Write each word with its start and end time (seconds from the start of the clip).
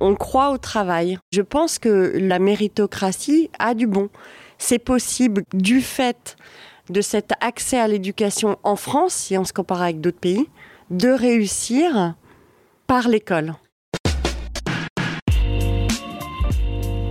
On 0.00 0.14
croit 0.14 0.50
au 0.50 0.58
travail. 0.58 1.18
Je 1.32 1.42
pense 1.42 1.78
que 1.78 2.12
la 2.18 2.38
méritocratie 2.38 3.50
a 3.58 3.74
du 3.74 3.86
bon. 3.86 4.08
C'est 4.58 4.78
possible 4.78 5.42
du 5.52 5.80
fait 5.80 6.36
de 6.90 7.00
cet 7.00 7.32
accès 7.40 7.78
à 7.78 7.88
l'éducation 7.88 8.58
en 8.62 8.76
France, 8.76 9.14
si 9.14 9.38
on 9.38 9.44
se 9.44 9.52
compare 9.52 9.82
avec 9.82 10.00
d'autres 10.00 10.18
pays, 10.18 10.48
de 10.90 11.08
réussir 11.08 12.14
par 12.86 13.08
l'école. 13.08 13.54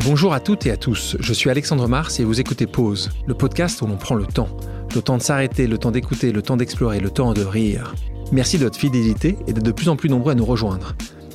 Bonjour 0.05 0.33
à 0.33 0.41
toutes 0.41 0.65
et 0.65 0.71
à 0.71 0.77
tous, 0.77 1.15
je 1.19 1.33
suis 1.33 1.49
Alexandre 1.49 1.87
Mars 1.87 2.19
et 2.19 2.25
vous 2.25 2.41
écoutez 2.41 2.67
Pause, 2.67 3.09
le 3.25 3.33
podcast 3.33 3.81
où 3.81 3.87
l'on 3.87 3.95
prend 3.95 4.15
le 4.15 4.25
temps. 4.25 4.49
Le 4.93 5.01
temps 5.01 5.17
de 5.17 5.23
s'arrêter, 5.23 5.65
le 5.65 5.77
temps 5.77 5.91
d'écouter, 5.91 6.33
le 6.33 6.41
temps 6.41 6.57
d'explorer, 6.57 6.99
le 6.99 7.09
temps 7.09 7.33
de 7.33 7.41
rire. 7.41 7.95
Merci 8.31 8.57
de 8.57 8.65
votre 8.65 8.77
fidélité 8.77 9.37
et 9.47 9.53
d'être 9.53 9.63
de 9.63 9.71
plus 9.71 9.89
en 9.89 9.95
plus 9.95 10.09
nombreux 10.09 10.33
à 10.33 10.35
nous 10.35 10.45
rejoindre. 10.45 10.93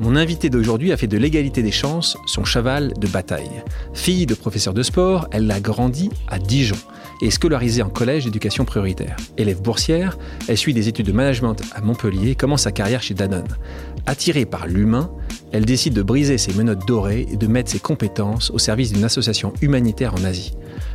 Mon 0.00 0.14
invité 0.14 0.48
d'aujourd'hui 0.48 0.92
a 0.92 0.96
fait 0.96 1.08
de 1.08 1.18
l'égalité 1.18 1.60
des 1.60 1.72
chances 1.72 2.16
son 2.26 2.44
cheval 2.44 2.92
de 3.00 3.08
bataille. 3.08 3.50
Fille 3.94 4.26
de 4.26 4.34
professeur 4.34 4.72
de 4.72 4.84
sport, 4.84 5.26
elle 5.32 5.50
a 5.50 5.58
grandi 5.58 6.08
à 6.28 6.38
Dijon 6.38 6.76
et 7.20 7.32
scolarisée 7.32 7.82
en 7.82 7.88
collège 7.88 8.24
d'éducation 8.24 8.64
prioritaire. 8.64 9.16
Élève 9.36 9.60
boursière, 9.60 10.16
elle 10.46 10.56
suit 10.56 10.72
des 10.72 10.86
études 10.86 11.06
de 11.06 11.12
management 11.12 11.56
à 11.74 11.80
Montpellier 11.80 12.30
et 12.30 12.34
commence 12.36 12.62
sa 12.62 12.70
carrière 12.70 13.02
chez 13.02 13.14
Danone. 13.14 13.48
Attirée 14.06 14.46
par 14.46 14.68
l'humain, 14.68 15.10
elle 15.50 15.64
décide 15.64 15.94
de 15.94 16.02
briser 16.02 16.38
ses 16.38 16.52
menottes 16.52 16.86
dorées 16.86 17.26
et 17.32 17.36
de 17.36 17.46
mettre 17.48 17.70
ses 17.70 17.80
compétences 17.80 18.52
au 18.52 18.58
service 18.58 18.92
d'une 18.92 19.04
association 19.04 19.52
humanitaire 19.62 20.14
en 20.14 20.22
Asie. 20.22 20.54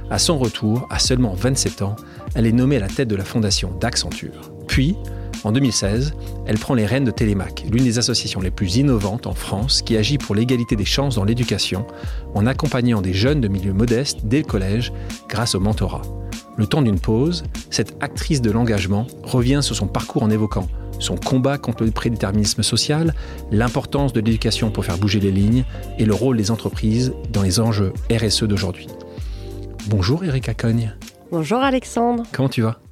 À 0.09 0.17
son 0.17 0.37
retour, 0.37 0.87
à 0.89 0.99
seulement 0.99 1.33
27 1.33 1.81
ans, 1.81 1.97
elle 2.35 2.45
est 2.45 2.53
nommée 2.53 2.77
à 2.77 2.81
la 2.81 2.87
tête 2.87 3.09
de 3.09 3.15
la 3.17 3.25
fondation 3.25 3.71
d'Accenture. 3.81 4.53
Puis, 4.67 4.95
en 5.43 5.51
2016, 5.51 6.13
elle 6.45 6.57
prend 6.57 6.73
les 6.73 6.85
rênes 6.85 7.03
de 7.03 7.11
Télémac, 7.11 7.65
l'une 7.71 7.83
des 7.83 7.99
associations 7.99 8.41
les 8.41 8.51
plus 8.51 8.77
innovantes 8.77 9.27
en 9.27 9.33
France 9.33 9.81
qui 9.81 9.97
agit 9.97 10.17
pour 10.17 10.35
l'égalité 10.35 10.75
des 10.75 10.85
chances 10.85 11.15
dans 11.15 11.23
l'éducation, 11.23 11.85
en 12.33 12.45
accompagnant 12.45 13.01
des 13.01 13.13
jeunes 13.13 13.41
de 13.41 13.47
milieux 13.47 13.73
modestes 13.73 14.19
dès 14.23 14.39
le 14.39 14.45
collège 14.45 14.93
grâce 15.27 15.55
au 15.55 15.59
mentorat. 15.59 16.01
Le 16.55 16.67
temps 16.67 16.81
d'une 16.81 16.99
pause, 16.99 17.43
cette 17.69 17.95
actrice 18.01 18.41
de 18.41 18.51
l'engagement 18.51 19.07
revient 19.23 19.59
sur 19.61 19.75
son 19.75 19.87
parcours 19.87 20.23
en 20.23 20.29
évoquant 20.29 20.67
son 20.99 21.15
combat 21.15 21.57
contre 21.57 21.83
le 21.83 21.91
prédéterminisme 21.91 22.63
social, 22.63 23.13
l'importance 23.51 24.13
de 24.13 24.21
l'éducation 24.21 24.71
pour 24.71 24.85
faire 24.85 24.97
bouger 24.97 25.19
les 25.19 25.31
lignes 25.31 25.65
et 25.99 26.05
le 26.05 26.13
rôle 26.13 26.37
des 26.37 26.51
entreprises 26.51 27.13
dans 27.31 27.41
les 27.41 27.59
enjeux 27.59 27.93
RSE 28.11 28.43
d'aujourd'hui. 28.43 28.87
Bonjour 29.87 30.23
Erika 30.23 30.53
Cogne. 30.53 30.95
Bonjour 31.31 31.59
Alexandre. 31.59 32.23
Comment 32.31 32.49
tu 32.49 32.61
vas? 32.61 32.82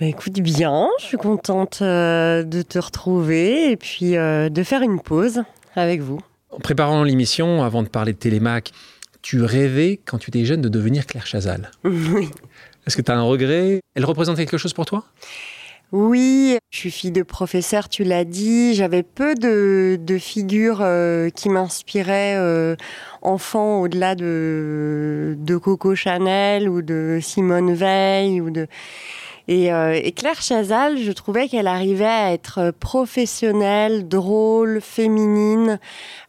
Bah, 0.00 0.06
écoute 0.06 0.40
bien, 0.40 0.88
je 0.98 1.04
suis 1.04 1.18
contente 1.18 1.80
euh, 1.82 2.42
de 2.42 2.62
te 2.62 2.78
retrouver 2.78 3.70
et 3.70 3.76
puis 3.76 4.16
euh, 4.16 4.48
de 4.48 4.62
faire 4.62 4.80
une 4.80 4.98
pause 4.98 5.42
avec 5.76 6.00
vous. 6.00 6.20
En 6.50 6.58
préparant 6.58 7.04
l'émission, 7.04 7.62
avant 7.62 7.82
de 7.82 7.88
parler 7.88 8.14
de 8.14 8.18
Télémac, 8.18 8.72
tu 9.20 9.42
rêvais 9.42 10.00
quand 10.02 10.16
tu 10.16 10.30
étais 10.30 10.46
jeune 10.46 10.62
de 10.62 10.70
devenir 10.70 11.04
Claire 11.04 11.26
Chazal. 11.26 11.70
Oui. 11.84 12.30
Est-ce 12.86 12.96
que 12.96 13.02
tu 13.02 13.12
as 13.12 13.16
un 13.16 13.22
regret? 13.22 13.82
Elle 13.94 14.06
représente 14.06 14.38
quelque 14.38 14.56
chose 14.56 14.72
pour 14.72 14.86
toi? 14.86 15.04
Oui, 15.92 16.56
je 16.70 16.78
suis 16.78 16.90
fille 16.90 17.10
de 17.10 17.22
professeur, 17.22 17.90
tu 17.90 18.02
l'as 18.02 18.24
dit. 18.24 18.74
J'avais 18.74 19.02
peu 19.02 19.34
de, 19.34 19.98
figures 20.18 20.80
euh, 20.80 21.28
qui 21.28 21.50
m'inspiraient 21.50 22.38
enfant 23.20 23.82
au-delà 23.82 24.14
de, 24.14 25.36
de 25.38 25.56
Coco 25.58 25.94
Chanel 25.94 26.70
ou 26.70 26.80
de 26.80 27.18
Simone 27.20 27.74
Veil 27.74 28.40
ou 28.40 28.48
de 28.50 28.66
euh, 29.50 30.00
et, 30.02 30.12
Claire 30.12 30.40
Chazal, 30.40 30.98
je 30.98 31.12
trouvais 31.12 31.48
qu'elle 31.48 31.66
arrivait 31.66 32.04
à 32.04 32.32
être 32.32 32.72
professionnelle, 32.78 34.06
drôle, 34.06 34.80
féminine, 34.80 35.78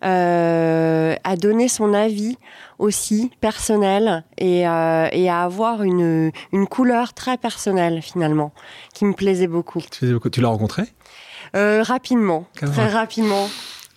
euh, 0.03 1.15
à 1.23 1.35
donner 1.35 1.67
son 1.67 1.93
avis 1.93 2.37
aussi 2.79 3.31
personnel 3.39 4.23
et, 4.39 4.67
euh, 4.67 5.29
à 5.29 5.43
avoir 5.43 5.83
une, 5.83 6.31
couleur 6.69 7.13
très 7.13 7.37
personnelle 7.37 8.01
finalement, 8.01 8.53
qui 8.93 9.05
me 9.05 9.13
plaisait 9.13 9.47
beaucoup. 9.47 9.81
Tu, 9.91 10.41
l'as 10.41 10.47
rencontrée? 10.47 10.85
Rapidement, 11.53 12.47
très 12.55 12.87
rapidement. 12.87 13.49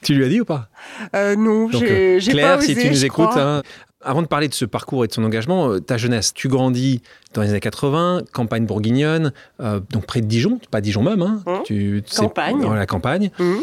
Tu 0.02 0.14
lui 0.14 0.24
as 0.24 0.28
dit 0.28 0.40
ou 0.42 0.44
pas? 0.44 0.68
Non, 1.14 1.70
j'ai 1.70 2.18
Claire, 2.20 2.56
pas 2.56 2.58
osé, 2.58 2.74
si 2.74 2.80
tu 2.80 2.90
nous 2.90 3.04
écoutes, 3.06 3.36
hein, 3.36 3.62
avant 4.04 4.22
de 4.22 4.26
parler 4.26 4.48
de 4.48 4.54
ce 4.54 4.64
parcours 4.64 5.04
et 5.04 5.08
de 5.08 5.12
son 5.12 5.24
engagement, 5.24 5.70
euh, 5.70 5.80
ta 5.80 5.96
jeunesse, 5.96 6.32
tu 6.34 6.48
grandis 6.48 7.02
dans 7.32 7.42
les 7.42 7.50
années 7.50 7.60
80, 7.60 8.22
campagne 8.32 8.66
bourguignonne, 8.66 9.32
euh, 9.60 9.80
donc 9.90 10.06
près 10.06 10.20
de 10.20 10.26
Dijon, 10.26 10.60
pas 10.70 10.80
Dijon 10.80 11.02
même, 11.02 11.22
hein, 11.22 11.42
mmh. 11.46 11.62
tu, 11.64 12.04
campagne. 12.16 12.60
Dans 12.60 12.74
la 12.74 12.86
campagne. 12.86 13.30
Mmh. 13.38 13.54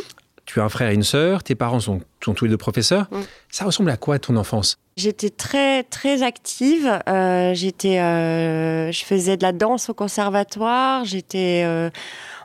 Tu 0.45 0.59
as 0.59 0.63
un 0.63 0.69
frère 0.69 0.89
et 0.89 0.95
une 0.95 1.03
sœur, 1.03 1.43
tes 1.43 1.55
parents 1.55 1.79
sont, 1.79 2.01
tous 2.19 2.43
les 2.43 2.49
deux 2.49 2.57
professeurs. 2.57 3.07
Mmh. 3.11 3.19
Ça 3.49 3.65
ressemble 3.65 3.89
à 3.91 3.97
quoi 3.97 4.19
ton 4.19 4.35
enfance? 4.35 4.79
J'étais 4.97 5.29
très 5.29 5.83
très 5.83 6.23
active. 6.23 6.99
Euh, 7.07 7.53
j'étais, 7.53 7.97
je 7.97 9.05
faisais 9.05 9.37
de 9.37 9.43
la 9.43 9.53
danse 9.53 9.89
au 9.89 9.93
conservatoire. 9.93 11.05
J'étais 11.05 11.65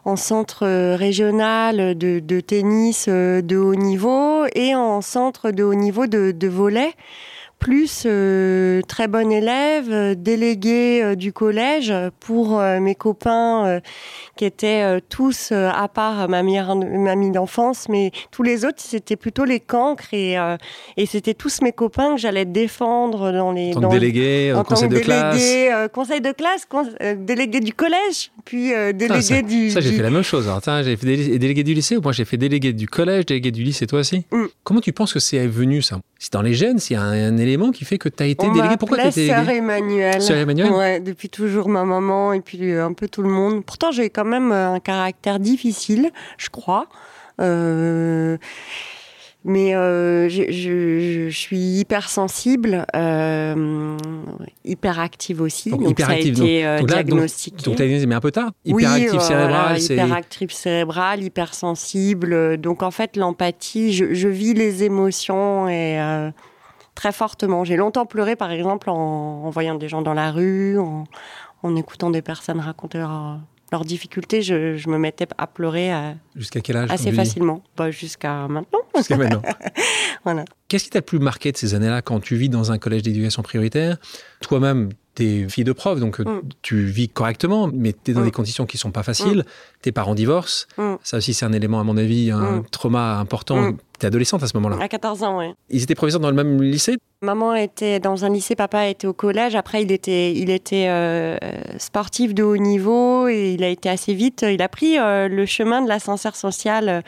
en 0.04 0.14
centre 0.14 0.94
régional 0.94 1.98
de, 1.98 2.40
tennis 2.40 3.08
de 3.08 3.56
haut 3.56 3.74
niveau 3.74 4.44
et 4.54 4.76
en 4.76 5.00
centre 5.00 5.50
de 5.50 5.64
haut 5.64 5.74
niveau 5.74 6.06
de, 6.06 6.30
de 6.30 6.48
volet 6.48 6.94
plus 7.58 8.04
euh, 8.06 8.80
très 8.82 9.08
bon 9.08 9.30
élève, 9.30 9.90
euh, 9.90 10.14
délégué 10.14 11.02
euh, 11.02 11.14
du 11.14 11.32
collège 11.32 11.92
pour 12.20 12.60
mes 12.60 12.94
copains 12.94 13.80
qui 14.36 14.44
étaient 14.44 15.00
tous, 15.08 15.52
à 15.52 15.88
part 15.88 16.28
ma 16.28 16.38
amie 16.38 17.30
d'enfance, 17.30 17.88
mais 17.88 18.10
tous 18.30 18.42
les 18.42 18.64
autres, 18.64 18.78
c'était 18.78 19.16
plutôt 19.16 19.44
les 19.44 19.60
cancres 19.60 20.12
et, 20.12 20.36
et 20.96 21.06
c'était 21.06 21.34
tous 21.34 21.60
mes 21.62 21.72
copains 21.72 22.14
que 22.14 22.20
j'allais 22.20 22.44
défendre 22.44 23.32
dans 23.32 23.52
les... 23.52 23.74
En 23.76 23.80
tant 23.80 23.88
que 23.88 23.94
délégué, 23.94 24.52
en 24.54 24.64
conseil 24.64 24.88
de 24.88 24.94
délégué, 24.94 25.68
classe 25.68 25.88
Conseil 25.92 26.20
de 26.20 26.32
classe, 26.32 26.66
délégué 27.16 27.60
du 27.60 27.72
collège, 27.72 28.30
puis 28.44 28.72
délégué 28.94 29.22
ça, 29.22 29.42
du... 29.42 29.70
Ça, 29.70 29.80
j'ai 29.80 29.92
fait 29.92 30.02
la 30.02 30.10
même 30.10 30.22
chose. 30.22 30.50
j'ai 30.84 30.96
fait 30.96 31.38
délégué 31.38 31.62
du 31.62 31.74
lycée 31.74 31.96
ou 31.96 32.02
moi 32.02 32.12
j'ai 32.12 32.24
fait 32.24 32.36
délégué 32.36 32.72
du 32.72 32.88
collège, 32.88 33.26
délégué 33.26 33.50
du 33.50 33.62
lycée, 33.62 33.86
toi 33.86 34.00
aussi? 34.00 34.24
Mm. 34.30 34.44
Comment 34.64 34.80
tu 34.80 34.92
penses 34.92 35.12
que 35.12 35.20
c'est 35.20 35.46
venu 35.46 35.82
ça? 35.82 36.00
C'est 36.18 36.32
dans 36.32 36.42
les 36.42 36.54
gènes, 36.54 36.78
s'il 36.78 36.96
y 36.96 36.98
a 36.98 37.02
un, 37.02 37.38
élément 37.46 37.70
qui 37.70 37.84
fait 37.84 37.98
que 37.98 38.08
tu 38.08 38.22
as 38.22 38.26
été 38.26 38.48
délégué. 38.50 38.76
Pourquoi 38.78 38.98
tu 38.98 39.08
été 39.08 39.28
Sœur 39.28 39.48
Emmanuel. 39.48 40.20
Sœur 40.20 40.36
Emmanuel 40.36 40.70
Ouais, 40.72 41.00
depuis 41.00 41.28
toujours 41.28 41.68
ma 41.68 41.84
maman 41.84 42.32
et 42.32 42.40
puis 42.40 42.72
un 42.72 42.92
peu 42.92 43.08
tout 43.08 43.22
le 43.22 43.28
monde. 43.28 43.64
Pourtant, 43.64 43.90
j'ai 43.90 44.10
quand 44.10 44.24
même 44.24 44.52
un 44.52 44.80
caractère 44.80 45.38
difficile, 45.38 46.10
je 46.38 46.48
crois. 46.50 46.86
Euh, 47.40 48.36
mais 49.48 49.76
euh, 49.76 50.28
je, 50.28 50.50
je, 50.50 51.28
suis 51.30 51.78
hyper 51.78 52.08
sensible, 52.08 52.84
euh, 52.96 53.96
hyper 54.64 54.98
active 54.98 55.40
aussi. 55.40 55.70
Donc, 55.70 55.90
hyper 55.90 56.06
ça 56.06 56.12
a 56.14 56.16
été 56.16 56.66
euh, 56.66 56.82
diagnostiqué. 56.82 57.62
Donc, 57.62 57.76
tu 57.76 57.82
as 57.82 58.06
mais 58.06 58.14
un 58.16 58.20
peu 58.20 58.32
tard. 58.32 58.50
Hyperactive 58.64 59.12
oui, 59.12 59.20
cérébrale, 59.20 59.80
c'est. 59.80 59.94
Hyperactive 59.94 60.50
cérébrale, 60.52 61.22
hypersensible. 61.22 62.56
Donc 62.56 62.82
en 62.82 62.90
fait, 62.90 63.16
l'empathie, 63.16 63.92
je, 63.92 64.14
je, 64.14 64.26
vis 64.26 64.52
les 64.52 64.82
émotions 64.82 65.68
et 65.68 65.96
très 66.96 67.12
fortement. 67.12 67.62
J'ai 67.62 67.76
longtemps 67.76 68.06
pleuré, 68.06 68.34
par 68.34 68.50
exemple, 68.50 68.90
en, 68.90 69.48
voyant 69.50 69.76
des 69.76 69.88
gens 69.88 70.02
dans 70.02 70.14
la 70.14 70.32
rue, 70.32 70.76
en, 70.78 71.06
écoutant 71.76 72.10
des 72.10 72.22
personnes 72.22 72.58
raconter 72.58 72.98
leurs 72.98 73.84
difficultés. 73.84 74.42
Je, 74.42 74.88
me 74.88 74.98
mettais 74.98 75.28
à 75.38 75.46
pleurer. 75.46 75.94
Euh, 75.94 76.12
jusqu'à 76.34 76.60
quel 76.60 76.76
âge 76.76 76.90
Assez 76.90 77.12
facilement. 77.12 77.62
Bah, 77.76 77.92
jusqu'à 77.92 78.48
maintenant. 78.48 78.80
Jusqu'à 78.96 79.16
maintenant. 79.16 79.42
voilà. 80.24 80.44
Qu'est-ce 80.66 80.84
qui 80.84 80.90
t'a 80.90 80.98
le 80.98 81.04
plus 81.04 81.20
marqué 81.20 81.52
de 81.52 81.56
ces 81.56 81.74
années-là 81.74 82.02
quand 82.02 82.18
tu 82.18 82.34
vis 82.34 82.48
dans 82.48 82.72
un 82.72 82.78
collège 82.78 83.02
d'éducation 83.02 83.42
prioritaire? 83.42 83.98
Toi-même, 84.40 84.90
T'es 85.16 85.48
fille 85.48 85.64
de 85.64 85.72
prof, 85.72 85.98
donc 85.98 86.18
mm. 86.18 86.42
tu 86.60 86.84
vis 86.84 87.08
correctement, 87.08 87.70
mais 87.72 87.94
tu 87.94 88.10
es 88.10 88.14
dans 88.14 88.20
mm. 88.20 88.24
des 88.24 88.30
conditions 88.30 88.66
qui 88.66 88.76
sont 88.76 88.90
pas 88.90 89.02
faciles. 89.02 89.46
Tes 89.80 89.90
parents 89.90 90.14
divorcent. 90.14 90.66
Ça 91.02 91.16
aussi, 91.16 91.32
c'est 91.32 91.46
un 91.46 91.54
élément, 91.54 91.80
à 91.80 91.84
mon 91.84 91.96
avis, 91.96 92.30
un 92.30 92.62
trauma 92.70 93.16
important. 93.16 93.72
T'es 93.98 94.06
adolescente 94.06 94.42
à 94.42 94.46
ce 94.46 94.56
moment-là. 94.56 94.78
À 94.80 94.88
14 94.88 95.22
ans, 95.22 95.38
oui. 95.38 95.54
Ils 95.70 95.82
étaient 95.82 95.94
professeurs 95.94 96.20
dans 96.20 96.30
le 96.30 96.36
même 96.36 96.62
lycée 96.62 96.96
Maman 97.22 97.54
était 97.54 97.98
dans 97.98 98.26
un 98.26 98.28
lycée, 98.28 98.54
papa 98.54 98.88
était 98.88 99.06
au 99.06 99.14
collège. 99.14 99.56
Après, 99.56 99.82
il 99.82 99.90
était, 99.90 100.34
il 100.34 100.50
était 100.50 100.86
euh, 100.88 101.38
sportif 101.78 102.34
de 102.34 102.42
haut 102.42 102.58
niveau 102.58 103.26
et 103.26 103.54
il 103.54 103.64
a 103.64 103.68
été 103.68 103.88
assez 103.88 104.12
vite. 104.12 104.44
Il 104.46 104.60
a 104.60 104.68
pris 104.68 104.98
euh, 104.98 105.26
le 105.26 105.46
chemin 105.46 105.80
de 105.80 105.88
l'ascenseur 105.88 106.36
social. 106.36 107.02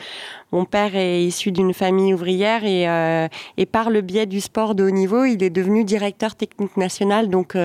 Mon 0.51 0.65
père 0.65 0.95
est 0.95 1.23
issu 1.23 1.51
d'une 1.51 1.75
famille 1.75 2.11
ouvrière 2.11 2.65
et, 2.65 2.89
euh, 2.89 3.27
et, 3.57 3.67
par 3.67 3.91
le 3.91 4.01
biais 4.01 4.25
du 4.25 4.41
sport 4.41 4.73
de 4.73 4.83
haut 4.83 4.89
niveau, 4.89 5.25
il 5.25 5.43
est 5.43 5.51
devenu 5.51 5.83
directeur 5.83 6.33
technique 6.35 6.75
national. 6.75 7.29
Donc, 7.29 7.55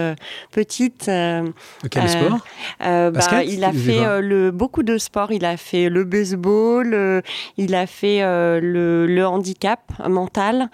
petite. 0.53 1.07
quel 1.07 2.09
sport 2.11 2.45
bah, 2.79 3.43
Il 3.47 3.65
a 3.65 3.73
fait 3.73 4.21
le, 4.21 4.51
beaucoup 4.51 4.83
de 4.83 4.99
sports. 4.99 5.33
Il 5.33 5.47
a 5.47 5.57
fait 5.57 5.89
le 5.89 6.05
baseball, 6.05 7.23
il 7.57 7.75
a 7.75 7.87
fait 7.87 8.21
le, 8.21 9.07
le, 9.15 9.27
handicap 9.27 9.81
mental. 10.09 10.69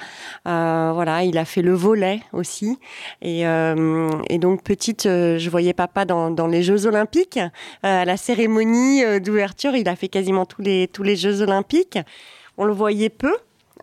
voilà, 0.45 1.25
il 1.25 1.39
a 1.39 1.45
fait 1.45 1.63
le 1.63 1.75
volet 1.75 2.21
aussi. 2.33 2.79
Et, 3.23 3.47
euh, 3.47 4.09
donc 4.39 4.63
petite, 4.63 5.07
euh, 5.07 5.39
je 5.39 5.51
voyais 5.51 5.73
papa 5.73 6.05
dans, 6.05 6.47
les 6.47 6.63
Jeux 6.63 6.87
Olympiques. 6.87 7.39
Euh, 7.39 8.03
à 8.03 8.05
la 8.05 8.17
cérémonie 8.17 9.03
d'ouverture, 9.21 9.75
il 9.75 9.89
a 9.89 9.97
fait 9.97 10.09
quasiment 10.09 10.47
tous 10.47 10.63
les, 10.63 10.89
tous 10.89 11.03
les 11.03 11.17
Jeux 11.17 11.43
Olympiques. 11.43 11.99
On 12.57 12.65
le 12.65 12.73
voyait 12.73 13.11
peu. 13.11 13.35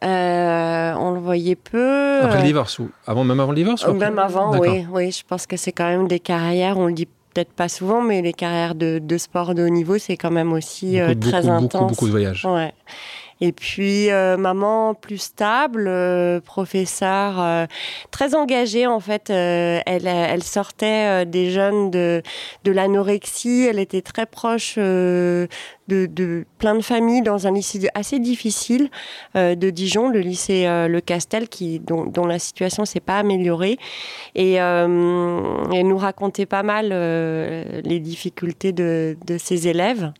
on 0.02 1.12
le 1.14 1.20
voyait 1.20 1.56
peu. 1.56 2.20
Après 2.22 2.40
le 2.40 2.46
divorce 2.46 2.80
ou 2.80 2.90
avant, 3.06 3.24
même 3.24 3.40
avant 3.40 3.52
le 3.52 3.58
divorce 3.58 3.88
Même 3.88 4.20
avant, 4.20 4.58
oui, 4.58 4.86
oui. 4.92 5.12
Je 5.12 5.24
pense 5.28 5.46
que 5.46 5.58
c'est 5.58 5.72
quand 5.72 5.88
même 5.88 6.08
des 6.08 6.20
carrières. 6.20 6.78
On 6.78 6.88
le 6.88 6.94
dit 6.94 7.08
peut-être 7.34 7.54
pas 7.54 7.70
souvent, 7.70 8.02
mais 8.02 8.22
les 8.22 8.34
carrières 8.34 8.76
de, 8.76 9.18
sport 9.18 9.54
de 9.54 9.64
haut 9.64 9.70
niveau, 9.70 9.98
c'est 9.98 10.18
quand 10.18 10.32
même 10.32 10.54
aussi 10.54 11.00
très 11.22 11.48
intense. 11.48 11.72
Beaucoup, 11.72 11.88
beaucoup 11.90 12.06
de 12.08 12.12
voyages. 12.12 12.46
Ouais. 12.46 12.74
Et 13.40 13.52
puis 13.52 14.10
euh, 14.10 14.36
maman 14.36 14.96
plus 14.96 15.20
stable, 15.20 15.86
euh, 15.88 16.40
professeur 16.42 17.40
euh, 17.40 17.66
très 18.10 18.34
engagée 18.34 18.88
en 18.88 19.00
fait. 19.00 19.30
elle, 19.30 20.44
sortait 20.44 21.26
des 21.26 21.52
jeunes 21.52 21.92
de, 21.92 22.24
de 22.64 22.72
l'anorexie. 22.72 23.68
Elle 23.70 23.80
était 23.80 24.02
très 24.02 24.26
proche 24.26 24.78
de, 24.78 25.48
plein 26.58 26.76
de 26.76 26.82
familles 26.82 27.22
dans 27.22 27.48
un 27.48 27.52
lycée 27.52 27.88
assez 27.94 28.20
difficile 28.20 28.90
de 29.36 29.70
Dijon, 29.70 30.10
le 30.10 30.20
lycée 30.20 30.66
Le 30.66 31.00
Castel, 31.00 31.50
qui, 31.50 31.80
dont, 31.80 32.26
la 32.26 32.40
situation 32.40 32.86
s'est 32.86 33.00
pas 33.00 33.18
améliorée. 33.18 33.78
Et 34.36 34.54
elle 34.54 34.88
nous 34.88 35.98
racontait 35.98 36.46
pas 36.46 36.64
mal 36.64 36.90
les 36.90 38.00
difficultés 38.00 38.72
de, 38.72 39.18
de 39.26 39.38
ses 39.38 39.68
élèves. 39.68 40.12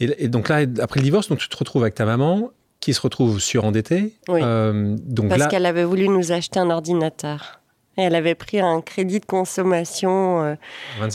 Et, 0.00 0.28
donc 0.28 0.48
là, 0.48 0.64
après 0.80 1.00
le 1.00 1.04
divorce, 1.04 1.28
donc 1.28 1.38
tu 1.38 1.48
te 1.48 1.56
retrouves 1.56 1.82
avec 1.82 1.94
ta 1.94 2.06
maman 2.06 2.50
qui 2.80 2.94
se 2.94 3.00
retrouve 3.00 3.38
surendettée. 3.40 4.14
Oui. 4.28 4.40
Euh, 4.42 4.96
donc 4.98 5.28
Parce 5.28 5.46
qu'elle 5.46 5.66
avait 5.66 5.84
voulu 5.84 6.08
nous 6.08 6.32
acheter 6.32 6.58
un 6.58 6.70
ordinateur. 6.70 7.60
Et 7.98 8.02
elle 8.02 8.14
avait 8.14 8.34
pris 8.34 8.60
un 8.60 8.80
crédit 8.80 9.20
de 9.20 9.26
consommation 9.26 10.42
euh, 10.42 10.54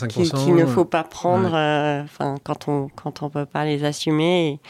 qu'il 0.08 0.54
ne 0.54 0.66
faut 0.66 0.84
pas 0.84 1.02
prendre 1.02 1.52
euh, 1.54 2.02
enfin 2.04 2.36
quand 2.44 2.68
on 2.68 2.88
quand 2.94 3.22
on 3.22 3.30
peut 3.30 3.46
pas 3.46 3.64
les 3.64 3.82
assumer. 3.82 4.60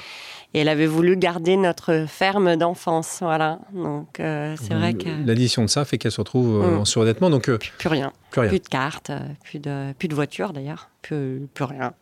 Et, 0.54 0.60
elle 0.60 0.68
avait 0.70 0.86
voulu 0.86 1.18
garder 1.18 1.58
notre 1.58 2.06
ferme 2.08 2.56
d'enfance, 2.56 3.18
voilà. 3.20 3.58
Donc 3.74 4.14
c'est 4.16 4.72
vrai 4.72 4.94
que 4.94 5.26
l'addition 5.26 5.62
de 5.62 5.66
ça 5.66 5.84
fait 5.84 5.98
qu'elle 5.98 6.12
se 6.12 6.20
retrouve 6.20 6.66
mm. 6.66 6.78
en 6.78 6.84
surendettement. 6.86 7.28
Donc 7.28 7.50
plus, 7.50 7.88
rien. 7.88 8.10
plus, 8.30 8.40
rien. 8.40 8.48
plus 8.48 8.60
de 8.60 8.68
cartes, 8.68 9.12
plus 9.44 9.58
de 9.58 9.92
plus 9.98 10.08
de 10.08 10.14
voiture 10.14 10.54
d'ailleurs, 10.54 10.88
plus 11.02 11.46
plus 11.52 11.64
rien. 11.64 11.92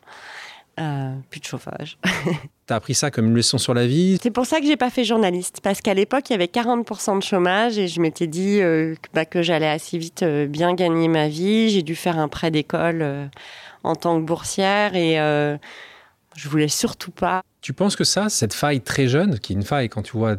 Euh, 0.80 1.14
plus 1.30 1.40
de 1.40 1.44
chauffage. 1.44 1.98
T'as 2.66 2.76
appris 2.76 2.94
ça 2.94 3.10
comme 3.10 3.26
une 3.26 3.34
leçon 3.34 3.58
sur 3.58 3.74
la 3.74 3.86
vie? 3.86 4.18
C'est 4.22 4.30
pour 4.30 4.46
ça 4.46 4.60
que 4.60 4.66
j'ai 4.66 4.76
pas 4.76 4.90
fait 4.90 5.04
journaliste, 5.04 5.60
parce 5.62 5.80
qu'à 5.80 5.94
l'époque, 5.94 6.30
il 6.30 6.32
y 6.32 6.36
avait 6.36 6.46
40% 6.46 7.18
de 7.18 7.22
chômage 7.22 7.78
et 7.78 7.86
je 7.86 8.00
m'étais 8.00 8.26
dit 8.26 8.60
euh, 8.60 8.94
bah, 9.12 9.24
que 9.24 9.42
j'allais 9.42 9.68
assez 9.68 9.98
vite 9.98 10.22
euh, 10.22 10.46
bien 10.46 10.74
gagner 10.74 11.08
ma 11.08 11.28
vie. 11.28 11.70
J'ai 11.70 11.82
dû 11.82 11.94
faire 11.94 12.18
un 12.18 12.28
prêt 12.28 12.50
d'école 12.50 13.30
en 13.84 13.94
tant 13.94 14.18
que 14.20 14.24
boursière 14.24 14.96
et 14.96 15.16
je 16.36 16.48
voulais 16.48 16.68
surtout 16.68 17.10
pas. 17.10 17.42
Tu 17.60 17.72
penses 17.72 17.96
que 17.96 18.04
ça, 18.04 18.28
cette 18.28 18.52
faille 18.52 18.80
très 18.80 19.08
jeune, 19.08 19.38
qui 19.38 19.52
est 19.52 19.56
une 19.56 19.62
faille 19.62 19.88
quand 19.88 20.02
tu 20.02 20.16
vois, 20.16 20.36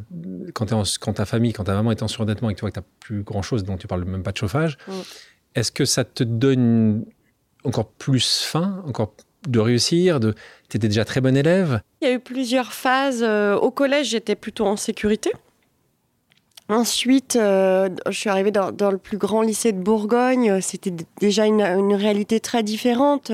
quand, 0.54 0.68
quand 1.00 1.14
ta 1.14 1.26
famille, 1.26 1.54
quand 1.54 1.64
ta 1.64 1.74
maman 1.74 1.92
est 1.92 2.04
en 2.04 2.08
surendettement 2.08 2.50
et 2.50 2.54
que 2.54 2.60
tu 2.60 2.62
vois 2.62 2.72
que 2.72 2.80
tu 2.80 2.86
plus 3.00 3.24
grand 3.24 3.42
chose, 3.42 3.64
dont 3.64 3.78
tu 3.78 3.88
parles 3.88 4.06
même 4.06 4.24
pas 4.24 4.32
de 4.32 4.38
chauffage, 4.38 4.78
mm. 4.88 4.92
est-ce 5.56 5.72
que 5.72 5.86
ça 5.86 6.04
te 6.04 6.24
donne 6.24 7.06
encore 7.64 7.88
plus 7.88 8.44
faim, 8.44 8.84
encore 8.86 9.14
de 9.48 9.60
réussir 9.60 10.20
de... 10.20 10.34
Tu 10.70 10.78
étais 10.78 10.88
déjà 10.88 11.06
très 11.06 11.22
bon 11.22 11.36
élève 11.36 11.82
Il 12.02 12.08
y 12.08 12.12
a 12.12 12.14
eu 12.14 12.20
plusieurs 12.20 12.74
phases. 12.74 13.24
Euh, 13.24 13.56
au 13.56 13.72
collège, 13.72 14.10
j'étais 14.10 14.36
plutôt 14.36 14.66
en 14.66 14.78
sécurité. 14.78 15.32
Ensuite, 16.68 17.36
euh, 17.36 17.90
je 18.08 18.18
suis 18.18 18.30
arrivée 18.30 18.50
dans, 18.50 18.90
le 18.90 18.98
plus 18.98 19.20
grand 19.20 19.44
lycée 19.44 19.72
de 19.72 19.78
Bourgogne. 19.78 20.60
C'était 20.62 20.92
déjà 21.22 21.46
une, 21.46 21.62
réalité 21.94 22.40
très 22.40 22.64
différente. 22.64 23.32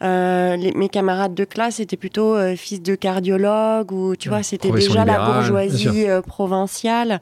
Euh, 0.00 0.56
mes 0.74 0.88
camarades 0.88 1.34
de 1.34 1.44
classe 1.44 1.80
étaient 1.80 1.98
plutôt 1.98 2.38
fils 2.56 2.80
de 2.80 2.94
cardiologue 2.94 3.92
ou 3.92 4.16
tu 4.16 4.30
vois, 4.30 4.42
c'était 4.42 4.70
déjà 4.70 5.04
la 5.04 5.18
bourgeoisie 5.26 6.06
provinciale 6.26 7.20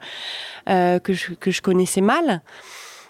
que, 0.65 1.01
je, 1.11 1.33
que 1.33 1.51
je 1.51 1.61
connaissais 1.61 1.99
mal. 1.99 2.41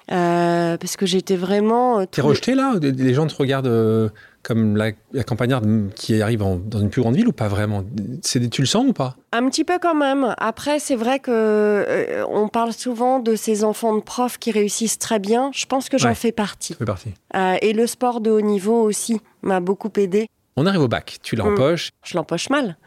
parce 0.07 0.97
que 0.97 1.05
j'étais 1.05 1.35
vraiment. 1.35 2.03
T'es 2.07 2.21
rejeté 2.21 2.55
là? 2.55 2.73
Les 2.81 3.13
gens 3.13 3.27
te 3.27 3.35
regardent 3.35 4.11
comme 4.43 4.75
la, 4.75 4.91
campagnarde 5.23 5.89
qui 5.95 6.21
arrive 6.21 6.39
dans 6.39 6.79
une 6.79 6.89
plus 6.89 7.01
grande 7.01 7.15
ville 7.15 7.27
ou 7.27 7.31
pas 7.31 7.47
vraiment? 7.47 7.83
Tu 8.21 8.39
le 8.39 8.65
sens 8.65 8.85
ou 8.85 8.93
pas? 8.93 9.15
Un 9.31 9.49
petit 9.49 9.63
peu 9.63 9.79
quand 9.79 9.95
même. 9.95 10.35
Après, 10.37 10.79
c'est 10.79 10.95
vrai 10.97 11.19
que 11.19 11.31
euh, 11.31 12.25
on 12.29 12.49
parle 12.49 12.73
souvent 12.73 13.19
de 13.19 13.35
ces 13.35 13.63
enfants 13.63 13.95
de 13.95 14.01
profs 14.01 14.37
qui 14.37 14.51
réussissent 14.51 14.99
très 14.99 15.19
bien. 15.19 15.49
Je 15.53 15.65
pense 15.65 15.87
que 15.87 15.97
j'en 15.97 16.13
fais 16.13 16.33
partie. 16.33 16.73
Fais 16.73 16.85
partie. 16.85 17.13
Euh, 17.35 17.55
et 17.61 17.71
le 17.73 17.87
sport 17.87 18.19
de 18.19 18.29
haut 18.29 18.41
niveau 18.41 18.81
aussi 18.81 19.21
m'a 19.41 19.61
beaucoup 19.61 19.91
aidé. 19.95 20.27
On 20.57 20.65
arrive 20.65 20.81
au 20.81 20.87
bac, 20.89 21.17
tu 21.23 21.35
l'empoches. 21.35 21.87
Mmh. 21.87 22.07
Je 22.07 22.17
l'empoche 22.17 22.49
mal. 22.49 22.77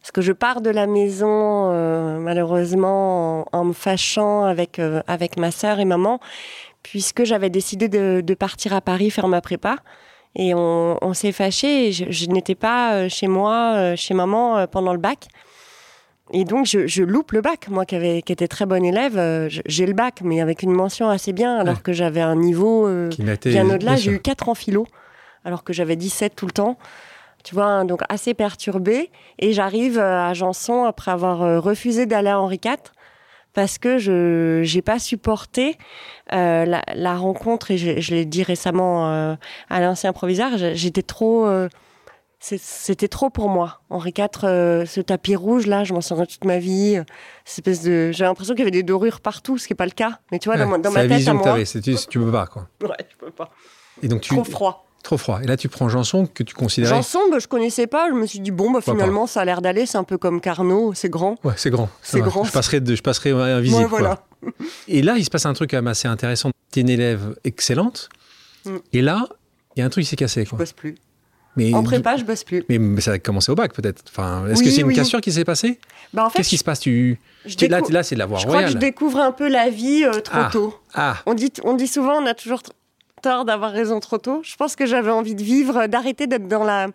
Parce 0.00 0.10
que 0.10 0.22
je 0.22 0.32
pars 0.32 0.62
de 0.62 0.70
la 0.70 0.86
maison, 0.86 1.70
euh, 1.70 2.18
malheureusement, 2.18 3.46
en, 3.52 3.64
me 3.64 3.72
fâchant 3.72 4.44
avec, 4.44 4.80
avec 5.06 5.36
ma 5.36 5.52
sœur 5.52 5.78
et 5.78 5.84
maman, 5.84 6.18
puisque 6.82 7.22
j'avais 7.24 7.50
décidé 7.50 7.88
de, 7.88 8.20
de, 8.24 8.34
partir 8.34 8.72
à 8.72 8.80
Paris 8.80 9.10
faire 9.10 9.28
ma 9.28 9.40
prépa. 9.40 9.76
Et 10.34 10.54
on, 10.54 11.14
s'est 11.14 11.32
fâché. 11.32 11.92
je, 11.92 12.26
n'étais 12.30 12.54
pas 12.54 12.94
euh, 12.94 13.08
chez 13.08 13.28
moi, 13.28 13.74
euh, 13.76 13.96
chez 13.96 14.14
maman 14.14 14.58
euh, 14.58 14.66
pendant 14.66 14.92
le 14.92 14.98
bac. 14.98 15.28
Et 16.32 16.44
donc, 16.44 16.64
je, 16.64 17.02
loupe 17.02 17.32
le 17.32 17.42
bac. 17.42 17.68
Moi, 17.68 17.84
qui, 17.84 17.94
avait, 17.94 18.22
qui 18.22 18.32
était 18.32 18.48
très 18.48 18.64
bonne 18.64 18.84
élève, 18.84 19.48
j'ai 19.66 19.84
le 19.84 19.92
bac, 19.92 20.20
mais 20.24 20.40
avec 20.40 20.62
une 20.62 20.72
mention 20.72 21.10
assez 21.10 21.34
bien, 21.34 21.56
alors 21.56 21.82
que 21.82 21.92
j'avais 21.92 22.22
un 22.22 22.36
niveau 22.36 22.88
bien 23.44 23.68
au-delà. 23.68 23.96
J'ai 23.96 24.12
eu 24.12 24.18
4 24.18 24.48
en 24.48 24.54
philo, 24.54 24.86
alors 25.44 25.62
que 25.62 25.74
j'avais 25.74 25.96
17 25.96 26.34
tout 26.34 26.46
le 26.46 26.52
temps. 26.52 26.78
Tu 27.44 27.54
vois, 27.54 27.66
hein, 27.66 27.84
donc 27.84 28.00
assez 28.08 28.32
perturbée. 28.32 29.10
Et 29.38 29.52
j'arrive 29.52 29.98
à 29.98 30.32
Janson 30.32 30.84
après 30.84 31.10
avoir 31.10 31.62
refusé 31.62 32.06
d'aller 32.06 32.30
à 32.30 32.40
Henri 32.40 32.60
IV 32.64 32.78
parce 33.54 33.78
que 33.78 33.98
je 33.98 34.74
n'ai 34.74 34.82
pas 34.82 34.98
supporté 34.98 35.76
euh, 36.32 36.64
la, 36.64 37.14
rencontre 37.16 37.70
et 37.70 37.78
je, 37.78 38.14
l'ai 38.14 38.24
dit 38.24 38.42
récemment 38.42 39.10
euh, 39.10 39.34
à 39.68 39.80
l'ancien 39.80 40.12
proviseur, 40.12 40.50
j'étais 40.56 41.02
trop 41.02 41.46
euh, 41.46 41.68
c'était 42.40 43.06
trop 43.06 43.30
pour 43.30 43.48
moi. 43.48 43.82
Henri 43.88 44.12
IV, 44.18 44.40
ce 44.42 45.00
tapis 45.00 45.36
rouge 45.36 45.66
là, 45.66 45.84
je 45.84 45.94
m'en 45.94 46.00
souviens 46.00 46.26
toute 46.26 46.44
ma 46.44 46.58
vie. 46.58 47.00
espèce 47.46 47.82
de, 47.82 48.10
j'ai 48.10 48.24
l'impression 48.24 48.54
qu'il 48.54 48.60
y 48.60 48.62
avait 48.62 48.72
des 48.72 48.82
dorures 48.82 49.20
partout, 49.20 49.58
ce 49.58 49.68
qui 49.68 49.72
n'est 49.72 49.76
pas 49.76 49.84
le 49.84 49.92
cas. 49.92 50.18
Mais 50.32 50.40
tu 50.40 50.48
vois, 50.48 50.58
dans, 50.58 50.78
dans 50.78 50.90
ma 50.90 51.06
tête 51.06 51.28
à 51.28 51.34
moi, 51.34 51.56
tu, 51.62 51.80
tu 51.80 52.18
peux 52.18 52.32
pas 52.32 52.46
quoi. 52.46 52.66
Ouais, 52.82 53.06
je 53.10 53.16
peux 53.16 53.30
pas. 53.30 53.50
Et 54.02 54.08
donc 54.08 54.22
tu, 54.22 54.34
trop 54.34 54.42
froid. 54.42 54.91
Trop 55.02 55.16
froid. 55.16 55.40
Et 55.42 55.46
là, 55.46 55.56
tu 55.56 55.68
prends 55.68 55.88
Janson 55.88 56.26
que 56.26 56.42
tu 56.42 56.54
considères. 56.54 56.90
Janson, 56.90 57.18
bah, 57.30 57.38
je 57.40 57.48
connaissais 57.48 57.88
pas. 57.88 58.08
Je 58.08 58.14
me 58.14 58.26
suis 58.26 58.38
dit, 58.38 58.52
bon, 58.52 58.70
bah, 58.70 58.80
finalement, 58.80 59.26
ça 59.26 59.40
a 59.40 59.44
l'air 59.44 59.60
d'aller. 59.60 59.84
C'est 59.86 59.98
un 59.98 60.04
peu 60.04 60.16
comme 60.16 60.40
Carnot, 60.40 60.94
c'est 60.94 61.08
grand. 61.08 61.36
Ouais, 61.42 61.54
c'est 61.56 61.70
grand. 61.70 61.88
C'est 62.02 62.20
grand. 62.20 62.44
Je 62.44 62.52
passerai, 62.52 62.80
de, 62.80 62.94
je 62.94 63.02
passerai 63.02 63.30
invisible. 63.30 63.86
voilà. 63.86 64.24
Et 64.88 65.02
là, 65.02 65.14
il 65.16 65.24
se 65.24 65.30
passe 65.30 65.46
un 65.46 65.54
truc 65.54 65.74
assez 65.74 66.08
intéressant. 66.08 66.50
Tu 66.72 66.78
es 66.78 66.82
une 66.82 66.88
élève 66.88 67.36
excellente. 67.44 68.10
Mm. 68.64 68.76
Et 68.92 69.02
là, 69.02 69.28
il 69.74 69.80
y 69.80 69.82
a 69.82 69.86
un 69.86 69.88
truc 69.88 70.04
qui 70.04 70.10
s'est 70.10 70.16
cassé. 70.16 70.44
Quoi. 70.44 70.58
Je 70.58 70.62
bosse 70.62 70.72
plus. 70.72 70.94
Mais, 71.56 71.74
en 71.74 71.82
prépa, 71.82 72.16
je 72.16 72.24
bosse 72.24 72.44
plus. 72.44 72.64
Mais, 72.68 73.00
ça 73.00 73.12
a 73.12 73.18
commencé 73.18 73.52
au 73.52 73.54
bac, 73.54 73.74
peut-être. 73.74 74.04
Enfin, 74.08 74.46
Est-ce 74.46 74.62
que 74.62 74.70
c'est 74.70 74.80
une 74.80 74.92
cassure 74.92 75.20
qui 75.20 75.32
s'est 75.32 75.44
passée 75.44 75.78
bah, 76.14 76.26
en 76.26 76.30
fait, 76.30 76.38
Qu'est-ce 76.38 76.48
qui 76.48 76.58
se 76.58 76.64
passe? 76.64 76.80
Tu... 76.80 77.18
Là, 77.68 77.80
là 77.90 78.02
c'est 78.02 78.14
de 78.14 78.18
la 78.18 78.26
voie 78.26 78.38
je 78.38 78.46
royale. 78.46 78.68
Je 78.68 78.68
crois 78.68 78.80
que 78.80 78.84
je 78.84 78.90
découvre 78.90 79.18
un 79.18 79.32
peu 79.32 79.48
la 79.48 79.68
vie 79.68 80.04
euh, 80.04 80.20
trop 80.20 80.38
ah. 80.38 80.50
tôt. 80.50 80.74
Ah. 80.94 81.16
On, 81.26 81.34
dit, 81.34 81.52
on 81.64 81.74
dit 81.74 81.88
souvent, 81.88 82.22
on 82.22 82.26
a 82.26 82.34
toujours 82.34 82.62
tort 83.22 83.44
d'avoir 83.44 83.72
raison 83.72 84.00
trop 84.00 84.18
tôt. 84.18 84.40
Je 84.42 84.56
pense 84.56 84.76
que 84.76 84.84
j'avais 84.84 85.10
envie 85.10 85.34
de 85.34 85.42
vivre, 85.42 85.86
d'arrêter 85.86 86.26
d'être 86.26 86.48
dans 86.48 86.64
la 86.64 86.88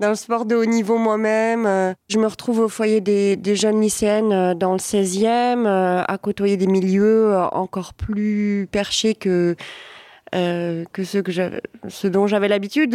dans 0.00 0.10
le 0.10 0.14
sport 0.14 0.44
de 0.44 0.54
haut 0.54 0.64
niveau 0.64 0.98
moi-même. 0.98 1.66
Euh, 1.66 1.94
je 2.08 2.18
me 2.18 2.26
retrouve 2.26 2.60
au 2.60 2.68
foyer 2.68 3.00
des, 3.00 3.56
jeunes 3.56 3.80
lycéennes 3.80 4.32
euh, 4.32 4.54
dans 4.54 4.72
le 4.72 4.78
16e, 4.78 5.66
euh, 5.66 6.02
à 6.06 6.18
côtoyer 6.18 6.56
des 6.56 6.66
milieux 6.66 7.34
encore 7.52 7.94
plus 7.94 8.68
perchés 8.70 9.14
que 9.14 9.56
que 10.32 11.04
ce, 11.04 11.18
que 11.18 11.32
ce 11.88 12.06
dont 12.08 12.26
j'avais 12.26 12.48
l'habitude. 12.48 12.94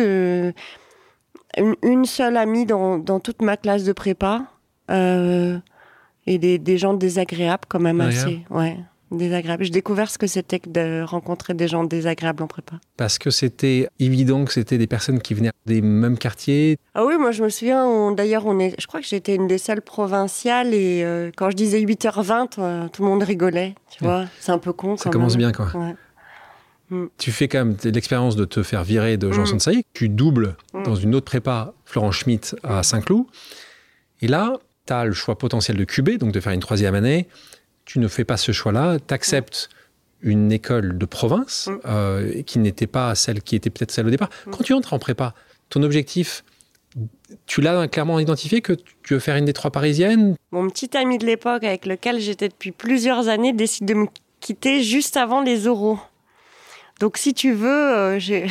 Une, 1.57 1.75
une, 1.81 2.05
seule 2.05 2.37
amie 2.37 2.67
dans, 2.67 2.99
dans, 2.99 3.19
toute 3.19 3.41
ma 3.41 3.57
classe 3.57 3.83
de 3.83 3.93
prépa 3.93 4.43
et 4.89 6.37
des, 6.37 6.59
des, 6.59 6.77
gens 6.77 6.93
désagréables 6.93 7.63
quand 7.67 7.79
même 7.79 7.99
assez. 7.99 8.41
Ouais 8.51 8.77
désagréable. 9.11 9.63
J'ai 9.63 9.71
découvert 9.71 10.09
ce 10.09 10.17
que 10.17 10.27
c'était 10.27 10.59
que 10.59 10.69
de 10.69 11.03
rencontrer 11.03 11.53
des 11.53 11.67
gens 11.67 11.83
désagréables 11.83 12.43
en 12.43 12.47
prépa. 12.47 12.75
Parce 12.97 13.17
que 13.17 13.29
c'était 13.29 13.87
évident 13.99 14.45
que 14.45 14.53
c'était 14.53 14.77
des 14.77 14.87
personnes 14.87 15.21
qui 15.21 15.33
venaient 15.33 15.51
des 15.65 15.81
mêmes 15.81 16.17
quartiers. 16.17 16.77
Ah 16.93 17.05
oui, 17.05 17.17
moi 17.17 17.31
je 17.31 17.43
me 17.43 17.49
souviens, 17.49 18.11
d'ailleurs, 18.11 18.45
on 18.45 18.59
est, 18.59 18.75
je 18.79 18.87
crois 18.87 19.01
que 19.01 19.07
j'étais 19.07 19.35
une 19.35 19.47
des 19.47 19.57
seules 19.57 19.81
provinciales 19.81 20.73
et 20.73 21.03
euh, 21.03 21.31
quand 21.35 21.49
je 21.49 21.55
disais 21.55 21.81
8h20, 21.81 22.55
euh, 22.57 22.87
tout 22.89 23.03
le 23.03 23.09
monde 23.09 23.23
rigolait. 23.23 23.75
Tu 23.89 24.03
vois, 24.03 24.25
c'est 24.39 24.51
un 24.51 24.57
peu 24.57 24.73
con. 24.73 24.97
Ça 24.97 25.09
commence 25.09 25.37
bien, 25.37 25.51
quoi. 25.51 25.71
Mm. 26.89 27.05
Tu 27.17 27.31
fais 27.31 27.47
quand 27.47 27.59
même 27.59 27.77
l'expérience 27.83 28.35
de 28.35 28.45
te 28.45 28.63
faire 28.63 28.83
virer 28.83 29.17
de 29.17 29.31
Jean 29.31 29.43
mmh. 29.43 29.81
Tu 29.93 30.09
doubles 30.09 30.55
mm. 30.73 30.83
dans 30.83 30.95
une 30.95 31.15
autre 31.15 31.25
prépa, 31.25 31.73
Florent 31.85 32.11
Schmitt, 32.11 32.55
à 32.63 32.83
Saint-Cloud. 32.83 33.25
Et 34.21 34.27
là, 34.27 34.53
tu 34.85 34.93
as 34.93 35.05
le 35.05 35.13
choix 35.13 35.37
potentiel 35.37 35.77
de 35.77 35.83
QB, 35.83 36.17
donc 36.17 36.33
de 36.33 36.39
faire 36.39 36.53
une 36.53 36.59
troisième 36.59 36.95
année 36.95 37.27
tu 37.91 37.99
ne 37.99 38.07
fais 38.07 38.23
pas 38.23 38.37
ce 38.37 38.53
choix-là, 38.53 38.99
tu 39.05 39.13
acceptes 39.13 39.69
une 40.21 40.49
école 40.49 40.97
de 40.97 41.05
province 41.05 41.67
mm. 41.67 41.79
euh, 41.85 42.41
qui 42.43 42.59
n'était 42.59 42.87
pas 42.87 43.15
celle 43.15 43.41
qui 43.41 43.57
était 43.57 43.69
peut-être 43.69 43.91
celle 43.91 44.07
au 44.07 44.09
départ. 44.09 44.29
Mm. 44.47 44.51
Quand 44.51 44.63
tu 44.63 44.73
entres 44.73 44.93
en 44.93 44.99
prépa, 44.99 45.33
ton 45.67 45.83
objectif, 45.83 46.45
tu 47.47 47.59
l'as 47.59 47.89
clairement 47.89 48.17
identifié 48.19 48.61
que 48.61 48.71
tu 49.03 49.13
veux 49.13 49.19
faire 49.19 49.35
une 49.35 49.43
des 49.43 49.51
trois 49.51 49.71
parisiennes? 49.71 50.35
Mon 50.51 50.69
petit 50.69 50.95
ami 50.95 51.17
de 51.17 51.25
l'époque 51.25 51.65
avec 51.65 51.85
lequel 51.85 52.21
j'étais 52.21 52.47
depuis 52.47 52.71
plusieurs 52.71 53.27
années 53.27 53.51
décide 53.51 53.87
de 53.87 53.93
me 53.93 54.07
quitter 54.39 54.83
juste 54.83 55.17
avant 55.17 55.41
les 55.41 55.67
oraux. 55.67 55.99
Donc 57.01 57.17
si 57.17 57.33
tu 57.33 57.51
veux, 57.51 57.67
euh, 57.67 58.19
j'ai... 58.19 58.47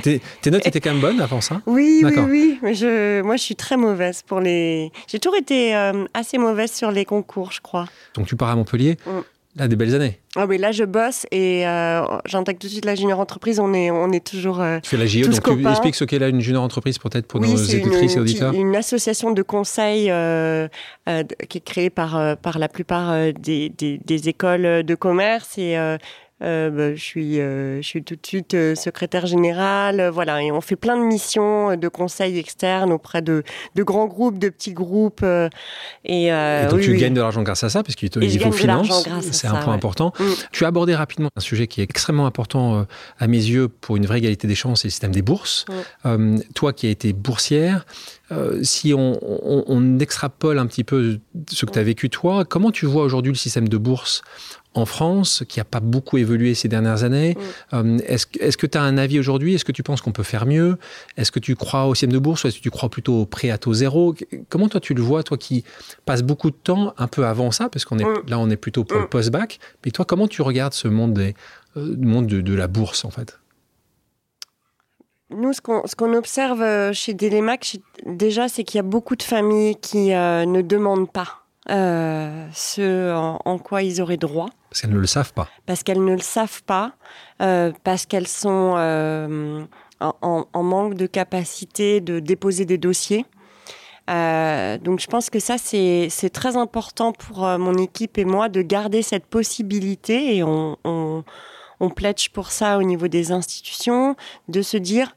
tes, 0.00 0.50
notes 0.50 0.66
étaient 0.66 0.80
quand 0.80 0.92
même 0.92 1.00
bonnes 1.00 1.20
avant 1.20 1.40
ça? 1.40 1.60
Oui, 1.66 2.02
oui, 2.04 2.14
oui. 2.28 2.58
Mais 2.62 2.74
je, 2.74 3.22
moi, 3.22 3.36
je 3.36 3.42
suis 3.42 3.56
très 3.56 3.76
mauvaise 3.76 4.22
pour 4.22 4.40
les. 4.40 4.90
J'ai 5.08 5.18
toujours 5.18 5.36
été 5.36 5.74
euh, 5.76 6.04
assez 6.14 6.38
mauvaise 6.38 6.72
sur 6.72 6.90
les 6.90 7.04
concours, 7.04 7.52
je 7.52 7.60
crois. 7.60 7.86
Donc 8.14 8.26
tu 8.26 8.36
pars 8.36 8.50
à 8.50 8.56
Montpellier 8.56 8.96
mm. 9.06 9.20
Là, 9.56 9.68
des 9.68 9.76
belles 9.76 9.94
années. 9.94 10.18
Ah 10.34 10.46
oui, 10.48 10.58
là, 10.58 10.72
je 10.72 10.82
bosse 10.82 11.26
et 11.30 11.64
euh, 11.64 12.04
j'intègre 12.24 12.58
tout 12.58 12.66
de 12.66 12.72
suite 12.72 12.84
la 12.84 12.96
junior 12.96 13.20
entreprise. 13.20 13.60
On 13.60 13.72
est, 13.72 13.88
on 13.88 14.10
est 14.10 14.26
toujours. 14.26 14.60
Euh, 14.60 14.80
tu 14.82 14.90
fais 14.90 14.96
la 14.96 15.06
JE, 15.06 15.20
donc 15.28 15.40
tu 15.44 15.68
expliques 15.68 15.94
ce 15.94 16.04
qu'est 16.04 16.18
là 16.18 16.26
une 16.26 16.40
junior 16.40 16.64
entreprise, 16.64 16.98
peut-être 16.98 17.28
pour 17.28 17.38
nos 17.40 17.54
éditrices 17.54 18.16
et 18.16 18.18
auditeurs 18.18 18.52
une 18.52 18.74
association 18.74 19.30
de 19.30 19.42
conseil 19.42 20.06
qui 21.06 21.58
est 21.58 21.64
créée 21.64 21.88
par, 21.88 22.36
par 22.38 22.58
la 22.58 22.68
plupart 22.68 23.32
des, 23.32 23.68
des, 23.68 24.00
des, 24.04 24.28
écoles 24.28 24.82
de 24.82 24.94
commerce 24.96 25.56
et 25.56 25.76
euh, 26.42 26.68
bah, 26.70 26.96
je, 26.96 27.00
suis, 27.00 27.40
euh, 27.40 27.80
je 27.80 27.86
suis 27.86 28.02
tout 28.02 28.16
de 28.16 28.26
suite 28.26 28.54
euh, 28.54 28.74
secrétaire 28.74 29.24
général. 29.26 30.08
voilà, 30.08 30.42
et 30.42 30.50
on 30.50 30.60
fait 30.60 30.74
plein 30.74 30.96
de 30.96 31.02
missions 31.02 31.76
de 31.76 31.88
conseils 31.88 32.38
externes 32.38 32.92
auprès 32.92 33.22
de, 33.22 33.44
de 33.76 33.82
grands 33.84 34.06
groupes, 34.06 34.38
de 34.38 34.48
petits 34.48 34.72
groupes. 34.72 35.24
et, 36.04 36.30
donc 36.70 36.80
tu 36.80 36.96
gagnes 36.96 37.14
de 37.14 37.20
l'argent 37.20 37.42
grâce 37.42 37.62
à 37.62 37.68
ça, 37.68 37.82
parce 37.84 37.94
qu'il 37.94 38.10
faut 38.10 38.52
finance, 38.52 39.06
c'est 39.30 39.46
un 39.46 39.56
point 39.56 39.74
important. 39.74 40.12
Mm. 40.18 40.24
Tu 40.50 40.64
as 40.64 40.68
abordé 40.68 40.94
rapidement 40.94 41.28
un 41.36 41.40
sujet 41.40 41.68
qui 41.68 41.80
est 41.80 41.84
extrêmement 41.84 42.26
important 42.26 42.84
à 43.18 43.26
mes 43.28 43.38
yeux 43.38 43.68
pour 43.68 43.96
une 43.96 44.06
vraie 44.06 44.18
égalité 44.18 44.48
des 44.48 44.54
chances, 44.56 44.82
c'est 44.82 44.88
le 44.88 44.92
système 44.92 45.12
des 45.12 45.22
bourses. 45.22 45.66
Mm. 46.04 46.40
toi 46.54 46.72
qui 46.72 46.88
as 46.88 46.90
été 46.90 47.12
boursière, 47.12 47.86
si 48.62 48.92
on, 48.92 49.18
on, 49.22 49.64
on, 49.68 49.98
extrapole 50.00 50.58
un 50.58 50.66
petit 50.66 50.82
peu 50.82 51.20
ce 51.48 51.64
que 51.64 51.70
tu 51.70 51.78
as 51.78 51.84
vécu 51.84 52.10
toi, 52.10 52.44
comment 52.44 52.72
tu 52.72 52.86
vois 52.86 53.04
aujourd'hui 53.04 53.30
le 53.30 53.38
système 53.38 53.68
de 53.68 53.76
bourse 53.76 54.22
en 54.74 54.86
France, 54.86 55.44
qui 55.48 55.60
n'a 55.60 55.64
pas 55.64 55.80
beaucoup 55.80 56.18
évolué 56.18 56.54
ces 56.54 56.68
dernières 56.68 57.04
années. 57.04 57.36
Mm. 57.72 57.74
Euh, 57.74 57.98
est-ce, 58.06 58.56
que 58.56 58.66
tu 58.66 58.76
as 58.76 58.82
un 58.82 58.98
avis 58.98 59.18
aujourd'hui? 59.18 59.54
Est-ce 59.54 59.64
que 59.64 59.72
tu 59.72 59.82
penses 59.82 60.00
qu'on 60.00 60.12
peut 60.12 60.24
faire 60.24 60.46
mieux? 60.46 60.76
Est-ce 61.16 61.30
que 61.30 61.38
tu 61.38 61.54
crois 61.54 61.86
au 61.86 61.94
système 61.94 62.12
de 62.12 62.18
bourse? 62.18 62.44
Ou 62.44 62.48
est-ce 62.48 62.58
que 62.58 62.62
tu 62.62 62.70
crois 62.70 62.88
plutôt 62.88 63.20
au 63.20 63.26
prêt 63.26 63.50
à 63.50 63.58
taux 63.58 63.72
zéro? 63.72 64.14
Comment 64.48 64.68
toi 64.68 64.80
tu 64.80 64.94
le 64.94 65.02
vois, 65.02 65.22
toi 65.22 65.38
qui 65.38 65.64
passes 66.04 66.22
beaucoup 66.22 66.50
de 66.50 66.56
temps 66.56 66.92
un 66.98 67.06
peu 67.06 67.24
avant 67.24 67.52
ça, 67.52 67.68
parce 67.68 67.84
qu'on 67.84 67.98
est 67.98 68.04
mm. 68.04 68.22
là 68.28 68.38
on 68.38 68.50
est 68.50 68.56
plutôt 68.56 68.84
pour 68.84 68.98
le 68.98 69.04
mm. 69.04 69.08
post-bac, 69.08 69.60
mais 69.84 69.92
toi 69.92 70.04
comment 70.04 70.26
tu 70.26 70.42
regardes 70.42 70.74
ce 70.74 70.88
monde, 70.88 71.14
des, 71.14 71.34
euh, 71.76 71.96
monde 71.98 72.26
de, 72.26 72.54
la 72.54 72.66
bourse 72.66 73.04
en 73.04 73.10
fait? 73.10 73.38
Nous, 75.30 75.52
ce 75.52 75.60
qu'on, 75.60 76.14
observe 76.14 76.62
euh, 76.62 76.92
chez 76.92 77.14
Delemac, 77.14 77.78
déjà, 78.06 78.48
c'est 78.48 78.62
qu'il 78.62 78.76
y 78.76 78.80
a 78.80 78.84
beaucoup 78.84 79.16
de 79.16 79.22
familles 79.22 79.74
qui 79.76 80.10
ne 80.10 80.60
demandent 80.60 81.10
pas 81.10 81.43
euh, 81.70 82.46
ce 82.52 83.14
en, 83.14 83.58
quoi 83.58 83.82
ils 83.82 84.02
auraient 84.02 84.16
droit. 84.16 84.50
Parce 84.68 84.82
qu'elles 84.82 84.92
ne 84.92 84.98
le 84.98 85.06
savent 85.06 85.32
pas. 85.32 85.48
Parce 85.66 85.82
qu'elles 85.82 86.04
ne 86.04 86.12
le 86.12 86.20
savent 86.20 86.62
pas, 86.64 86.92
euh, 87.40 87.72
parce 87.84 88.06
qu'elles 88.06 88.28
sont 88.28 88.74
euh, 88.76 89.64
en, 90.00 90.62
manque 90.62 90.94
de 90.94 91.06
capacité 91.06 92.00
de 92.00 92.20
déposer 92.20 92.64
des 92.64 92.78
dossiers. 92.78 93.24
donc 94.08 95.00
je 95.00 95.06
pense 95.06 95.30
que 95.30 95.38
ça, 95.38 95.56
c'est 95.58 96.30
très 96.32 96.56
important 96.56 97.12
pour 97.12 97.46
mon 97.58 97.74
équipe 97.74 98.18
et 98.18 98.26
moi 98.26 98.48
de 98.48 98.60
garder 98.60 99.00
cette 99.00 99.26
possibilité 99.26 100.36
et 100.36 100.42
on, 100.42 100.76
on, 100.84 101.24
on 101.80 101.90
pledge 101.90 102.28
pour 102.30 102.50
ça 102.50 102.78
au 102.78 102.82
niveau 102.82 103.08
des 103.08 103.32
institutions, 103.32 104.16
de 104.48 104.60
se 104.60 104.76
dire 104.76 105.14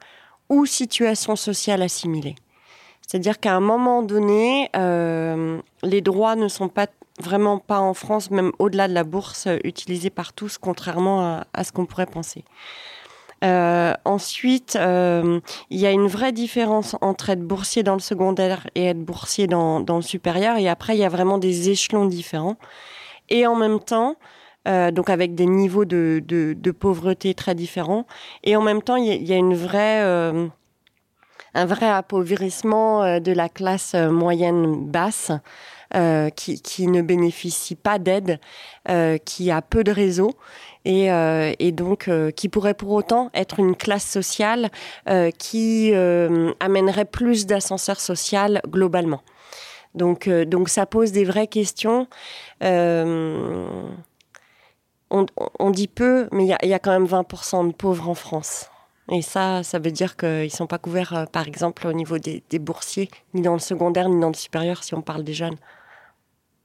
ou 0.49 0.65
situation 0.65 1.35
sociale 1.35 1.81
assimilée. 1.81 2.35
C'est-à-dire 3.07 3.39
qu'à 3.39 3.55
un 3.55 3.61
moment 3.61 4.03
donné, 4.03 4.69
euh, 4.75 5.59
les 5.81 6.01
droits 6.01 6.35
ne 6.35 6.49
sont 6.49 6.67
pas 6.67 6.87
vraiment 7.19 7.57
pas 7.57 7.79
en 7.79 7.93
France, 7.93 8.29
même 8.29 8.51
au-delà 8.59 8.89
de 8.89 8.93
la 8.93 9.05
bourse, 9.05 9.47
euh, 9.47 9.57
utilisés 9.63 10.09
par 10.09 10.33
tous, 10.33 10.57
contrairement 10.57 11.41
à, 11.53 11.63
ce 11.63 11.71
qu'on 11.71 11.85
pourrait 11.85 12.05
penser. 12.05 12.43
Euh, 13.45 13.93
ensuite, 14.03 14.77
il 14.77 15.41
y 15.79 15.85
a 15.85 15.91
une 15.91 16.07
vraie 16.07 16.33
différence 16.33 16.95
entre 17.01 17.29
être 17.29 17.41
boursier 17.41 17.81
dans 17.81 17.93
le 17.93 17.99
secondaire 17.99 18.67
et 18.75 18.87
être 18.87 19.03
boursier 19.03 19.47
dans, 19.47 19.85
le 19.87 20.01
supérieur. 20.01 20.57
Et 20.57 20.67
après, 20.67 20.95
il 20.95 20.99
y 20.99 21.05
a 21.05 21.09
vraiment 21.09 21.37
des 21.37 21.69
échelons 21.69 22.07
différents. 22.07 22.57
Et 23.29 23.47
en 23.47 23.55
même 23.55 23.79
temps, 23.79 24.15
donc 24.65 25.09
avec 25.09 25.33
des 25.33 25.45
niveaux 25.45 25.85
de, 25.85 26.71
pauvreté 26.77 27.35
très 27.35 27.55
différents. 27.55 28.05
Et 28.43 28.55
en 28.55 28.61
même 28.61 28.81
temps, 28.81 28.95
il 28.95 29.05
y, 29.05 29.27
y, 29.27 29.33
a 29.33 29.37
une 29.37 29.55
vraie 29.55 30.03
un 31.57 31.65
vrai 31.65 31.89
appauvrissement 31.89 33.03
euh, 33.03 33.19
de 33.19 33.31
la 33.31 33.49
classe 33.49 33.93
euh, 33.95 34.09
moyenne 34.11 34.85
basse. 34.89 35.31
Euh, 35.95 36.29
qui, 36.29 36.61
qui, 36.61 36.85
ne 36.87 37.01
bénéficie 37.01 37.75
pas 37.75 37.97
d'aide, 37.97 38.41
qui 39.23 39.51
a 39.51 39.61
peu 39.61 39.85
de 39.85 39.91
réseaux 39.93 40.33
et, 40.83 41.05
et 41.59 41.71
donc 41.71 42.09
qui 42.35 42.49
pourrait 42.49 42.73
pour 42.73 42.91
autant 42.91 43.29
être 43.33 43.61
une 43.61 43.73
classe 43.73 44.05
sociale 44.05 44.69
qui 45.39 45.93
amènerait 46.59 47.05
plus 47.05 47.45
d'ascenseur 47.45 48.01
social 48.01 48.61
globalement. 48.67 49.21
Donc, 49.95 50.27
donc 50.27 50.67
ça 50.67 50.85
pose 50.85 51.13
des 51.13 51.23
vraies 51.23 51.47
questions. 51.47 52.07
On, 52.61 53.87
on, 55.09 55.69
dit 55.69 55.87
peu, 55.87 56.27
mais 56.33 56.43
il 56.43 56.69
y, 56.69 56.73
a 56.73 56.79
quand 56.79 56.91
même 56.91 57.05
20% 57.05 57.69
de 57.69 57.73
pauvres 57.73 58.09
en 58.09 58.15
France. 58.15 58.69
Et 59.11 59.21
ça, 59.21 59.63
ça 59.63 59.79
veut 59.79 59.91
dire 59.91 60.17
qu'ils 60.17 60.43
ne 60.43 60.49
sont 60.49 60.67
pas 60.67 60.77
couverts, 60.77 61.13
euh, 61.13 61.25
par 61.25 61.47
exemple, 61.47 61.87
au 61.87 61.93
niveau 61.93 62.17
des, 62.17 62.41
boursiers, 62.59 63.09
ni 63.33 63.41
dans 63.41 63.53
le 63.53 63.59
secondaire, 63.59 64.09
ni 64.09 64.19
dans 64.19 64.29
le 64.29 64.35
supérieur, 64.35 64.83
si 64.83 64.93
on 64.93 65.01
parle 65.01 65.23
des 65.23 65.33
jeunes. 65.33 65.55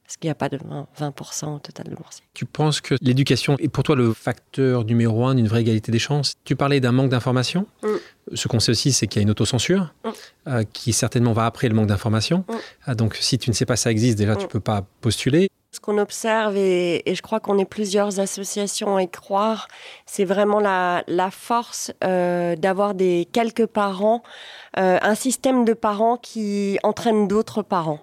Parce 0.02 0.16
qu'il 0.16 0.28
n'y 0.28 0.32
a 0.32 0.34
pas 0.34 0.48
de 0.48 0.58
20%, 0.58 1.56
au 1.56 1.58
total 1.58 1.88
de 1.88 1.94
boursiers. 1.94 2.24
Tu 2.34 2.44
penses 2.44 2.80
que 2.80 2.96
l'éducation 3.00 3.56
est 3.58 3.68
pour 3.68 3.84
toi 3.84 3.96
le 3.96 4.12
facteur 4.12 4.84
numéro 4.84 5.24
un 5.24 5.36
d'une 5.36 5.46
vraie 5.46 5.62
égalité 5.62 5.92
des 5.92 6.00
chances? 6.00 6.34
Tu 6.44 6.56
parlais 6.56 6.80
d'un 6.80 6.92
manque 6.92 7.08
d'information. 7.08 7.66
Mm. 7.82 7.86
Ce 8.34 8.48
qu'on 8.48 8.60
sait 8.60 8.72
aussi, 8.72 8.92
c'est 8.92 9.06
qu'il 9.06 9.20
y 9.20 9.22
a 9.22 9.24
une 9.24 9.30
autocensure 9.30 9.94
mm. 10.04 10.10
euh, 10.48 10.64
qui 10.70 10.92
certainement 10.92 11.32
va 11.32 11.46
après 11.46 11.68
le 11.68 11.74
manque 11.74 11.86
d'information. 11.86 12.44
Mm. 12.48 12.54
Euh, 12.88 12.94
donc 12.94 13.16
si 13.20 13.38
tu 13.38 13.48
ne 13.48 13.54
sais 13.54 13.64
pas 13.64 13.76
ça 13.76 13.90
existe, 13.90 14.18
déjà 14.18 14.36
tu 14.36 14.42
ne 14.44 14.48
peux 14.48 14.60
pas 14.60 14.84
postuler. 15.00 15.48
Ce 15.74 15.80
qu'on 15.80 15.96
observe, 15.96 16.54
et, 16.58 17.02
je 17.06 17.22
crois 17.22 17.40
qu'on 17.40 17.56
est 17.56 17.64
plusieurs 17.64 18.20
associations 18.20 18.96
à 18.96 19.04
y 19.04 19.08
croire, 19.08 19.68
c'est 20.04 20.26
vraiment 20.26 20.60
la, 20.60 21.30
force 21.30 21.92
euh, 22.04 22.56
d'avoir 22.56 22.92
des 22.92 23.26
quelques 23.32 23.64
parents, 23.64 24.22
euh, 24.76 24.98
un 25.00 25.14
système 25.14 25.64
de 25.64 25.72
parents 25.72 26.18
qui 26.18 26.78
entraîne 26.82 27.26
d'autres 27.26 27.62
parents. 27.62 28.00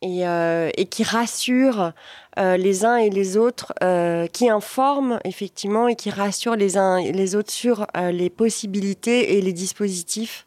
Et, 0.00 0.26
euh, 0.26 0.70
qui 0.90 1.02
rassure 1.02 1.92
les 2.38 2.84
uns 2.84 2.96
et 2.96 3.10
les 3.10 3.36
autres, 3.36 3.74
qui 4.32 4.48
informe 4.48 5.18
effectivement 5.24 5.88
et 5.88 5.96
qui 5.96 6.08
rassure 6.08 6.54
les 6.54 6.78
uns 6.78 6.96
et 6.96 7.12
les 7.12 7.34
autres 7.34 7.50
sur 7.50 7.86
les 7.96 8.30
possibilités 8.30 9.36
et 9.36 9.42
les 9.42 9.52
dispositifs 9.52 10.46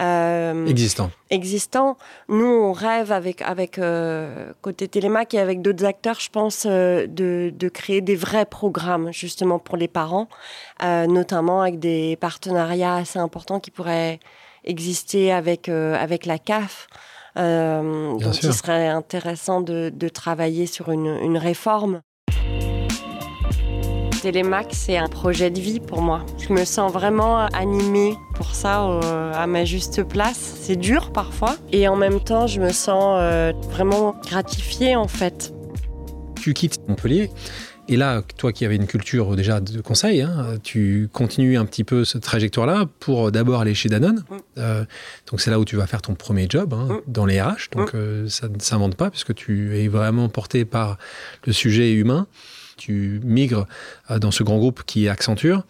euh, 0.00 0.66
existant. 0.66 1.10
Existant. 1.30 1.96
Nous, 2.28 2.46
on 2.46 2.72
rêve 2.72 3.12
avec, 3.12 3.42
avec 3.42 3.78
euh, 3.78 4.52
côté 4.60 4.88
Télémac 4.88 5.34
et 5.34 5.38
avec 5.38 5.62
d'autres 5.62 5.84
acteurs, 5.84 6.18
je 6.18 6.30
pense, 6.30 6.66
euh, 6.66 7.06
de, 7.06 7.52
de, 7.56 7.68
créer 7.68 8.00
des 8.00 8.16
vrais 8.16 8.46
programmes 8.46 9.12
justement 9.12 9.58
pour 9.58 9.76
les 9.76 9.88
parents, 9.88 10.28
notamment 10.82 11.62
avec 11.62 11.78
des 11.78 12.16
partenariats 12.16 12.96
assez 12.96 13.18
importants 13.18 13.60
qui 13.60 13.70
pourraient 13.70 14.18
exister 14.64 15.32
avec, 15.32 15.68
avec 15.68 16.26
la 16.26 16.38
CAF. 16.38 16.88
donc, 17.36 18.42
il 18.42 18.52
serait 18.52 18.88
intéressant 18.88 19.60
de, 19.60 19.92
de 19.94 20.08
travailler 20.08 20.66
sur 20.66 20.90
une, 20.90 21.18
une 21.22 21.38
réforme. 21.38 22.00
Télémac, 24.24 24.68
c'est 24.70 24.96
un 24.96 25.08
projet 25.08 25.50
de 25.50 25.60
vie 25.60 25.80
pour 25.80 26.00
moi. 26.00 26.24
Je 26.38 26.54
me 26.54 26.64
sens 26.64 26.90
vraiment 26.90 27.44
animée 27.48 28.16
pour 28.34 28.54
ça, 28.54 28.80
à 29.34 29.46
ma 29.46 29.66
juste 29.66 30.02
place. 30.02 30.56
C'est 30.62 30.76
dur 30.76 31.12
parfois. 31.12 31.56
Et 31.72 31.88
en 31.88 31.96
même 31.96 32.20
temps, 32.20 32.46
je 32.46 32.58
me 32.58 32.70
sens 32.70 33.18
euh, 33.20 33.52
vraiment 33.68 34.16
gratifiée 34.26 34.96
en 34.96 35.08
fait. 35.08 35.52
Tu 36.40 36.54
quittes 36.54 36.80
Montpellier. 36.88 37.28
Et 37.86 37.98
là, 37.98 38.22
toi 38.38 38.50
qui 38.50 38.64
avais 38.64 38.76
une 38.76 38.86
culture 38.86 39.36
déjà 39.36 39.60
de 39.60 39.82
conseil, 39.82 40.22
hein, 40.22 40.56
tu 40.62 41.10
continues 41.12 41.58
un 41.58 41.66
petit 41.66 41.84
peu 41.84 42.06
cette 42.06 42.22
trajectoire-là 42.22 42.86
pour 43.00 43.30
d'abord 43.30 43.60
aller 43.60 43.74
chez 43.74 43.90
Danone. 43.90 44.24
Mm. 44.30 44.36
Euh, 44.56 44.84
donc 45.30 45.42
c'est 45.42 45.50
là 45.50 45.60
où 45.60 45.66
tu 45.66 45.76
vas 45.76 45.86
faire 45.86 46.00
ton 46.00 46.14
premier 46.14 46.46
job 46.48 46.72
hein, 46.72 46.86
mm. 46.88 47.12
dans 47.12 47.26
les 47.26 47.42
RH. 47.42 47.68
Donc 47.72 47.92
mm. 47.92 47.96
euh, 47.96 48.28
ça 48.30 48.48
ne 48.48 48.58
s'invente 48.58 48.94
pas 48.94 49.10
puisque 49.10 49.34
tu 49.34 49.78
es 49.78 49.88
vraiment 49.88 50.30
porté 50.30 50.64
par 50.64 50.96
le 51.44 51.52
sujet 51.52 51.92
humain 51.92 52.26
tu 52.76 53.20
migres 53.24 53.66
euh, 54.10 54.18
dans 54.18 54.30
ce 54.30 54.42
grand 54.42 54.58
groupe 54.58 54.82
qui 54.84 55.06
est 55.06 55.08
Accenture. 55.08 55.64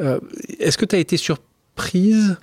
Euh, 0.00 0.20
est-ce 0.58 0.78
que 0.78 0.84
tu 0.84 0.96
as 0.96 0.98
été 0.98 1.16
surprise 1.16 2.36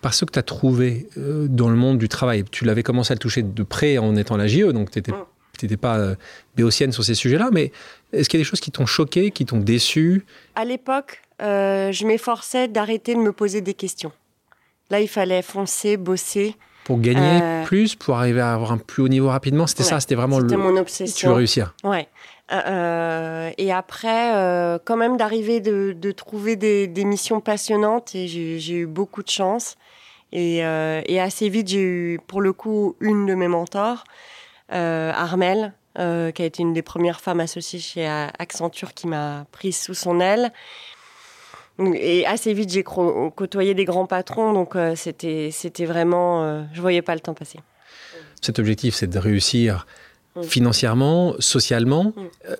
par 0.00 0.14
ce 0.14 0.24
que 0.24 0.32
tu 0.32 0.38
as 0.38 0.42
trouvé 0.42 1.08
euh, 1.18 1.46
dans 1.48 1.68
le 1.68 1.76
monde 1.76 1.98
du 1.98 2.08
travail? 2.08 2.44
Tu 2.50 2.64
l'avais 2.64 2.82
commencé 2.82 3.12
à 3.12 3.14
le 3.14 3.20
toucher 3.20 3.42
de 3.42 3.62
près 3.62 3.98
en 3.98 4.16
étant 4.16 4.36
la 4.36 4.46
JE, 4.46 4.72
donc 4.72 4.90
tu 4.90 5.02
n'étais 5.62 5.76
pas 5.76 6.14
béotienne 6.56 6.92
sur 6.92 7.04
ces 7.04 7.14
sujets-là, 7.14 7.50
mais 7.52 7.72
est-ce 8.12 8.28
qu'il 8.28 8.38
y 8.38 8.40
a 8.40 8.44
des 8.44 8.48
choses 8.48 8.60
qui 8.60 8.70
t'ont 8.70 8.86
choqué, 8.86 9.30
qui 9.30 9.44
t'ont 9.44 9.58
déçu? 9.58 10.24
À 10.54 10.64
l'époque, 10.64 11.22
je 11.40 12.06
m'efforçais 12.06 12.68
d'arrêter 12.68 13.14
de 13.14 13.20
me 13.20 13.32
poser 13.32 13.60
des 13.60 13.74
questions. 13.74 14.12
Là, 14.90 15.00
il 15.00 15.08
fallait 15.08 15.42
foncer, 15.42 15.96
bosser. 15.96 16.56
Pour 16.84 16.98
gagner 17.00 17.64
plus, 17.66 17.94
pour 17.94 18.16
arriver 18.16 18.40
à 18.40 18.52
avoir 18.54 18.72
un 18.72 18.78
plus 18.78 19.02
haut 19.02 19.08
niveau 19.08 19.28
rapidement, 19.28 19.66
c'était 19.66 19.84
ça, 19.84 20.00
c'était 20.00 20.16
vraiment 20.16 20.40
le. 20.40 20.56
mon 20.56 20.76
obsession. 20.76 21.14
Tu 21.14 21.26
veux 21.26 21.34
réussir? 21.34 21.74
Ouais. 21.84 22.08
Euh, 22.52 23.50
et 23.58 23.72
après, 23.72 24.34
euh, 24.34 24.78
quand 24.84 24.96
même 24.96 25.16
d'arriver 25.16 25.60
de, 25.60 26.12
trouver 26.12 26.56
des, 26.56 27.04
missions 27.04 27.40
passionnantes 27.40 28.14
et 28.14 28.26
j'ai 28.28 28.74
eu 28.74 28.86
beaucoup 28.86 29.22
de 29.22 29.28
chance. 29.28 29.76
Et, 30.32 30.64
euh, 30.64 31.02
et 31.06 31.20
assez 31.20 31.48
vite, 31.48 31.68
j'ai 31.68 31.82
eu 31.82 32.20
pour 32.26 32.40
le 32.40 32.52
coup 32.52 32.96
une 33.00 33.26
de 33.26 33.34
mes 33.34 33.48
mentors, 33.48 34.04
Armel, 34.68 35.72
qui 35.96 36.02
a 36.02 36.44
été 36.44 36.62
une 36.62 36.72
des 36.72 36.82
premières 36.82 37.20
femmes 37.20 37.40
associées 37.40 37.80
chez 37.80 38.06
Accenture 38.06 38.94
qui 38.94 39.06
m'a 39.06 39.46
prise 39.52 39.78
sous 39.78 39.94
son 39.94 40.20
aile. 40.20 40.52
Et 41.94 42.26
assez 42.26 42.52
vite, 42.52 42.70
j'ai 42.70 42.82
côtoyé 42.84 43.74
des 43.74 43.84
grands 43.84 44.06
patrons, 44.06 44.52
donc 44.52 44.76
c'était 44.96 45.50
c'était 45.50 45.86
vraiment, 45.86 46.66
je 46.72 46.80
voyais 46.80 47.02
pas 47.02 47.14
le 47.14 47.20
temps 47.20 47.34
passer. 47.34 47.58
Cet 48.40 48.58
objectif, 48.58 48.94
c'est 48.94 49.06
de 49.06 49.18
réussir 49.18 49.86
Mm. 50.36 50.42
financièrement, 50.42 51.34
socialement. 51.38 52.04
Mm. 52.04 52.20
Euh, 52.48 52.56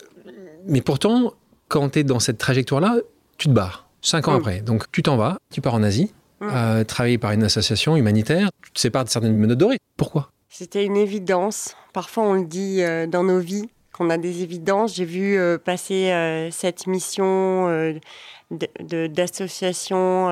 mais 0.66 0.80
pourtant, 0.80 1.34
quand 1.68 1.90
tu 1.90 2.00
es 2.00 2.04
dans 2.04 2.18
cette 2.18 2.38
trajectoire-là, 2.38 2.96
tu 3.38 3.48
te 3.48 3.52
barres. 3.52 3.86
Cinq 4.02 4.28
ans 4.28 4.32
mm. 4.32 4.36
après. 4.36 4.60
Donc 4.60 4.90
tu 4.92 5.02
t'en 5.02 5.16
vas, 5.16 5.38
tu 5.52 5.60
pars 5.60 5.74
en 5.74 5.82
Asie, 5.82 6.12
euh, 6.42 6.84
travailler 6.84 7.18
par 7.18 7.32
une 7.32 7.44
association 7.44 7.96
humanitaire, 7.96 8.50
tu 8.62 8.72
te 8.72 8.80
sépares 8.80 9.04
de 9.04 9.10
certaines 9.10 9.36
menottes 9.36 9.58
dorées. 9.58 9.78
Pourquoi? 9.96 10.30
C'était 10.48 10.84
une 10.84 10.96
évidence. 10.96 11.76
Parfois 11.92 12.24
on 12.24 12.34
le 12.34 12.44
dit 12.44 12.82
euh, 12.82 13.06
dans 13.06 13.22
nos 13.22 13.38
vies 13.38 13.68
qu'on 13.92 14.10
a 14.10 14.18
des 14.18 14.42
évidences. 14.42 14.94
J'ai 14.96 15.04
vu 15.04 15.38
passer 15.64 16.48
cette 16.50 16.86
mission 16.86 17.94
d'association 18.50 20.28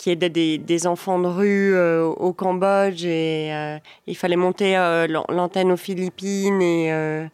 qui 0.00 0.08
aidait 0.08 0.30
des, 0.30 0.56
des, 0.56 0.86
enfants 0.86 1.18
de 1.18 1.26
rue 1.26 1.74
euh, 1.74 2.06
au 2.06 2.32
Cambodge 2.32 3.04
et 3.04 3.52
euh, 3.52 3.76
il 4.06 4.16
fallait 4.16 4.34
monter 4.34 4.74
euh, 4.78 5.06
l'antenne 5.28 5.70
aux 5.70 5.76
Philippines 5.76 6.62
et 6.62 7.28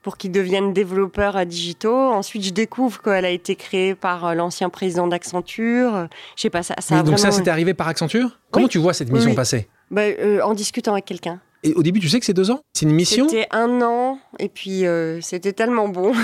pour 0.00 0.16
qu'ils 0.16 0.32
deviennent 0.32 0.72
développeurs 0.72 1.44
digitaux. 1.44 1.94
Ensuite, 1.94 2.44
je 2.44 2.50
découvre 2.50 3.02
qu'elle 3.02 3.26
a 3.26 3.30
été 3.30 3.56
créée 3.56 3.94
par 3.94 4.34
l'ancien 4.34 4.70
président 4.70 5.06
d'Accenture. 5.06 6.08
Je 6.34 6.40
sais 6.40 6.50
pas, 6.50 6.62
ça, 6.62 6.74
ça 6.78 7.02
Donc 7.02 7.18
ça, 7.18 7.30
c'était 7.30 7.50
arrivé 7.50 7.74
par 7.74 7.88
Accenture? 7.88 8.40
Comment 8.50 8.68
tu 8.68 8.78
vois 8.78 8.94
cette 8.94 9.12
mission 9.12 9.34
passer? 9.34 9.68
Bah, 9.90 10.04
En 10.44 10.54
discutant 10.54 10.92
avec 10.92 11.04
quelqu'un. 11.04 11.40
Et 11.62 11.74
au 11.74 11.82
début, 11.82 12.00
tu 12.00 12.08
sais 12.08 12.18
que 12.18 12.24
c'est 12.26 12.32
deux 12.32 12.50
ans? 12.50 12.62
C'est 12.72 12.86
une 12.86 12.94
mission? 12.94 13.28
C'était 13.28 13.46
un 13.50 13.82
an, 13.82 14.18
et 14.38 14.48
puis 14.48 14.84
c'était 15.20 15.52
tellement 15.52 15.88
bon 15.88 16.14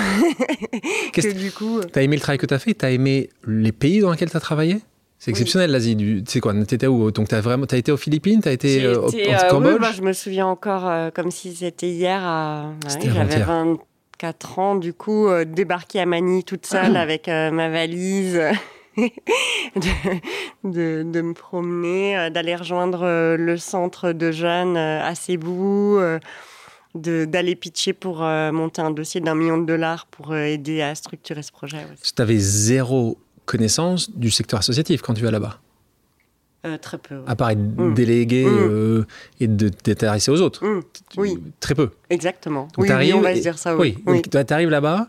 que 1.13 1.31
du 1.31 1.51
coup... 1.51 1.79
T'as 1.93 2.01
aimé 2.01 2.15
le 2.15 2.21
travail 2.21 2.39
que 2.39 2.47
t'as 2.47 2.59
fait? 2.59 2.73
T'as 2.73 2.89
aimé 2.89 3.29
les 3.47 3.71
pays 3.71 3.99
dans 3.99 4.09
lesquels 4.09 4.31
t'as 4.31 4.39
travaillé? 4.39 4.81
C'est 5.19 5.31
exceptionnel 5.31 5.71
l'Asie. 5.71 5.97
Tu 5.97 6.23
sais 6.25 6.39
quoi 6.39 6.53
T'étais 6.63 6.87
où 6.87 7.11
Donc 7.11 7.27
t'as 7.27 7.41
vraiment, 7.41 7.65
as 7.69 7.75
été 7.75 7.91
aux 7.91 7.97
Philippines, 7.97 8.39
t'as 8.41 8.53
été, 8.53 8.85
euh, 8.85 9.01
au, 9.01 9.13
euh, 9.13 9.49
Cambodge. 9.49 9.97
je 9.97 10.01
me 10.01 10.13
souviens 10.13 10.47
encore 10.47 10.87
euh, 10.87 11.11
comme 11.11 11.29
si 11.29 11.53
c'était 11.53 11.89
hier. 11.89 12.21
J'avais 13.03 13.41
24 13.41 14.59
ans, 14.59 14.75
du 14.75 14.93
coup, 14.93 15.27
débarquer 15.45 15.99
à 15.99 16.05
Manille 16.05 16.45
toute 16.45 16.65
seule 16.65 16.95
avec 16.95 17.27
ma 17.27 17.69
valise. 17.69 18.41
de, 18.97 21.03
de, 21.03 21.21
me 21.21 21.33
promener, 21.33 22.29
d'aller 22.31 22.55
rejoindre 22.55 23.35
le 23.37 23.57
centre 23.57 24.13
de 24.13 24.31
jeunes 24.31 24.77
à 24.77 25.13
Cebu, 25.15 25.97
d'aller 26.95 27.55
pitcher 27.55 27.93
pour 27.93 28.19
monter 28.19 28.81
un 28.81 28.91
dossier 28.91 29.21
d'un 29.21 29.35
million 29.35 29.57
de 29.57 29.65
dollars 29.65 30.05
pour 30.07 30.35
aider 30.35 30.81
à 30.81 30.95
structurer 30.95 31.43
ce 31.43 31.51
projet. 31.51 31.77
Tu 32.01 32.21
avais 32.21 32.37
zéro 32.37 33.17
connaissance 33.49 34.11
du 34.11 34.29
secteur 34.29 34.59
associatif 34.59 35.01
quand 35.01 35.15
tu 35.15 35.23
vas 35.23 35.31
là-bas 35.31 35.59
euh, 36.65 36.77
très 36.77 36.97
peu. 36.97 37.21
À 37.25 37.37
part 37.37 37.51
être 37.51 37.59
mm. 37.59 37.93
délégué 37.93 38.43
mm. 38.43 38.49
Euh, 38.49 39.05
et 39.39 39.47
de 39.47 39.69
t'intéresser 39.69 40.29
aux 40.29 40.41
autres. 40.41 40.65
Mm. 40.65 40.81
Oui. 41.15 41.37
Très 41.61 41.73
peu. 41.73 41.91
Exactement. 42.09 42.67
oui, 42.77 43.13
on 43.13 43.21
va 43.21 43.33
se 43.33 43.41
dire 43.41 43.57
ça. 43.57 43.77
Oui. 43.77 43.97
oui. 44.05 44.21
Donc, 44.21 44.45
tu 44.45 44.53
arrives 44.53 44.69
là-bas, 44.69 45.07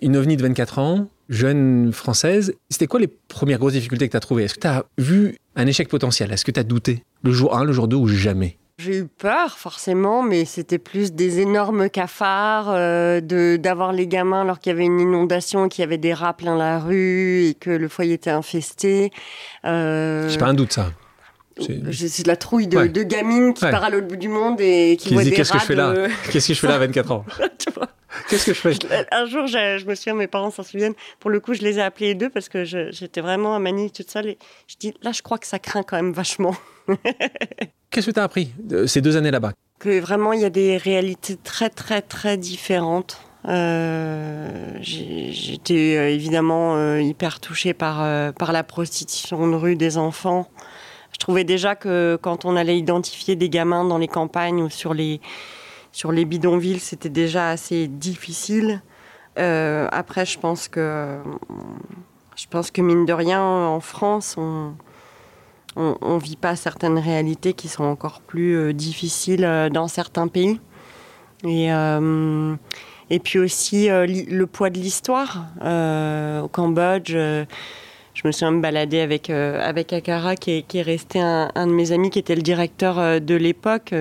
une 0.00 0.16
ovni 0.16 0.36
de 0.36 0.42
24 0.42 0.78
ans, 0.78 1.08
jeune 1.28 1.92
française. 1.92 2.54
C'était 2.70 2.86
quoi 2.86 3.00
les 3.00 3.08
premières 3.08 3.58
grosses 3.58 3.72
difficultés 3.72 4.06
que 4.06 4.12
tu 4.12 4.16
as 4.16 4.20
trouvées? 4.20 4.44
Est-ce 4.44 4.54
que 4.54 4.60
tu 4.60 4.68
as 4.68 4.84
vu 4.96 5.36
un 5.56 5.66
échec 5.66 5.88
potentiel? 5.88 6.30
Est-ce 6.30 6.44
que 6.44 6.52
tu 6.52 6.60
as 6.60 6.64
douté? 6.64 7.02
Le 7.24 7.32
jour 7.32 7.56
1, 7.56 7.64
le 7.64 7.72
jour 7.72 7.88
2 7.88 7.96
ou 7.96 8.06
jamais? 8.06 8.58
J'ai 8.78 8.98
eu 8.98 9.06
peur, 9.06 9.58
forcément, 9.58 10.22
mais 10.22 10.44
c'était 10.44 10.78
plus 10.78 11.12
des 11.12 11.40
énormes 11.40 11.90
cafards, 11.90 12.70
euh, 12.70 13.20
de 13.20 13.56
d'avoir 13.56 13.92
les 13.92 14.06
gamins 14.06 14.42
alors 14.42 14.60
qu'il 14.60 14.70
y 14.70 14.74
avait 14.74 14.84
une 14.84 15.00
inondation, 15.00 15.68
qu'il 15.68 15.82
y 15.82 15.84
avait 15.84 15.98
des 15.98 16.14
rats 16.14 16.32
plein 16.32 16.56
la 16.56 16.78
rue 16.78 17.46
et 17.46 17.54
que 17.54 17.70
le 17.70 17.88
foyer 17.88 18.14
était 18.14 18.30
infesté. 18.30 19.10
Euh, 19.64 20.28
c'est 20.28 20.38
pas 20.38 20.46
un 20.46 20.54
doute, 20.54 20.72
ça. 20.72 20.92
C'est 21.60 22.22
de 22.22 22.28
la 22.28 22.36
trouille 22.36 22.68
de, 22.68 22.86
de 22.86 23.02
gamine 23.02 23.52
qui 23.52 23.62
part 23.62 23.82
à 23.82 23.90
l'autre 23.90 24.06
bout 24.06 24.16
du 24.16 24.28
monde 24.28 24.60
et 24.60 24.96
qui, 24.96 25.12
voit 25.12 25.24
des 25.24 25.32
qu'est-ce 25.32 25.52
que 25.52 25.58
je 25.58 25.64
fais 25.64 25.74
là 25.74 25.92
Qu'est-ce 26.30 26.46
que 26.46 26.54
je 26.54 26.60
fais 26.60 26.68
là 26.68 26.76
à 26.76 26.78
24 26.78 27.10
ans 27.10 27.24
Qu'est-ce 28.30 28.46
que 28.46 28.54
je 28.54 28.60
fais 28.60 28.76
Un 29.10 29.26
jour, 29.26 29.48
je, 29.48 29.84
me 29.84 29.94
souviens, 29.96 30.14
mes 30.14 30.28
parents 30.28 30.52
s'en 30.52 30.62
souviennent. 30.62 30.94
Pour 31.18 31.30
le 31.30 31.40
coup, 31.40 31.54
je 31.54 31.62
les 31.62 31.78
ai 31.78 31.82
appelés 31.82 32.08
les 32.08 32.14
deux 32.14 32.30
parce 32.30 32.48
que 32.48 32.64
j'étais 32.64 33.20
vraiment 33.20 33.56
à 33.56 33.58
Manille 33.58 33.90
toute 33.90 34.08
seule. 34.08 34.28
Et 34.28 34.38
je 34.68 34.76
dis, 34.78 34.94
là, 35.02 35.10
je 35.10 35.22
crois 35.22 35.38
que 35.38 35.48
ça 35.48 35.58
craint 35.58 35.82
quand 35.82 35.96
même 35.96 36.12
vachement. 36.12 36.54
Qu'est-ce 37.90 38.06
que 38.06 38.10
tu 38.12 38.20
as 38.20 38.24
appris 38.24 38.52
ces 38.86 39.00
deux 39.00 39.16
années 39.16 39.30
là-bas? 39.30 39.52
Que 39.78 40.00
vraiment, 40.00 40.32
il 40.32 40.40
y 40.40 40.44
a 40.44 40.50
des 40.50 40.76
réalités 40.76 41.36
très, 41.36 41.70
très, 41.70 42.02
très 42.02 42.36
différentes. 42.36 43.20
Euh, 43.46 44.76
J'étais 44.80 45.96
euh, 45.96 46.10
évidemment 46.10 46.76
euh, 46.76 47.00
hyper 47.00 47.40
touchée 47.40 47.72
par, 47.72 48.32
par 48.34 48.52
la 48.52 48.64
prostitution 48.64 49.48
de 49.48 49.54
rue 49.54 49.76
des 49.76 49.96
enfants. 49.96 50.48
Je 51.12 51.18
trouvais 51.18 51.44
déjà 51.44 51.74
que 51.74 52.18
quand 52.20 52.44
on 52.44 52.56
allait 52.56 52.78
identifier 52.78 53.36
des 53.36 53.48
gamins 53.48 53.84
dans 53.84 53.98
les 53.98 54.08
campagnes 54.08 54.62
ou 54.62 54.70
sur 54.70 54.92
les, 54.94 55.20
sur 55.92 56.12
les 56.12 56.24
bidonvilles, 56.24 56.80
c'était 56.80 57.08
déjà 57.08 57.50
assez 57.50 57.88
difficile. 57.88 58.82
après, 59.36 60.26
je 60.26 60.38
pense 60.38 60.68
que 60.68 61.18
je 62.36 62.46
pense 62.48 62.70
que 62.70 62.80
mine 62.82 63.04
de 63.04 63.12
rien, 63.12 63.42
en 63.42 63.80
France, 63.80 64.36
on, 64.38 64.74
on 65.78 66.14
ne 66.16 66.20
vit 66.20 66.36
pas 66.36 66.56
certaines 66.56 66.98
réalités 66.98 67.52
qui 67.52 67.68
sont 67.68 67.84
encore 67.84 68.20
plus 68.20 68.56
euh, 68.56 68.72
difficiles 68.72 69.44
euh, 69.44 69.68
dans 69.68 69.88
certains 69.88 70.26
pays. 70.26 70.60
Et, 71.44 71.72
euh, 71.72 72.56
et 73.10 73.20
puis 73.20 73.38
aussi 73.38 73.88
le 73.88 74.44
poids 74.46 74.70
de 74.70 74.78
l'histoire. 74.78 75.46
au 75.62 76.48
Cambodge, 76.48 77.12
je 77.12 78.22
me 78.24 78.32
suis 78.32 78.44
me 78.44 78.60
balader 78.60 79.00
avec, 79.00 79.30
avec 79.30 79.92
Akara, 79.92 80.34
qui 80.34 80.64
est, 80.68 80.82
resté 80.82 81.20
un, 81.20 81.66
de 81.66 81.72
mes 81.72 81.92
amis, 81.92 82.10
qui 82.10 82.18
était 82.18 82.34
le 82.34 82.42
directeur 82.42 83.20
de 83.20 83.34
l'époque, 83.36 83.94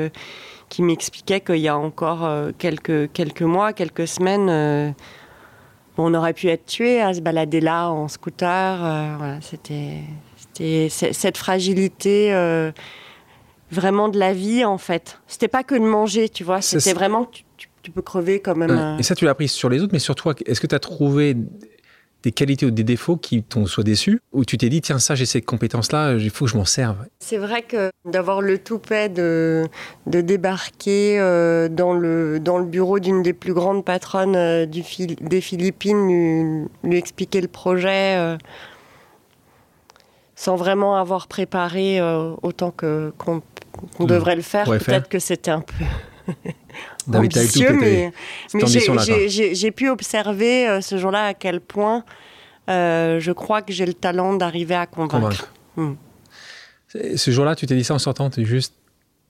qui 0.67 0.81
m'expliquait 0.81 1.39
qu'il 1.39 1.59
y 1.59 1.67
a 1.67 1.77
encore 1.77 2.27
quelques, 2.57 3.11
quelques 3.13 3.43
mois, 3.43 3.71
quelques 3.71 4.07
semaines, 4.07 4.95
on 5.97 6.13
aurait 6.15 6.33
pu 6.33 6.47
être 6.47 6.65
tué 6.65 7.01
à 7.01 7.13
se 7.13 7.21
balader 7.21 7.61
là 7.61 7.91
en 7.91 8.07
scooter. 8.07 9.39
c'était 9.41 10.01
c'est 10.57 11.13
cette 11.13 11.37
fragilité 11.37 12.33
euh, 12.33 12.71
vraiment 13.71 14.09
de 14.09 14.19
la 14.19 14.33
vie, 14.33 14.65
en 14.65 14.77
fait. 14.77 15.19
C'était 15.27 15.47
pas 15.47 15.63
que 15.63 15.75
de 15.75 15.85
manger, 15.85 16.29
tu 16.29 16.43
vois. 16.43 16.61
C'était 16.61 16.93
vraiment, 16.93 17.25
tu, 17.25 17.43
tu, 17.81 17.91
peux 17.91 18.01
crever 18.01 18.39
quand 18.39 18.55
même. 18.55 18.97
Et 18.99 19.03
ça, 19.03 19.15
tu 19.15 19.25
l'as 19.25 19.35
pris 19.35 19.47
sur 19.47 19.69
les 19.69 19.81
autres, 19.81 19.93
mais 19.93 19.99
sur 19.99 20.15
toi, 20.15 20.35
est-ce 20.45 20.59
que 20.59 20.67
tu 20.67 20.75
as 20.75 20.79
trouvé 20.79 21.35
des 22.23 22.31
qualités 22.31 22.65
ou 22.65 22.71
des 22.71 22.83
défauts 22.83 23.15
qui 23.15 23.43
t'ont 23.43 23.65
soit 23.65 23.83
déçu 23.83 24.19
Ou 24.33 24.43
tu 24.43 24.57
t'es 24.57 24.69
dit, 24.69 24.81
tiens, 24.81 24.99
ça, 24.99 25.15
j'ai 25.15 25.25
ces 25.25 25.41
compétences-là, 25.41 26.15
il 26.15 26.29
faut 26.29 26.45
que 26.45 26.51
je 26.51 26.57
m'en 26.57 26.65
serve? 26.65 26.97
C'est 27.19 27.37
vrai 27.37 27.61
que 27.61 27.89
d'avoir 28.05 28.41
le 28.41 28.57
toupet 28.57 29.09
de, 29.09 29.65
de 30.07 30.21
débarquer 30.21 31.19
euh, 31.19 31.69
dans, 31.69 31.93
le, 31.93 32.39
dans 32.39 32.57
le 32.57 32.65
bureau 32.65 32.99
d'une 32.99 33.21
des 33.21 33.33
plus 33.33 33.53
grandes 33.53 33.85
patronnes 33.85 34.35
euh, 34.35 34.65
du 34.65 34.83
des 35.21 35.41
Philippines, 35.41 36.07
lui, 36.07 36.89
lui, 36.89 36.97
expliquer 36.97 37.39
le 37.39 37.47
projet 37.47 38.17
euh, 38.17 38.37
sans 40.37 40.55
vraiment 40.55 40.95
avoir 40.95 41.27
préparé 41.27 41.99
autant 42.43 42.71
que, 42.71 43.11
qu'on, 43.17 43.41
devrait 43.99 44.37
le 44.37 44.43
faire, 44.43 44.65
peut-être 44.65 45.09
que 45.09 45.19
c'était 45.19 45.51
un 45.51 45.61
peu. 45.61 45.73
Ambitieux, 47.13 47.73
mais, 47.73 48.11
mais 48.53 48.65
j'ai 49.29 49.71
pu 49.71 49.89
observer 49.89 50.67
euh, 50.67 50.81
ce 50.81 50.97
jour-là 50.97 51.27
à 51.27 51.33
quel 51.33 51.61
point 51.61 52.03
euh, 52.69 53.19
je 53.19 53.31
crois 53.31 53.61
que 53.61 53.71
j'ai 53.71 53.85
le 53.85 53.93
talent 53.93 54.33
d'arriver 54.33 54.75
à 54.75 54.85
convaincre. 54.85 55.49
Hmm. 55.75 55.93
Ce 56.87 57.31
jour-là, 57.31 57.55
tu 57.55 57.65
t'es 57.65 57.75
dit 57.75 57.83
ça 57.83 57.93
en 57.93 57.99
sortant, 57.99 58.29
tu 58.29 58.45
juste. 58.45 58.73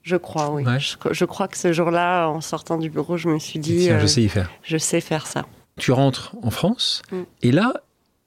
Je 0.02 0.16
crois, 0.16 0.50
oui. 0.50 0.64
Je, 1.10 1.24
crois 1.24 1.48
que 1.48 1.58
ce 1.58 1.72
jour-là, 1.72 2.28
en 2.28 2.40
sortant 2.40 2.78
du 2.78 2.88
bureau, 2.88 3.16
je 3.16 3.28
me 3.28 3.38
suis 3.38 3.58
dit. 3.58 3.84
Tiens, 3.84 3.98
je 3.98 4.04
euh, 4.04 4.08
sais 4.08 4.22
y 4.22 4.28
faire. 4.28 4.50
Je 4.62 4.78
sais 4.78 5.00
faire 5.00 5.26
ça. 5.26 5.44
Tu 5.78 5.92
rentres 5.92 6.34
en 6.42 6.50
France, 6.50 7.02
hmm. 7.12 7.22
et 7.42 7.52
là, 7.52 7.74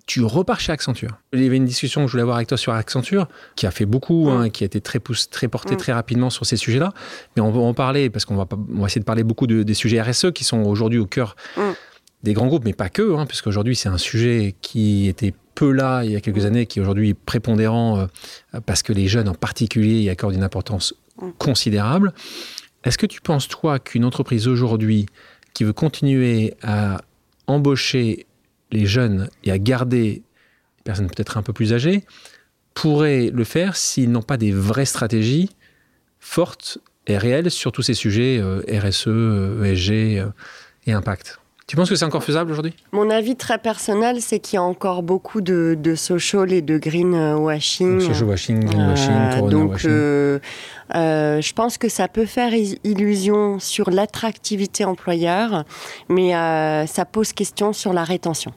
tu 0.06 0.24
repars 0.24 0.60
chez 0.60 0.72
Accenture. 0.72 1.20
Il 1.34 1.42
y 1.42 1.46
avait 1.46 1.58
une 1.58 1.66
discussion 1.66 2.02
que 2.02 2.08
je 2.08 2.12
voulais 2.12 2.24
avoir 2.24 2.38
avec 2.38 2.48
toi 2.48 2.58
sur 2.58 2.74
Accenture, 2.74 3.28
qui 3.56 3.66
a 3.66 3.72
fait 3.72 3.86
beaucoup, 3.86 4.30
hein, 4.30 4.50
qui 4.50 4.64
a 4.64 4.66
été 4.66 4.82
très, 4.82 5.00
poussé, 5.00 5.28
très 5.30 5.48
porté 5.48 5.78
très 5.78 5.94
rapidement 5.94 6.30
sur 6.30 6.46
ces 6.46 6.58
sujets-là. 6.58 6.94
Mais 7.36 7.42
on 7.42 7.52
va 7.52 7.62
en 7.62 7.74
parler, 7.74 8.10
parce 8.10 8.26
qu'on 8.26 8.36
va, 8.36 8.48
on 8.52 8.82
va 8.82 8.88
essayer 8.88 9.00
de 9.00 9.06
parler 9.06 9.24
beaucoup 9.24 9.48
des 9.48 9.74
sujets 9.74 10.02
RSE 10.02 10.32
qui 10.34 10.44
sont 10.44 10.64
aujourd'hui 10.64 11.00
au 11.00 11.06
cœur 11.06 11.36
des 12.24 12.34
grands 12.34 12.48
groupes, 12.48 12.66
mais 12.66 12.74
pas 12.74 12.90
que, 12.90 13.16
hein, 13.16 13.26
puisqu'aujourd'hui 13.26 13.76
c'est 13.76 13.90
un 13.90 13.98
sujet 13.98 14.56
qui 14.62 15.08
était 15.08 15.34
peu 15.56 15.72
là 15.72 16.04
il 16.04 16.12
y 16.12 16.16
a 16.16 16.22
quelques 16.22 16.46
années, 16.46 16.66
qui 16.66 16.80
est 16.80 16.82
aujourd'hui 16.82 17.14
prépondérant, 17.14 18.00
euh, 18.00 18.60
parce 18.66 18.84
que 18.84 18.94
les 18.94 19.08
jeunes 19.08 19.30
en 19.30 19.34
particulier 19.34 20.02
y 20.02 20.10
accordent 20.10 20.36
une 20.36 20.44
importance 20.44 20.94
considérable. 21.38 22.14
Est-ce 22.84 22.98
que 22.98 23.06
tu 23.06 23.22
penses, 23.22 23.48
toi, 23.48 23.80
qu'une 23.80 24.06
entreprise 24.06 24.48
aujourd'hui 24.48 25.06
qui 25.54 25.64
veut 25.64 25.74
continuer 25.74 26.56
à 26.64 27.02
embaucher 27.48 28.26
les 28.72 28.86
jeunes 28.86 29.30
et 29.44 29.52
à 29.52 29.58
garder 29.58 30.24
les 30.78 30.84
personnes 30.84 31.08
peut-être 31.08 31.38
un 31.38 31.44
peu 31.44 31.54
plus 31.54 31.74
âgées 31.74 32.04
pourraient 32.74 33.30
le 33.34 33.44
faire 33.44 33.76
s'ils 33.76 34.12
n'ont 34.12 34.22
pas 34.22 34.38
des 34.38 34.52
vraies 34.52 34.86
stratégies 34.86 35.50
fortes 36.20 36.78
et 37.08 37.18
réelles 37.18 37.52
sur 37.52 37.72
tous 37.72 37.82
ces 37.82 37.94
sujets 37.94 38.40
euh, 38.40 38.62
RSE, 38.70 39.08
ESG 39.66 40.20
euh, 40.20 40.30
et 40.88 40.94
impact. 40.94 41.41
Tu 41.72 41.78
penses 41.78 41.90
que 41.90 41.96
c'est 41.96 42.04
encore 42.04 42.26
faisable 42.26 42.52
aujourd'hui? 42.52 42.74
Mon 42.92 43.10
avis 43.10 43.38
très 43.38 43.58
personnel, 43.58 44.22
c'est 44.22 44.40
qu'il 44.40 44.56
y 44.56 44.58
a 44.58 44.62
encore 44.62 45.04
beaucoup 45.04 45.40
de, 45.40 45.78
social 45.96 46.52
et 46.52 46.62
de 46.62 46.78
green 46.78 47.16
washing. 47.16 48.02
social 48.02 48.26
washing, 48.26 48.60
green 48.66 48.90
washing, 48.90 49.14
euh, 49.14 49.50
donc, 49.50 49.72
washing. 49.72 49.90
je 50.94 51.54
pense 51.54 51.78
que 51.78 51.88
ça 51.88 52.10
peut 52.10 52.26
faire 52.26 52.52
illusion 52.84 53.58
sur 53.60 53.90
l'attractivité 53.90 54.84
employeur, 54.84 55.64
mais 56.10 56.34
ça 56.88 57.06
pose 57.06 57.32
question 57.32 57.72
sur 57.72 57.94
la 57.94 58.04
rétention 58.04 58.52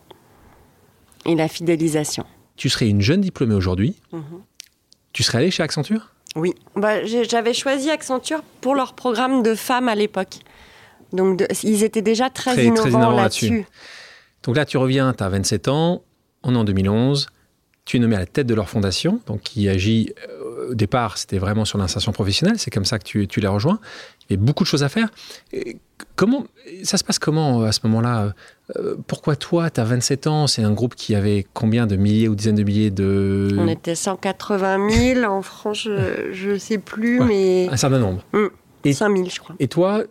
et 1.25 1.37
la 1.37 1.47
fidélisation. 1.47 2.25
Tu 2.57 2.69
serais 2.69 2.89
une 2.89 3.01
jeune 3.01 3.21
diplômée 3.21 3.55
aujourd'hui. 3.55 3.95
Mhm. 4.11 4.43
Tu 5.13 5.23
serais 5.23 5.39
allée 5.39 5.53
chez 5.53 5.63
Accenture? 5.63 6.11
Oui. 6.35 6.53
Bah, 6.75 7.05
J'avais 7.05 7.55
choisi 7.55 7.93
Accenture 7.93 8.43
pour 8.61 8.75
leur 8.75 8.95
programme 8.95 9.45
de 9.45 9.55
femmes 9.55 9.89
à 9.89 9.95
l'époque. 9.95 10.41
Donc, 11.15 11.45
ils 11.63 11.85
étaient 11.85 12.03
déjà 12.03 12.29
très, 12.29 12.67
innovants, 12.67 13.13
là-dessus. 13.13 13.67
donc 14.43 14.57
là, 14.57 14.65
tu 14.65 14.77
reviens, 14.77 15.15
tu 15.15 15.23
as 15.23 15.29
27 15.29 15.69
ans, 15.69 16.03
on 16.43 16.55
est 16.55 16.59
en 16.59 16.65
2011, 16.65 17.29
tu 17.85 17.99
es 17.99 18.01
nommé 18.01 18.17
à 18.17 18.21
la 18.21 18.27
tête 18.27 18.47
de 18.47 18.55
leur 18.55 18.69
fondation, 18.69 19.21
donc 19.27 19.43
qui 19.43 19.69
agit, 19.69 20.13
euh, 20.29 20.71
au 20.71 20.75
départ, 20.75 21.19
c'était 21.19 21.39
vraiment 21.39 21.65
sur 21.65 21.79
l'insertion 21.79 22.13
professionnelle, 22.13 22.59
c'est 22.59 22.71
comme 22.71 22.85
ça 22.85 22.99
que 22.99 23.05
tu, 23.05 23.29
tu 23.29 23.41
les 23.41 23.47
rejoins. 23.47 23.79
Il 24.29 24.37
y 24.37 24.39
a 24.39 24.43
beaucoup 24.43 24.65
de 24.65 24.69
choses 24.69 24.83
à 24.83 24.89
faire. 24.89 25.09
comment, 26.17 26.47
ça 26.83 26.97
se 26.97 27.05
passe 27.05 27.19
comment 27.19 27.63
à 27.63 27.73
ce 27.73 27.81
moment-là 27.85 28.33
euh, 28.77 28.97
pourquoi 29.07 29.37
toi, 29.37 29.69
tu 29.69 29.81
as 29.81 29.85
27 29.85 30.27
ans, 30.27 30.47
c'est 30.47 30.63
un 30.63 30.73
groupe 30.73 30.95
qui 30.95 31.15
avait 31.15 31.47
combien 31.53 31.87
de 31.87 31.97
milliers 31.97 32.29
ou 32.29 32.35
dizaines 32.35 32.55
de 32.55 32.63
milliers 32.63 32.91
de... 32.91 33.55
On 33.59 33.69
était 33.69 33.95
180 33.95 34.91
000 35.15 35.31
en 35.31 35.43
France, 35.43 35.83
je 35.83 36.51
ne 36.51 36.59
sais 36.59 36.79
plus, 36.79 37.21
mais... 37.21 37.69
Un 37.71 37.77
certain 37.77 37.99
nombre. 37.99 38.25
Mmh. 38.33 38.47
Et, 38.85 38.93
5 38.95 39.15
000, 39.15 39.29
je 39.29 39.41
crois. 39.41 39.57
Et 39.59 39.69
toi, 39.69 40.05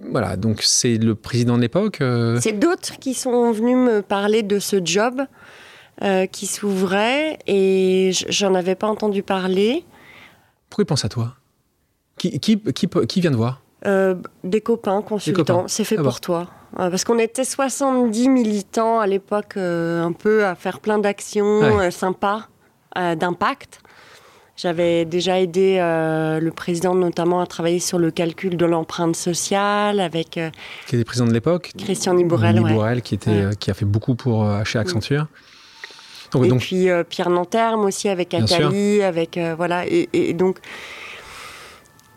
voilà, 0.00 0.36
donc 0.36 0.62
c'est 0.62 0.98
le 0.98 1.14
président 1.14 1.56
de 1.56 1.62
l'époque 1.62 2.00
euh, 2.00 2.38
C'est 2.40 2.58
d'autres 2.58 2.98
qui 2.98 3.14
sont 3.14 3.52
venus 3.52 3.76
me 3.76 4.02
parler 4.02 4.42
de 4.42 4.58
ce 4.58 4.84
job 4.84 5.22
euh, 6.02 6.26
qui 6.26 6.46
s'ouvrait 6.46 7.38
et 7.46 8.10
j'en 8.28 8.54
avais 8.54 8.74
pas 8.74 8.88
entendu 8.88 9.22
parler. 9.22 9.84
Pourquoi 10.68 10.82
ils 10.82 10.86
pensent 10.86 11.04
à 11.04 11.08
toi? 11.08 11.34
Qui, 12.18 12.38
qui, 12.40 12.60
qui, 12.60 12.88
qui, 12.88 13.20
vient 13.20 13.30
de 13.30 13.36
voir? 13.36 13.60
Des 14.44 14.60
copains, 14.60 15.02
consultants, 15.02 15.66
c'est 15.68 15.84
fait 15.84 15.96
ah 15.98 16.02
pour 16.02 16.20
toi. 16.20 16.48
Euh, 16.78 16.90
parce 16.90 17.04
qu'on 17.04 17.18
était 17.18 17.44
70 17.44 18.28
militants 18.28 18.98
à 18.98 19.06
l'époque, 19.06 19.56
euh, 19.56 20.02
un 20.02 20.12
peu 20.12 20.44
à 20.44 20.54
faire 20.54 20.80
plein 20.80 20.98
d'actions 20.98 21.62
euh, 21.62 21.90
sympas, 21.90 22.48
d'impact. 22.96 23.80
J'avais 24.56 25.04
déjà 25.04 25.40
aidé 25.40 25.78
le 25.78 26.50
président 26.50 26.94
notamment 26.94 27.40
à 27.40 27.46
travailler 27.46 27.80
sur 27.80 27.98
le 27.98 28.10
calcul 28.10 28.56
de 28.56 28.66
l'empreinte 28.66 29.16
sociale 29.16 30.00
avec... 30.00 30.38
qui 30.86 30.94
était 30.94 31.04
président 31.04 31.26
de 31.26 31.32
l'époque. 31.32 31.72
Christian 31.76 32.14
Nibourel, 32.14 32.62
Nibourel 32.62 33.02
qui, 33.02 33.16
était, 33.16 33.48
qui 33.58 33.70
a 33.70 33.74
fait 33.74 33.84
beaucoup 33.84 34.14
pour 34.14 34.48
chez 34.64 34.78
Accenture. 34.78 35.26
Donc, 36.32 36.46
et 36.46 36.48
donc... 36.48 36.60
puis 36.60 36.88
Pierre 37.08 37.30
Nanterme 37.30 37.84
aussi 37.84 38.08
avec 38.08 38.32
Atali, 38.32 39.02
avec... 39.02 39.38
voilà, 39.56 39.86
et, 39.86 40.08
et 40.12 40.32
donc... 40.34 40.58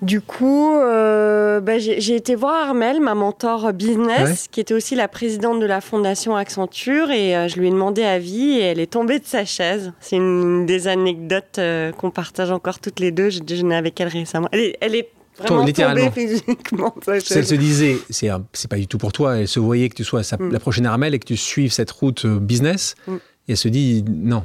Du 0.01 0.21
coup, 0.21 0.75
euh, 0.75 1.59
bah, 1.59 1.79
j'ai 1.79 2.15
été 2.15 2.35
voir 2.35 2.69
Armel, 2.69 3.01
ma 3.01 3.15
mentor 3.15 3.73
business, 3.73 4.47
qui 4.51 4.59
était 4.59 4.75
aussi 4.75 4.93
la 4.93 5.07
présidente 5.07 5.59
de 5.59 5.65
la 5.65 5.81
fondation 5.81 6.35
Accenture, 6.35 7.09
et 7.09 7.35
euh, 7.35 7.47
je 7.47 7.59
lui 7.59 7.67
ai 7.67 7.71
demandé 7.71 8.03
avis, 8.03 8.57
et 8.57 8.61
elle 8.61 8.79
est 8.79 8.91
tombée 8.91 9.17
de 9.17 9.25
sa 9.25 9.43
chaise. 9.43 9.93
C'est 9.99 10.17
une 10.17 10.67
des 10.67 10.87
anecdotes 10.87 11.57
euh, 11.57 11.91
qu'on 11.91 12.11
partage 12.11 12.51
encore 12.51 12.79
toutes 12.79 12.99
les 12.99 13.11
deux. 13.11 13.29
J'ai 13.29 13.39
déjeuné 13.39 13.75
avec 13.75 13.99
elle 13.99 14.09
récemment. 14.09 14.49
Elle 14.51 14.59
est, 14.59 14.77
elle 14.81 14.95
est 14.95 15.09
vraiment 15.35 15.65
tombée 15.65 16.11
physiquement 16.11 16.93
de 16.99 17.03
sa 17.03 17.19
chaise. 17.19 17.37
Elle 17.37 17.47
se 17.47 17.55
disait, 17.55 17.97
c'est 18.11 18.69
pas 18.69 18.77
du 18.77 18.87
tout 18.87 18.99
pour 18.99 19.11
toi, 19.11 19.37
elle 19.37 19.47
se 19.47 19.59
voyait 19.59 19.89
que 19.89 19.95
tu 19.95 20.03
sois 20.03 20.21
mm. 20.21 20.51
la 20.51 20.59
prochaine 20.59 20.85
Armel 20.85 21.15
et 21.15 21.19
que 21.19 21.25
tu 21.25 21.37
suives 21.37 21.71
cette 21.71 21.89
route 21.89 22.27
business, 22.27 22.93
mm. 23.07 23.15
et 23.15 23.51
elle 23.51 23.57
se 23.57 23.67
dit 23.67 24.05
non, 24.07 24.43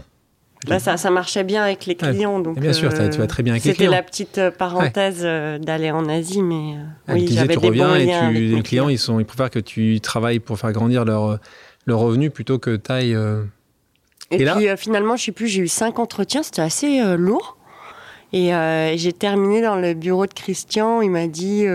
bah, 0.69 0.79
ça, 0.79 0.97
ça, 0.97 1.11
marchait 1.11 1.43
bien 1.43 1.63
avec 1.63 1.87
les 1.87 1.97
clients. 1.97 2.39
donc, 2.39 2.59
bien 2.59 2.73
sûr, 2.73 2.93
tu 2.93 3.19
vas 3.19 3.27
très 3.27 3.43
bien 3.43 3.55
avec 3.55 3.65
les 3.65 3.75
clients. 3.75 3.91
C'était 3.91 3.97
la 3.97 4.03
petite 4.03 4.39
euh, 4.39 4.51
parenthèse 4.51 5.23
euh, 5.25 5.59
d'aller 5.59 5.91
en 5.91 6.09
Asie, 6.09 6.43
mais 6.43 6.77
euh, 7.09 7.15
oui, 7.15 7.29
j'avais 7.31 7.57
des 7.57 7.67
reviens 7.67 7.97
et 7.97 8.07
tu, 8.07 8.55
les 8.55 8.63
clients, 8.63 8.89
ils, 8.89 8.99
sont, 8.99 9.19
ils 9.19 9.25
préfèrent 9.25 9.51
que 9.51 9.59
tu 9.59 10.01
travailles 10.01 10.39
pour 10.39 10.59
faire 10.59 10.73
grandir 10.73 11.05
leur, 11.05 11.39
leur 11.87 11.99
revenu 11.99 12.31
plutôt 12.31 12.59
que 12.59 12.77
taille. 12.77 13.17
Et, 14.31 14.45
puis 14.45 14.69
finalement, 14.77 15.17
je 15.17 15.25
sais 15.25 15.33
plus, 15.33 15.49
j'ai 15.49 15.63
eu 15.63 15.69
cinq 15.69 15.99
entretiens, 15.99 16.43
c'était 16.43 16.63
assez 16.63 17.03
lourd. 17.17 17.57
Et 18.33 18.53
j'ai 18.97 19.13
terminé 19.13 19.63
dans 19.63 19.77
le 19.77 19.95
bureau 19.95 20.27
de 20.27 20.33
Christian. 20.33 21.03
Il 21.03 21.11
m'a 21.11 21.27
dit 21.27 21.67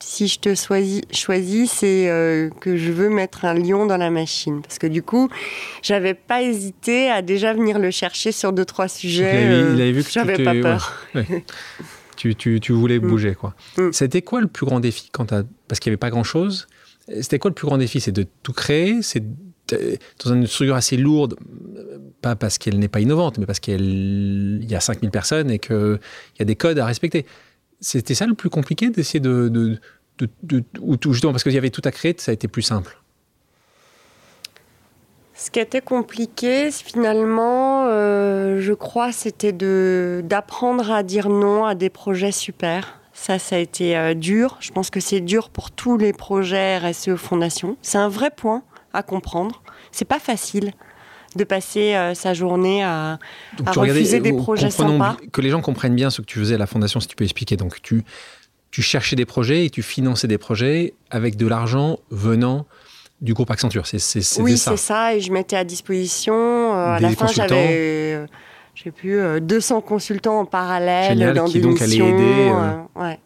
si 0.00 0.28
je 0.28 0.38
te 0.38 0.54
choisis, 0.54 1.70
c'est 1.70 2.08
euh, 2.08 2.50
que 2.60 2.76
je 2.76 2.92
veux 2.92 3.08
mettre 3.08 3.44
un 3.44 3.54
lion 3.54 3.86
dans 3.86 3.96
la 3.96 4.10
machine. 4.10 4.62
Parce 4.62 4.78
que 4.78 4.86
du 4.86 5.02
coup, 5.02 5.28
j'avais 5.82 6.14
pas 6.14 6.42
hésité 6.42 7.10
à 7.10 7.22
déjà 7.22 7.52
venir 7.52 7.78
le 7.78 7.90
chercher 7.90 8.32
sur 8.32 8.52
deux, 8.52 8.64
trois 8.64 8.88
sujets. 8.88 9.44
Il 9.44 9.80
avait, 9.80 9.92
vu 9.92 10.04
que 10.04 10.10
j'avais 10.10 10.42
pas 10.42 10.54
peur. 10.54 11.06
tu, 12.16 12.34
tu, 12.34 12.60
tu, 12.60 12.72
voulais 12.72 12.98
mm. 12.98 13.06
bouger, 13.06 13.34
quoi. 13.34 13.54
Mm. 13.76 13.90
C'était 13.92 14.22
quoi 14.22 14.40
le 14.40 14.48
plus 14.48 14.66
grand 14.66 14.80
défi 14.80 15.08
quand 15.12 15.32
Parce 15.68 15.80
qu'il 15.80 15.90
n'y 15.90 15.94
avait 15.94 15.98
pas 15.98 16.10
grand-chose. 16.10 16.66
C'était 17.20 17.38
quoi 17.38 17.50
le 17.50 17.54
plus 17.54 17.66
grand 17.66 17.78
défi? 17.78 18.00
C'est 18.00 18.12
de 18.12 18.26
tout 18.42 18.52
créer? 18.52 19.00
C'est 19.02 19.24
dans 20.24 20.34
une 20.34 20.46
structure 20.46 20.76
assez 20.76 20.96
lourde, 20.96 21.36
pas 22.22 22.36
parce 22.36 22.58
qu'elle 22.58 22.78
n'est 22.78 22.88
pas 22.88 23.00
innovante, 23.00 23.38
mais 23.38 23.46
parce 23.46 23.60
qu'il 23.60 24.64
y 24.68 24.74
a 24.74 24.80
5000 24.80 25.10
personnes 25.10 25.50
et 25.50 25.58
qu'il 25.58 25.98
y 26.38 26.42
a 26.42 26.44
des 26.44 26.56
codes 26.56 26.78
à 26.78 26.86
respecter. 26.86 27.26
C'était 27.80 28.14
ça 28.14 28.26
le 28.26 28.34
plus 28.34 28.50
compliqué 28.50 28.90
d'essayer 28.90 29.20
de, 29.20 29.78
ou 30.80 30.96
justement 31.12 31.32
parce 31.32 31.42
qu'il 31.42 31.52
y 31.52 31.58
avait 31.58 31.70
tout 31.70 31.82
à 31.84 31.90
créer, 31.90 32.14
ça 32.18 32.30
a 32.30 32.34
été 32.34 32.48
plus 32.48 32.62
simple. 32.62 32.98
Ce 35.34 35.52
qui 35.52 35.60
était 35.60 35.80
compliqué, 35.80 36.72
finalement, 36.72 37.84
euh, 37.86 38.60
je 38.60 38.72
crois, 38.72 39.12
c'était 39.12 39.52
d'apprendre 39.52 40.90
à 40.90 41.04
dire 41.04 41.28
non 41.28 41.64
à 41.64 41.76
des 41.76 41.90
projets 41.90 42.32
super. 42.32 42.98
Ça, 43.12 43.38
ça 43.38 43.54
a 43.54 43.58
été 43.60 43.96
euh, 43.96 44.14
dur. 44.14 44.56
Je 44.58 44.72
pense 44.72 44.90
que 44.90 44.98
c'est 44.98 45.20
dur 45.20 45.50
pour 45.50 45.70
tous 45.70 45.96
les 45.96 46.12
projets 46.12 46.78
RSE 46.78 47.14
Fondation. 47.14 47.76
C'est 47.82 47.98
un 47.98 48.08
vrai 48.08 48.30
point 48.30 48.64
à 48.92 49.04
comprendre. 49.04 49.62
C'est 49.92 50.04
pas 50.04 50.18
facile 50.18 50.72
de 51.36 51.44
passer 51.44 51.94
euh, 51.94 52.14
sa 52.14 52.34
journée 52.34 52.82
à, 52.82 53.18
refuser 53.66 54.20
des 54.20 54.32
projets 54.32 54.70
sympas. 54.70 55.16
Que 55.32 55.40
les 55.40 55.50
gens 55.50 55.60
comprennent 55.60 55.94
bien 55.94 56.10
ce 56.10 56.20
que 56.20 56.26
tu 56.26 56.38
faisais 56.38 56.54
à 56.54 56.58
la 56.58 56.66
fondation, 56.66 57.00
si 57.00 57.08
tu 57.08 57.16
peux 57.16 57.24
expliquer. 57.24 57.56
Donc 57.56 57.80
tu, 57.82 58.04
tu 58.70 58.82
cherchais 58.82 59.16
des 59.16 59.26
projets 59.26 59.66
et 59.66 59.70
tu 59.70 59.82
finançais 59.82 60.28
des 60.28 60.38
projets 60.38 60.94
avec 61.10 61.36
de 61.36 61.46
l'argent 61.46 61.98
venant 62.10 62.66
du 63.20 63.34
groupe 63.34 63.50
Accenture. 63.50 63.86
C'est, 63.86 63.98
c'est, 63.98 64.40
oui, 64.40 64.56
ça. 64.56 64.72
c'est 64.72 64.76
ça. 64.76 65.14
Et 65.14 65.20
je 65.20 65.32
mettais 65.32 65.56
à 65.56 65.64
disposition. 65.64 66.34
Euh, 66.34 66.94
à 66.94 67.00
la 67.00 67.10
fin, 67.10 67.26
j'avais, 67.26 68.14
euh, 68.14 68.26
j'ai 68.74 68.90
plus 68.90 69.40
200 69.40 69.80
consultants 69.80 70.40
en 70.40 70.44
parallèle 70.44 71.10
Génial, 71.10 71.34
dans 71.34 71.46
qui 71.46 71.54
des 71.54 71.60
donc 71.60 71.80
missions. 71.80 72.08
aider. 72.08 72.52
ouais. 72.96 73.18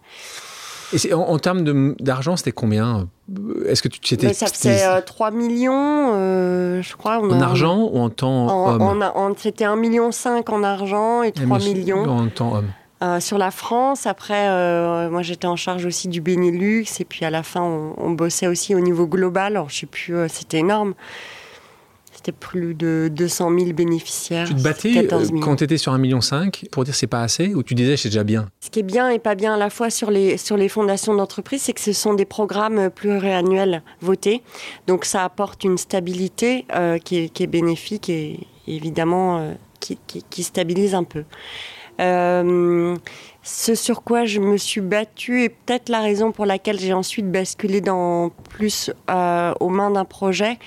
Et 1.05 1.15
en, 1.15 1.39
termes 1.39 1.95
d'argent, 2.01 2.37
c'était 2.37 2.53
combien 2.53 3.09
Est-ce 3.67 3.83
que 3.83 3.89
tu 3.89 3.99
c'était 4.03 4.27
Mais 4.27 4.35
Ça 4.35 4.47
faisait 4.47 5.03
3 5.03 5.31
millions, 5.31 6.15
je 6.83 6.97
crois. 6.97 7.19
en 7.19 7.41
argent 7.41 7.89
ou 7.93 7.99
en 7.99 8.11
temps 8.11 8.49
en, 8.49 8.81
homme 8.81 9.11
en, 9.15 9.33
C'était 9.37 9.65
1,5 9.65 9.77
million 9.77 10.11
en 10.49 10.63
argent 10.63 11.23
et 11.23 11.33
3 11.33 11.59
millions. 11.59 12.05
En 12.05 12.29
temps 12.29 12.55
homme. 12.55 12.69
Euh, 13.03 13.19
sur 13.19 13.37
la 13.37 13.51
France. 13.51 14.07
Après, 14.07 14.49
euh, 14.49 15.11
moi, 15.11 15.23
j'étais 15.23 15.49
en 15.49 15.57
charge 15.57 15.85
aussi 15.87 16.07
du 16.07 16.21
Benelux. 16.21 16.85
Et 17.01 17.05
puis, 17.05 17.25
à 17.25 17.31
la 17.31 17.43
fin, 17.43 17.61
on, 17.61 18.11
bossait 18.11 18.47
aussi 18.47 18.77
au 18.77 18.81
niveau 18.81 19.09
global. 19.09 19.57
Alors, 19.57 19.71
je 19.71 19.81
sais 19.81 19.87
plus, 19.87 20.15
euh, 20.15 20.29
c'était 20.29 20.59
énorme. 20.59 20.95
C'était 22.25 22.39
plus 22.39 22.75
de 22.75 23.11
200 23.11 23.51
000 23.59 23.73
bénéficiaires. 23.73 24.47
Tu 24.47 24.55
te 24.55 24.63
battais 24.63 25.09
quand 25.41 25.57
tu 25.57 25.65
étais 25.65 25.77
sur 25.77 25.93
1,5 25.93 25.99
million 25.99 26.21
pour 26.71 26.85
dire 26.85 26.95
c'est 26.95 27.09
pas 27.09 27.23
assez 27.23 27.53
ou 27.53 27.65
tu 27.65 27.75
disais 27.75 27.97
c'est 27.97 28.11
déjà 28.11 28.23
bien? 28.23 28.49
Ce 28.61 28.71
qui 28.71 28.79
est 28.79 28.85
bien 28.85 29.09
et 29.09 29.19
pas 29.19 29.35
bien 29.35 29.55
à 29.55 29.57
la 29.57 29.71
fois 29.71 29.91
sur 29.91 30.09
les, 30.13 30.37
sur 30.37 30.57
les 30.57 30.69
fondations 30.69 31.15
d'entreprise, 31.15 31.63
c'est 31.63 31.73
que 31.73 31.81
ce 31.81 31.93
sont 31.93 32.15
des 32.15 32.25
programmes 32.25 32.91
pluriannuels 32.91 33.83
votés. 34.01 34.43
Donc 34.87 35.05
ça 35.05 35.25
apporte 35.25 35.65
une 35.65 35.79
stabilité 35.79 36.65
qui, 37.05 37.19
est, 37.19 37.29
qui, 37.29 37.43
est, 37.43 37.49
bénéfique 37.49 38.09
et 38.09 38.47
évidemment 38.69 39.57
qui, 39.81 39.99
qui, 40.07 40.23
qui, 40.31 40.45
stabilise 40.45 40.95
un 40.95 41.05
peu. 41.05 41.25
Euh, 42.01 42.97
ce 43.43 43.75
sur 43.75 44.03
quoi 44.03 44.25
je 44.25 44.41
me 44.41 44.57
suis 44.57 44.81
battue 44.81 45.43
et 45.43 45.49
peut-être 45.49 45.89
la 45.89 46.01
raison 46.01 46.33
pour 46.33 46.47
laquelle 46.47 46.79
j'ai 46.79 46.93
ensuite 46.93 47.31
basculé 47.31 47.81
dans 47.81 48.31
plus 48.51 48.91
euh, 49.11 49.53
aux 49.61 49.69
mains 49.69 49.91
d'un 49.91 50.05
projet, 50.05 50.59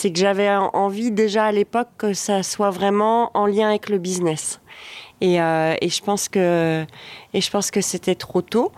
c'est 0.00 0.10
que 0.10 0.18
j'avais 0.18 0.48
envie 0.48 1.10
déjà 1.10 1.44
à 1.44 1.52
l'époque 1.52 1.88
que 1.98 2.14
ça 2.14 2.42
soit 2.42 2.70
vraiment 2.70 3.30
en 3.34 3.44
lien 3.44 3.68
avec 3.68 3.90
le 3.90 3.98
business. 3.98 4.58
Et, 5.20 5.42
euh, 5.42 5.74
et, 5.82 5.90
je 5.90 6.02
pense 6.02 6.30
que 6.30 6.86
et 7.34 7.40
je 7.42 7.50
pense 7.50 7.70
que 7.70 7.82
c'était 7.82 8.14
trop 8.14 8.40
tôt. 8.40 8.72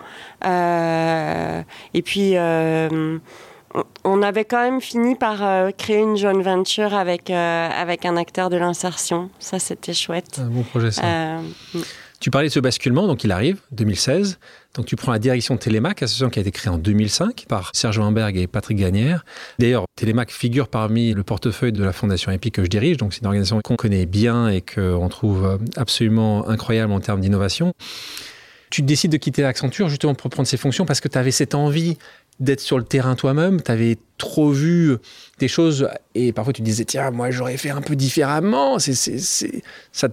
Euh, 0.44 1.62
et 1.94 2.02
puis 2.02 2.32
euh, 2.34 3.18
on 4.02 4.20
avait 4.20 4.44
quand 4.44 4.64
même 4.64 4.80
fini 4.80 5.14
par 5.14 5.72
créer 5.78 6.00
une 6.00 6.16
joint 6.16 6.42
venture 6.42 6.92
avec, 6.92 7.30
avec 7.30 8.04
un 8.04 8.16
acteur 8.16 8.50
de 8.50 8.56
l'insertion. 8.56 9.30
Ça, 9.38 9.60
c'était 9.60 9.94
chouette. 9.94 10.40
Un 10.40 10.50
bon 10.50 10.64
projet, 10.64 10.90
ça. 10.90 11.04
Euh, 11.04 11.40
tu 12.22 12.30
parlais 12.30 12.46
de 12.46 12.52
ce 12.52 12.60
basculement, 12.60 13.08
donc 13.08 13.24
il 13.24 13.32
arrive, 13.32 13.60
2016. 13.72 14.38
Donc 14.74 14.86
tu 14.86 14.96
prends 14.96 15.12
la 15.12 15.18
direction 15.18 15.56
Télémac, 15.56 16.02
association 16.02 16.30
qui 16.30 16.38
a 16.38 16.42
été 16.42 16.50
créée 16.50 16.72
en 16.72 16.78
2005 16.78 17.44
par 17.48 17.70
Serge 17.74 17.98
Weinberg 17.98 18.36
et 18.36 18.46
Patrick 18.46 18.78
Gagnère. 18.78 19.24
D'ailleurs, 19.58 19.84
Télémac 19.96 20.30
figure 20.30 20.68
parmi 20.68 21.12
le 21.12 21.22
portefeuille 21.22 21.72
de 21.72 21.84
la 21.84 21.92
Fondation 21.92 22.32
EPIC 22.32 22.54
que 22.54 22.64
je 22.64 22.68
dirige. 22.68 22.96
Donc 22.96 23.12
c'est 23.12 23.20
une 23.20 23.26
organisation 23.26 23.60
qu'on 23.62 23.76
connaît 23.76 24.06
bien 24.06 24.48
et 24.48 24.62
qu'on 24.62 25.08
trouve 25.08 25.58
absolument 25.76 26.48
incroyable 26.48 26.92
en 26.92 27.00
termes 27.00 27.20
d'innovation. 27.20 27.74
Tu 28.70 28.80
décides 28.80 29.12
de 29.12 29.18
quitter 29.18 29.44
Accenture 29.44 29.90
justement 29.90 30.14
pour 30.14 30.30
prendre 30.30 30.48
ces 30.48 30.56
fonctions 30.56 30.86
parce 30.86 31.02
que 31.02 31.08
tu 31.08 31.18
avais 31.18 31.30
cette 31.30 31.54
envie 31.54 31.98
d'être 32.40 32.60
sur 32.60 32.78
le 32.78 32.84
terrain 32.84 33.14
toi-même, 33.14 33.62
tu 33.62 33.70
avais 33.70 33.98
trop 34.18 34.50
vu 34.50 34.96
des 35.38 35.48
choses 35.48 35.88
et 36.14 36.32
parfois 36.32 36.52
tu 36.52 36.62
disais 36.62 36.84
tiens 36.84 37.10
moi 37.10 37.30
j'aurais 37.30 37.56
fait 37.56 37.70
un 37.70 37.80
peu 37.80 37.96
différemment. 37.96 38.78
C'est, 38.78 38.94
c'est, 38.94 39.62
ça, 39.92 40.08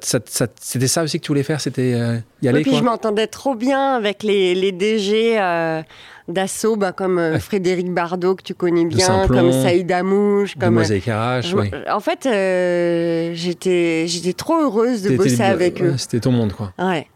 c'était 0.60 0.88
ça 0.88 1.04
aussi 1.04 1.20
que 1.20 1.26
tu 1.26 1.30
voulais 1.30 1.44
faire, 1.44 1.62
c'était 1.62 1.94
euh, 1.96 2.18
y 2.42 2.48
aller. 2.48 2.62
Et 2.62 2.64
puis 2.64 2.76
je 2.76 2.84
m'entendais 2.84 3.28
trop 3.28 3.56
bien 3.56 3.96
avec 3.96 4.24
les, 4.24 4.54
les 4.54 4.72
DG 4.72 5.40
euh, 5.40 5.82
d'assaut, 6.28 6.76
bah, 6.76 6.92
comme 6.92 7.20
euh, 7.20 7.40
Frédéric 7.40 7.92
Bardot 7.92 8.36
que 8.36 8.44
tu 8.44 8.54
connais 8.54 8.86
bien, 8.86 9.28
comme 9.28 9.52
Saïd 9.52 9.92
Amouche, 9.92 10.56
comme 10.60 10.76
Mosaïque 10.76 11.06
RH. 11.06 11.54
Ouais. 11.56 11.72
En 11.90 12.00
fait, 12.00 12.24
j'étais 13.36 14.06
j'étais 14.08 14.34
trop 14.34 14.62
heureuse 14.62 15.02
de 15.04 15.16
bosser 15.16 15.42
avec 15.42 15.82
eux. 15.82 15.96
C'était 15.98 16.20
ton 16.20 16.32
monde 16.32 16.54
quoi. 16.54 16.74
Ouais. 16.78 17.08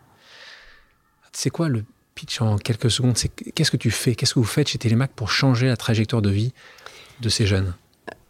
C'est 1.31 1.49
quoi 1.49 1.67
le 1.67 1.83
pitch 2.15 2.41
en 2.41 2.57
quelques 2.57 2.91
secondes, 2.91 3.17
c'est 3.17 3.29
qu'est-ce 3.29 3.71
que 3.71 3.77
tu 3.77 3.91
fais, 3.91 4.15
qu'est-ce 4.15 4.33
que 4.33 4.39
vous 4.39 4.45
faites 4.45 4.67
chez 4.69 4.77
Télémac 4.77 5.11
pour 5.15 5.29
changer 5.29 5.67
la 5.67 5.77
trajectoire 5.77 6.21
de 6.21 6.29
vie 6.29 6.53
de 7.21 7.29
ces 7.29 7.45
jeunes? 7.45 7.73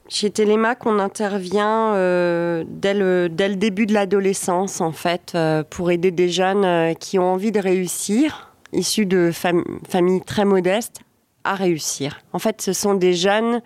Chez 0.09 0.29
Télémac, 0.29 0.85
on 0.85 0.99
intervient 0.99 1.95
euh, 1.95 2.65
dès, 2.67 2.93
le, 2.93 3.29
début 3.29 3.85
de 3.85 3.93
l'adolescence, 3.93 4.81
en 4.81 4.91
fait, 4.91 5.31
euh, 5.33 5.63
pour 5.67 5.91
aider 5.91 6.11
des 6.11 6.29
jeunes 6.29 6.65
euh, 6.65 6.93
qui 6.93 7.17
ont 7.17 7.33
envie 7.33 7.51
de 7.51 7.59
réussir, 7.59 8.51
issus 8.73 9.05
de 9.05 9.31
familles 9.31 10.21
très 10.21 10.45
modestes, 10.45 10.99
à 11.45 11.55
réussir. 11.55 12.19
En 12.33 12.39
fait, 12.39 12.61
ce 12.61 12.73
sont 12.73 12.93
des 12.93 13.13
jeunes 13.13 13.61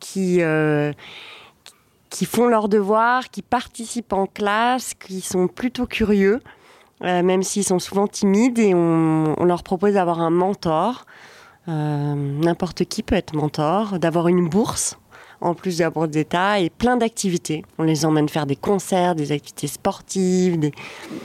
qui, 0.00 0.40
qui 2.10 2.24
font 2.24 2.48
leurs 2.48 2.68
devoirs, 2.68 3.30
qui 3.30 3.42
participent 3.42 4.12
en 4.12 4.26
classe, 4.26 4.94
qui 4.94 5.20
sont 5.20 5.46
plutôt 5.46 5.86
curieux, 5.86 6.40
euh, 7.04 7.22
même 7.22 7.42
s'ils 7.42 7.64
sont 7.64 7.78
souvent 7.78 8.06
timides, 8.06 8.58
et 8.58 8.74
on, 8.74 9.44
leur 9.44 9.62
propose 9.62 9.94
d'avoir 9.94 10.20
un 10.20 10.30
mentor. 10.30 11.06
Euh, 11.68 12.14
n'importe 12.14 12.84
qui 12.84 13.02
peut 13.02 13.14
être 13.14 13.34
mentor, 13.34 13.98
d'avoir 13.98 14.28
une 14.28 14.48
bourse 14.48 14.98
en 15.40 15.54
plus 15.54 15.78
de 15.78 15.82
la 15.82 15.90
bourse 15.90 16.08
d'État 16.08 16.60
et 16.60 16.70
plein 16.70 16.96
d'activités. 16.96 17.64
On 17.78 17.82
les 17.82 18.04
emmène 18.04 18.28
faire 18.28 18.46
des 18.46 18.56
concerts, 18.56 19.14
des 19.14 19.32
activités 19.32 19.66
sportives. 19.66 20.70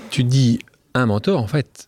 Tu 0.09 0.23
dis 0.23 0.59
un 0.93 1.05
mentor, 1.05 1.39
en 1.39 1.47
fait. 1.47 1.87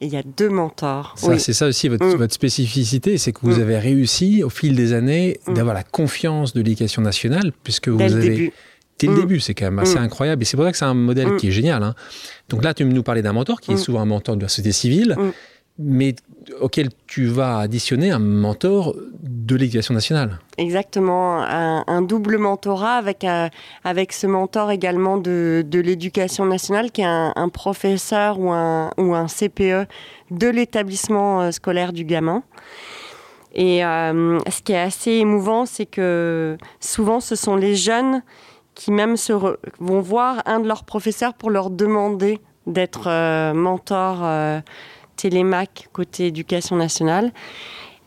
il 0.00 0.08
y 0.08 0.16
a 0.16 0.22
deux 0.22 0.48
mentors. 0.48 1.14
C'est 1.16 1.52
ça 1.52 1.66
aussi 1.66 1.88
votre, 1.88 2.06
mm. 2.06 2.14
votre 2.16 2.34
spécificité, 2.34 3.18
c'est 3.18 3.32
que 3.32 3.40
vous 3.42 3.58
mm. 3.58 3.62
avez 3.62 3.78
réussi 3.78 4.42
au 4.42 4.48
fil 4.48 4.74
des 4.74 4.94
années 4.94 5.38
mm. 5.46 5.54
d'avoir 5.54 5.74
la 5.74 5.84
confiance 5.84 6.54
de 6.54 6.60
l'éducation 6.60 7.02
nationale, 7.02 7.52
puisque 7.62 7.88
vous 7.88 8.00
avez... 8.00 8.30
Début 8.30 8.52
dès 9.00 9.06
le 9.06 9.14
mm. 9.14 9.20
début. 9.20 9.40
C'est 9.40 9.54
quand 9.54 9.66
même 9.66 9.78
assez 9.78 9.98
mm. 9.98 10.02
incroyable. 10.02 10.42
Et 10.42 10.44
c'est 10.44 10.56
pour 10.56 10.66
ça 10.66 10.72
que 10.72 10.78
c'est 10.78 10.84
un 10.84 10.94
modèle 10.94 11.28
mm. 11.28 11.36
qui 11.36 11.48
est 11.48 11.52
génial. 11.52 11.82
Hein. 11.82 11.94
Donc 12.48 12.64
là, 12.64 12.74
tu 12.74 12.84
nous 12.84 13.02
parlais 13.02 13.22
d'un 13.22 13.32
mentor 13.32 13.60
qui 13.60 13.72
est 13.72 13.76
souvent 13.76 14.00
un 14.00 14.06
mentor 14.06 14.36
de 14.36 14.42
la 14.42 14.48
société 14.48 14.72
civile, 14.72 15.16
mais 15.78 16.14
auquel 16.60 16.88
tu 17.06 17.26
vas 17.26 17.58
additionner 17.58 18.10
un 18.10 18.18
mentor 18.18 18.96
de 19.22 19.56
l'éducation 19.56 19.94
nationale. 19.94 20.38
Exactement, 20.58 21.42
un, 21.42 22.02
double 22.02 22.38
mentorat 22.38 22.96
avec, 22.96 23.24
euh, 23.24 23.48
avec 23.84 24.12
ce 24.12 24.26
mentor 24.26 24.70
également 24.70 25.16
de, 25.16 25.64
de 25.66 25.80
l'éducation 25.80 26.44
nationale 26.44 26.90
qui 26.90 27.02
est 27.02 27.06
un, 27.06 27.48
professeur 27.48 28.38
ou 28.38 28.50
un, 28.50 28.90
ou 28.96 29.14
un 29.14 29.26
CPE 29.26 29.86
de 30.30 30.48
l'établissement 30.48 31.42
euh, 31.42 31.50
scolaire 31.50 31.92
du 31.92 32.04
gamin. 32.04 32.42
Et 33.54 33.84
euh, 33.84 34.38
ce 34.48 34.62
qui 34.62 34.72
est 34.72 34.80
assez 34.80 35.12
émouvant, 35.12 35.66
c'est 35.66 35.86
que 35.86 36.56
souvent 36.78 37.20
ce 37.20 37.34
sont 37.34 37.56
les 37.56 37.74
jeunes 37.74 38.22
qui 38.80 38.92
même 38.92 39.18
se 39.18 39.34
vont 39.34 40.00
voir 40.00 40.42
un 40.46 40.58
de 40.58 40.66
leurs 40.66 40.84
professeurs 40.84 41.34
pour 41.34 41.50
leur 41.50 41.68
demander 41.68 42.40
d'être 42.66 43.08
euh, 43.08 43.52
mentor 43.52 44.20
euh, 44.22 44.62
télémac 45.16 45.90
côté 45.92 46.28
éducation 46.28 46.76
nationale, 46.76 47.30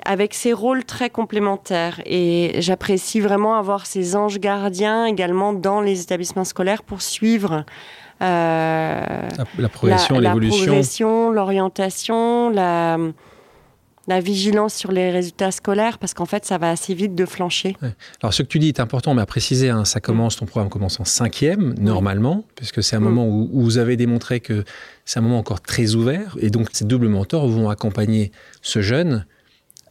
avec 0.03 0.33
ces 0.33 0.51
rôles 0.51 0.83
très 0.83 1.11
complémentaires. 1.11 2.01
Et 2.07 2.55
j'apprécie 2.57 3.19
vraiment 3.19 3.53
avoir 3.53 3.85
ces 3.85 4.15
anges 4.15 4.39
gardiens 4.39 5.05
également 5.05 5.53
dans 5.53 5.79
les 5.79 6.01
établissements 6.01 6.43
scolaires 6.43 6.81
pour 6.81 7.03
suivre 7.03 7.65
euh, 8.23 9.29
la, 9.59 9.69
progression, 9.69 10.17
l'évolution. 10.17 11.29
l'orientation, 11.29 12.49
la 12.49 12.97
la 14.07 14.19
vigilance 14.19 14.73
sur 14.73 14.91
les 14.91 15.11
résultats 15.11 15.51
scolaires 15.51 15.97
parce 15.97 16.13
qu'en 16.13 16.25
fait, 16.25 16.45
ça 16.45 16.57
va 16.57 16.69
assez 16.69 16.93
vite 16.93 17.15
de 17.15 17.25
flancher. 17.25 17.77
Alors, 18.21 18.33
ce 18.33 18.43
que 18.43 18.47
tu 18.47 18.59
dis 18.59 18.67
est 18.67 18.79
important, 18.79 19.13
mais 19.13 19.21
à 19.21 19.25
préciser, 19.25 19.69
hein, 19.69 19.85
ça 19.85 19.99
commence, 19.99 20.35
ton 20.35 20.45
programme 20.45 20.69
commence 20.69 20.99
en 20.99 21.05
cinquième, 21.05 21.73
normalement, 21.79 22.43
puisque 22.55 22.83
c'est 22.83 22.95
un 22.95 22.99
mm. 22.99 23.03
moment 23.03 23.27
où, 23.27 23.49
vous 23.63 23.77
avez 23.77 23.95
démontré 23.95 24.39
que 24.39 24.65
c'est 25.05 25.19
un 25.19 25.21
moment 25.21 25.39
encore 25.39 25.61
très 25.61 25.95
ouvert. 25.95 26.37
Et 26.39 26.49
donc, 26.49 26.67
ces 26.73 26.85
doubles 26.85 27.07
mentors 27.07 27.47
vont 27.47 27.69
accompagner 27.69 28.31
ce 28.61 28.81
jeune 28.81 29.25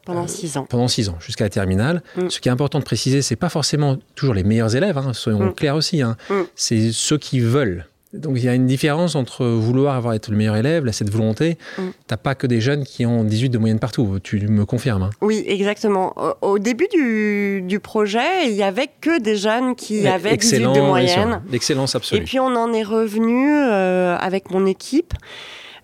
pendant 0.04 0.26
six 0.26 0.56
ans. 0.56 0.66
Pendant 0.68 0.88
six 0.88 1.08
ans, 1.08 1.16
jusqu'à 1.20 1.44
la 1.44 1.50
terminale. 1.50 2.02
Mm. 2.16 2.28
Ce 2.28 2.40
qui 2.40 2.48
est 2.48 2.52
important 2.52 2.80
de 2.80 2.84
préciser, 2.84 3.22
c'est 3.22 3.36
pas 3.36 3.48
forcément 3.48 3.96
toujours 4.14 4.34
les 4.34 4.42
meilleurs 4.42 4.74
élèves, 4.74 4.98
hein, 4.98 5.12
soyons 5.12 5.46
mm. 5.46 5.54
clairs 5.54 5.76
aussi. 5.76 6.02
Hein. 6.02 6.16
C'est 6.54 6.92
ceux 6.92 7.18
qui 7.18 7.40
veulent 7.40 7.86
donc 8.12 8.34
il 8.36 8.44
y 8.44 8.48
a 8.48 8.54
une 8.54 8.66
différence 8.66 9.14
entre 9.14 9.46
vouloir 9.46 9.96
avoir 9.96 10.12
été 10.12 10.30
le 10.30 10.36
meilleur 10.36 10.56
élève, 10.56 10.84
là, 10.84 10.92
cette 10.92 11.08
volonté. 11.08 11.56
Mm. 11.78 11.82
T'as 12.06 12.18
pas 12.18 12.34
que 12.34 12.46
des 12.46 12.60
jeunes 12.60 12.84
qui 12.84 13.06
ont 13.06 13.24
18 13.24 13.48
de 13.48 13.58
moyenne 13.58 13.78
partout, 13.78 14.18
tu 14.22 14.38
me 14.48 14.66
confirmes. 14.66 15.04
Hein. 15.04 15.10
Oui, 15.22 15.42
exactement. 15.46 16.14
Au, 16.42 16.58
début 16.58 16.88
du, 16.92 17.80
projet, 17.80 18.46
il 18.46 18.52
y 18.52 18.62
avait 18.62 18.88
que 19.00 19.18
des 19.18 19.36
jeunes 19.36 19.74
qui 19.74 20.06
avaient 20.06 20.36
18 20.36 20.58
de 20.58 20.80
moyenne. 20.80 21.42
L'excellence 21.50 21.94
absolue. 21.94 22.20
Et 22.20 22.24
puis 22.24 22.38
on 22.38 22.54
en 22.54 22.72
est 22.72 22.82
revenu 22.82 23.48
euh, 23.50 24.16
avec 24.18 24.50
mon 24.50 24.66
équipe, 24.66 25.14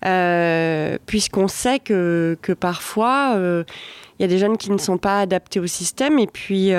euh, 0.05 0.97
puisqu'on 1.07 1.47
sait 1.47 1.79
que, 1.79 2.37
que 2.43 2.53
parfois, 2.53 3.33
euh, 3.37 3.63
il 4.19 4.21
y 4.21 4.25
a 4.25 4.27
des 4.27 4.37
jeunes 4.37 4.57
qui 4.57 4.69
ne 4.69 4.77
sont 4.77 4.99
pas 4.99 5.21
adaptés 5.21 5.59
au 5.59 5.67
système. 5.67 6.19
Et 6.19 6.27
puis 6.27 6.73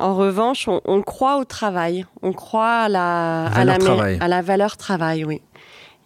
en 0.00 0.14
revanche, 0.16 0.68
on, 0.68 1.02
croit 1.02 1.38
au 1.38 1.44
travail, 1.44 2.06
on 2.22 2.32
croit 2.32 2.80
à 2.80 2.88
la, 2.88 3.46
à 3.46 3.64
la, 3.64 3.76
à 4.20 4.28
la 4.28 4.42
valeur 4.42 4.76
travail, 4.76 5.24
oui. 5.24 5.42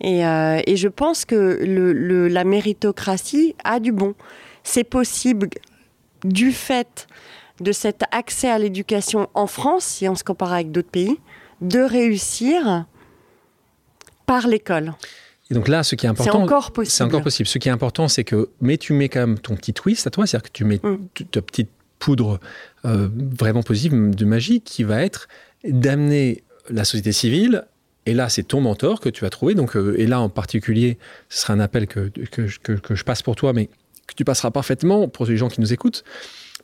Et, 0.00 0.26
euh, 0.26 0.60
et 0.66 0.76
je 0.76 0.88
pense 0.88 1.24
que 1.24 1.58
le, 1.62 2.28
la 2.28 2.44
méritocratie 2.44 3.54
a 3.64 3.80
du 3.80 3.92
bon. 3.92 4.14
C'est 4.62 4.84
possible 4.84 5.48
du 6.24 6.52
fait 6.52 7.06
de 7.60 7.72
cet 7.72 8.02
accès 8.10 8.50
à 8.50 8.58
l'éducation 8.58 9.28
en 9.34 9.46
France, 9.46 9.84
si 9.84 10.08
on 10.08 10.14
se 10.14 10.24
compare 10.24 10.52
avec 10.52 10.72
d'autres 10.72 10.90
pays, 10.90 11.18
de 11.60 11.80
réussir 11.80 12.86
par 14.26 14.48
l'école. 14.48 14.94
Et 15.50 15.54
donc 15.54 15.68
là, 15.68 15.82
ce 15.82 15.94
qui 15.94 16.06
est 16.06 16.08
important, 16.08 16.32
c'est 16.32 16.38
encore 16.38 16.72
possible. 16.72 16.92
C'est 16.92 17.04
encore 17.04 17.22
possible. 17.22 17.46
Ce 17.46 17.58
qui 17.58 17.68
est 17.68 17.72
important, 17.72 18.08
c'est 18.08 18.24
que, 18.24 18.48
mais 18.60 18.78
tu 18.78 18.94
mets 18.94 19.08
quand 19.08 19.20
même 19.20 19.38
ton 19.38 19.54
petit 19.54 19.74
twist 19.74 20.06
à 20.06 20.10
toi, 20.10 20.26
c'est-à-dire 20.26 20.50
que 20.50 20.56
tu 20.56 20.64
mets 20.64 20.80
mm. 20.82 21.08
ta 21.30 21.42
petite 21.42 21.70
poudre 22.04 22.38
euh, 22.84 23.08
vraiment 23.16 23.62
positive 23.62 24.14
de 24.14 24.24
magie 24.26 24.60
qui 24.60 24.84
va 24.84 25.02
être 25.02 25.26
d'amener 25.66 26.44
la 26.68 26.84
société 26.84 27.12
civile. 27.12 27.64
Et 28.04 28.12
là, 28.12 28.28
c'est 28.28 28.42
ton 28.42 28.60
mentor 28.60 29.00
que 29.00 29.08
tu 29.08 29.22
vas 29.22 29.30
trouver. 29.30 29.54
Donc, 29.54 29.74
euh, 29.74 29.98
et 29.98 30.06
là, 30.06 30.20
en 30.20 30.28
particulier, 30.28 30.98
ce 31.30 31.40
sera 31.40 31.54
un 31.54 31.60
appel 31.60 31.86
que, 31.86 32.10
que, 32.10 32.76
que, 32.76 32.94
je 32.94 33.04
passe 33.04 33.22
pour 33.22 33.36
toi, 33.36 33.54
mais 33.54 33.70
que 34.06 34.14
tu 34.14 34.22
passeras 34.22 34.50
parfaitement 34.50 35.08
pour 35.08 35.24
les 35.24 35.38
gens 35.38 35.48
qui 35.48 35.62
nous 35.62 35.72
écoutent, 35.72 36.04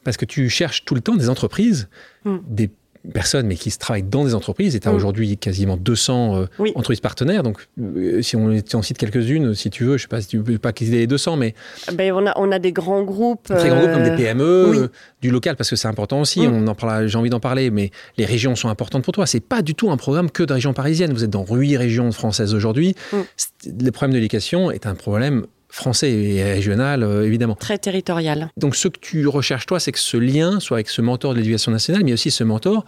parce 0.04 0.18
que 0.18 0.26
tu 0.26 0.50
cherches 0.50 0.84
tout 0.84 0.94
le 0.94 1.00
temps 1.00 1.16
des 1.16 1.30
entreprises, 1.30 1.88
mm. 2.26 2.36
des 2.46 2.70
personnes, 3.12 3.46
mais 3.46 3.56
qui 3.56 3.70
travaillent 3.76 4.02
dans 4.02 4.24
des 4.24 4.34
entreprises. 4.34 4.76
Et 4.76 4.80
tu 4.80 4.88
as 4.88 4.92
mm. 4.92 4.94
aujourd'hui 4.94 5.36
quasiment 5.36 5.76
200 5.76 6.36
euh, 6.36 6.64
entreprises 6.74 7.00
partenaires. 7.00 7.42
Donc, 7.42 7.66
euh, 7.80 8.22
si 8.22 8.36
on, 8.36 8.52
en 8.74 8.82
cite 8.82 8.98
quelques-unes, 8.98 9.54
si 9.54 9.70
tu 9.70 9.84
veux, 9.84 9.90
je 9.90 9.94
ne 9.94 9.98
sais 9.98 10.08
pas 10.08 10.20
si 10.20 10.28
tu 10.28 10.38
veux 10.38 10.58
pas 10.58 10.72
qu'ils 10.72 10.90
les 10.90 11.06
200, 11.06 11.36
mais. 11.36 11.54
Ben, 11.94 12.12
on, 12.12 12.26
a, 12.26 12.32
on 12.36 12.52
a 12.52 12.58
des 12.58 12.72
grands 12.72 13.02
groupes. 13.02 13.48
Des 13.48 13.68
grands 13.68 13.78
groupes 13.78 13.92
comme 13.92 14.04
des 14.04 14.10
euh, 14.10 14.16
PME, 14.16 14.90
du 15.22 15.30
local, 15.30 15.56
parce 15.56 15.70
que 15.70 15.76
c'est 15.76 15.88
important 15.88 16.20
aussi. 16.20 16.46
Mm. 16.46 16.54
On 16.54 16.66
en 16.68 16.74
parle, 16.74 17.06
j'ai 17.06 17.18
envie 17.18 17.30
d'en 17.30 17.40
parler, 17.40 17.70
mais 17.70 17.90
les 18.18 18.24
régions 18.24 18.54
sont 18.56 18.68
importantes 18.68 19.04
pour 19.04 19.12
toi. 19.12 19.26
C'est 19.26 19.40
pas 19.40 19.62
du 19.62 19.74
tout 19.74 19.90
un 19.90 19.96
programme 19.96 20.30
que 20.30 20.42
de 20.42 20.52
région 20.52 20.72
parisienne. 20.72 21.12
Vous 21.12 21.24
êtes 21.24 21.30
dans 21.30 21.46
huit 21.46 21.76
régions 21.76 22.12
françaises 22.12 22.54
aujourd'hui. 22.54 22.94
Mm. 23.12 23.16
Le 23.84 23.90
problème 23.90 24.12
de 24.12 24.18
l'éducation 24.18 24.70
est 24.70 24.86
un 24.86 24.94
problème 24.94 25.46
français 25.70 26.10
et 26.10 26.42
régional, 26.42 27.02
euh, 27.02 27.26
évidemment. 27.26 27.54
Très 27.54 27.78
territorial. 27.78 28.50
Donc 28.56 28.76
ce 28.76 28.88
que 28.88 28.98
tu 28.98 29.26
recherches, 29.26 29.66
toi, 29.66 29.80
c'est 29.80 29.92
que 29.92 29.98
ce 29.98 30.16
lien 30.16 30.60
soit 30.60 30.78
avec 30.78 30.88
ce 30.88 31.00
mentor 31.00 31.32
de 31.32 31.38
l'éducation 31.38 31.72
nationale, 31.72 32.02
mais 32.04 32.12
aussi 32.12 32.30
ce 32.30 32.44
mentor 32.44 32.84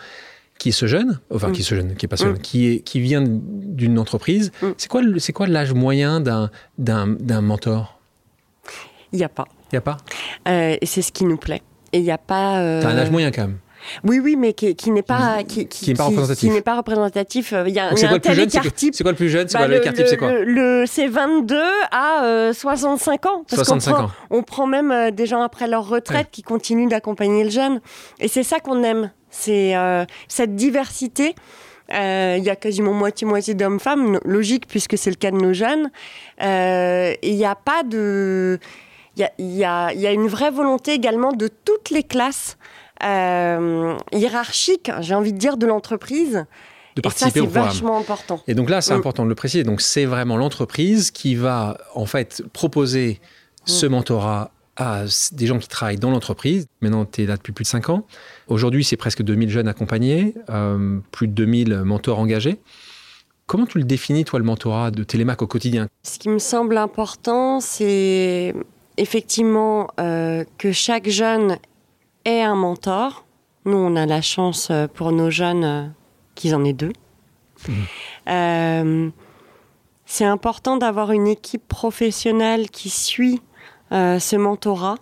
qui 0.59 0.69
est 0.69 0.73
ce 0.73 0.87
jeune, 0.87 1.19
enfin 1.35 1.51
qui 1.51 1.63
est 1.63 1.65
ce 1.65 1.75
jeune, 1.75 1.97
qui 1.97 2.07
est 2.07 2.09
pas 2.09 2.17
ce 2.17 2.25
jeune, 2.25 2.35
mm. 2.35 2.41
qui, 2.41 2.69
est, 2.69 2.81
qui 2.81 3.01
vient 3.01 3.25
d'une 3.27 3.99
entreprise. 3.99 4.53
Mm. 4.63 4.67
C'est 4.77 4.89
quoi, 4.89 5.03
c'est 5.19 5.33
quoi 5.33 5.47
l'âge 5.47 5.73
moyen 5.73 6.21
d'un, 6.21 6.51
d'un, 6.79 7.41
mentor? 7.41 7.99
Il 9.13 9.19
n'y 9.19 9.25
a 9.25 9.29
pas. 9.29 9.47
Il 9.73 9.75
n'y 9.75 9.79
a 9.79 9.83
pas? 9.83 9.97
Euh, 10.49 10.77
Et 10.81 10.87
c'est 10.87 11.03
ce 11.03 11.11
qui 11.11 11.25
nous 11.25 11.37
plaît. 11.37 11.63
Et 11.93 11.99
il 11.99 12.05
n'y 12.05 12.11
a 12.11 12.19
pas... 12.19 12.61
Euh... 12.61 12.81
T'as 12.81 12.91
un 12.91 12.99
âge 12.99 13.11
moyen 13.11 13.31
quand 13.31 13.43
même 13.43 13.59
oui, 14.05 14.21
oui, 14.21 14.37
mais 14.37 14.53
qui, 14.53 14.91
n'est 14.91 15.03
pas 15.03 15.43
qui, 15.45 15.67
qui, 15.67 15.95
pas 15.95 16.05
représentatif. 16.05 16.49
Qui 16.49 16.55
n'est 16.55 16.63
pas 16.63 16.77
représentatif. 16.77 17.55
Il 17.67 17.75
y 17.75 17.79
a, 17.79 17.95
c'est, 17.97 18.09
quoi 18.09 18.19
quoi 18.19 19.11
le 19.13 19.15
plus 19.15 19.29
jeune 19.29 19.49
C'est 19.49 19.59
quoi 19.59 19.67
bah, 19.67 19.75
l'écart 19.75 19.95
type 19.95 20.07
C'est 20.07 20.17
quoi 20.17 20.33
le, 20.33 20.85
C'est 20.87 21.09
22 21.09 21.61
à 21.91 22.51
65 22.53 23.27
euh, 23.27 23.29
ans. 23.29 23.45
Parce 23.49 23.63
65 23.63 23.93
prend, 23.93 24.05
ans. 24.05 24.11
On 24.31 24.43
prend 24.43 24.67
même 24.67 24.91
euh, 24.91 25.11
des 25.11 25.27
gens 25.27 25.43
après 25.43 25.67
leur 25.67 25.89
retraite 25.89 26.29
qui 26.31 26.43
continuent 26.43 26.89
d'accompagner 26.89 27.45
le 27.45 27.51
jeune. 27.51 27.81
Et 28.21 28.29
c'est 28.29 28.43
ça 28.43 28.61
qu'on 28.61 28.83
aime. 28.83 29.11
C'est 29.31 29.77
euh, 29.77 30.05
cette 30.29 30.57
diversité. 30.57 31.35
Il 31.91 32.43
y 32.43 32.49
a 32.49 32.57
quasiment 32.57 32.95
moitié-moitié 32.95 33.53
d'hommes-femmes, 33.53 34.19
logique 34.25 34.67
puisque 34.67 34.97
c'est 34.97 35.11
le 35.11 35.17
cas 35.17 35.31
de 35.31 35.37
nos 35.37 35.53
jeunes. 35.53 35.91
Il 36.41 37.37
n'y 37.37 37.45
a 37.45 37.55
pas 37.55 37.83
de... 37.83 38.59
Il 39.15 39.21
y 39.21 39.25
a, 39.25 39.33
y, 39.39 39.63
a, 39.63 39.93
y 39.93 40.07
a, 40.07 40.13
une 40.13 40.27
vraie 40.27 40.51
volonté 40.51 40.93
également 40.93 41.33
de 41.33 41.49
toutes 41.49 41.91
les 41.91 42.03
classes 42.03 42.57
euh, 43.05 43.97
hiérarchique, 44.13 44.91
j'ai 45.01 45.15
envie 45.15 45.33
de 45.33 45.39
dire, 45.39 45.57
de 45.57 45.67
l'entreprise. 45.67 46.47
De 46.97 47.01
participer 47.01 47.41
et 47.41 47.43
ça, 47.43 47.49
c'est 47.49 47.61
vachement 47.61 47.99
important. 47.99 48.41
Et 48.47 48.55
donc 48.55 48.69
là, 48.69 48.81
c'est 48.81 48.95
mm. 48.95 48.99
important 48.99 49.25
de 49.25 49.29
le 49.29 49.35
préciser. 49.35 49.65
Donc 49.65 49.81
c'est 49.81 50.05
vraiment 50.05 50.37
l'entreprise 50.37 51.11
qui 51.11 51.35
va 51.35 51.79
en 51.95 52.07
fait 52.07 52.43
proposer 52.53 53.21
ce 53.65 53.87
mm. 53.87 53.91
mentorat 53.91 54.51
à 54.77 55.05
des 55.33 55.47
gens 55.47 55.59
qui 55.59 55.69
travaillent 55.69 55.99
dans 55.99 56.11
l'entreprise. 56.11 56.67
Maintenant, 56.81 57.05
tu 57.05 57.23
es 57.23 57.27
là 57.27 57.37
depuis 57.37 57.53
plus 57.53 57.65
de 57.65 57.69
5 57.69 57.91
ans. 57.91 58.07
Aujourd'hui, 58.49 58.85
c'est 58.85 58.97
presque 58.97 59.23
2000 59.23 59.51
jeunes 59.51 59.69
accompagnés, 59.69 60.35
euh, 60.51 60.99
plus 61.11 61.29
de 61.29 61.33
2000 61.33 61.83
mentors 61.85 62.19
engagés. 62.19 62.59
Comment 63.47 63.67
tu 63.67 63.79
le 63.79 63.85
définis, 63.85 64.25
toi, 64.25 64.39
le 64.39 64.45
mentorat 64.45 64.91
de 64.91 65.05
Télémac 65.05 65.43
au 65.43 65.47
quotidien? 65.47 65.89
Ce 66.05 66.19
qui 66.19 66.31
me 66.31 66.39
semble 66.39 66.79
important, 66.79 67.61
c'est 67.61 68.55
effectivement 68.97 69.89
euh, 70.01 70.45
que 70.59 70.73
chaque 70.73 71.09
jeune 71.09 71.59
et 72.25 72.43
un 72.43 72.55
mentor. 72.55 73.25
Nous, 73.65 73.77
on 73.77 73.97
a 73.97 74.07
la 74.07 74.21
chance 74.21 74.69
euh, 74.71 74.87
pour 74.89 75.13
nos 75.13 75.31
jeunes 75.31 75.65
euh, 75.65 75.87
qu'ils 76.35 76.55
en 76.55 76.65
aient 76.65 76.73
deux. 76.73 76.93
Mmh. 77.69 77.73
Euh, 78.29 79.11
c'est 80.05 80.25
important 80.25 80.77
d'avoir 80.77 81.13
une 81.13 81.29
équipe 81.29 81.67
professionnelle 81.69 82.71
qui 82.71 82.91
suit 82.91 83.41
ce 83.91 84.37
mentorat. 84.37 84.97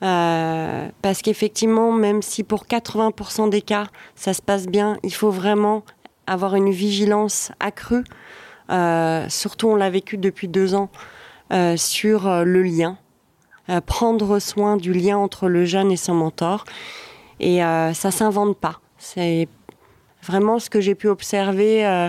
parce 0.00 1.22
qu'effectivement, 1.22 1.90
même 1.92 2.22
si 2.22 2.44
pour 2.44 2.64
80% 2.64 3.48
des 3.48 3.62
cas, 3.62 3.86
ça 4.14 4.34
se 4.34 4.42
passe 4.42 4.66
bien, 4.66 4.98
il 5.02 5.12
faut 5.12 5.30
vraiment 5.30 5.84
avoir 6.26 6.54
une 6.54 6.70
vigilance 6.70 7.50
accrue. 7.60 8.04
surtout, 9.28 9.68
on 9.68 9.76
l'a 9.76 9.90
vécu 9.90 10.16
depuis 10.16 10.48
deux 10.48 10.74
ans 10.74 10.90
sur 11.76 12.44
le 12.44 12.62
lien. 12.62 12.98
Euh, 13.68 13.80
prendre 13.80 14.38
soin 14.38 14.76
du 14.76 14.92
lien 14.92 15.18
entre 15.18 15.48
le 15.48 15.64
jeune 15.64 15.90
et 15.90 15.96
son 15.96 16.14
mentor. 16.14 16.64
Et 17.40 17.64
euh, 17.64 17.92
ça 17.94 18.12
s'invente 18.12 18.56
pas. 18.56 18.80
C'est 18.96 19.48
vraiment 20.22 20.60
ce 20.60 20.70
que 20.70 20.80
j'ai 20.80 20.94
pu 20.94 21.08
observer 21.08 21.84
euh, 21.84 22.08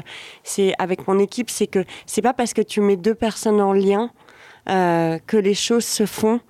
avec 0.78 1.08
mon 1.08 1.18
équipe, 1.18 1.50
c'est 1.50 1.66
que 1.68 1.84
c'est 2.06 2.22
pas 2.22 2.34
parce 2.34 2.54
que 2.54 2.62
tu 2.62 2.80
mets 2.82 2.96
deux 2.96 3.16
personnes 3.16 3.62
en 3.62 3.74
lien 3.74 4.12
que 4.66 5.38
les 5.38 5.54
choses 5.54 5.86
se 5.86 6.06
font 6.06 6.42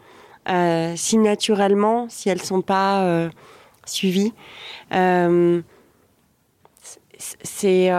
si 0.95 1.17
naturellement, 1.17 2.07
si 2.09 2.29
elles 2.29 2.41
sont 2.41 2.61
pas 2.61 3.29
suivies. 3.85 4.33
c'est 7.43 7.91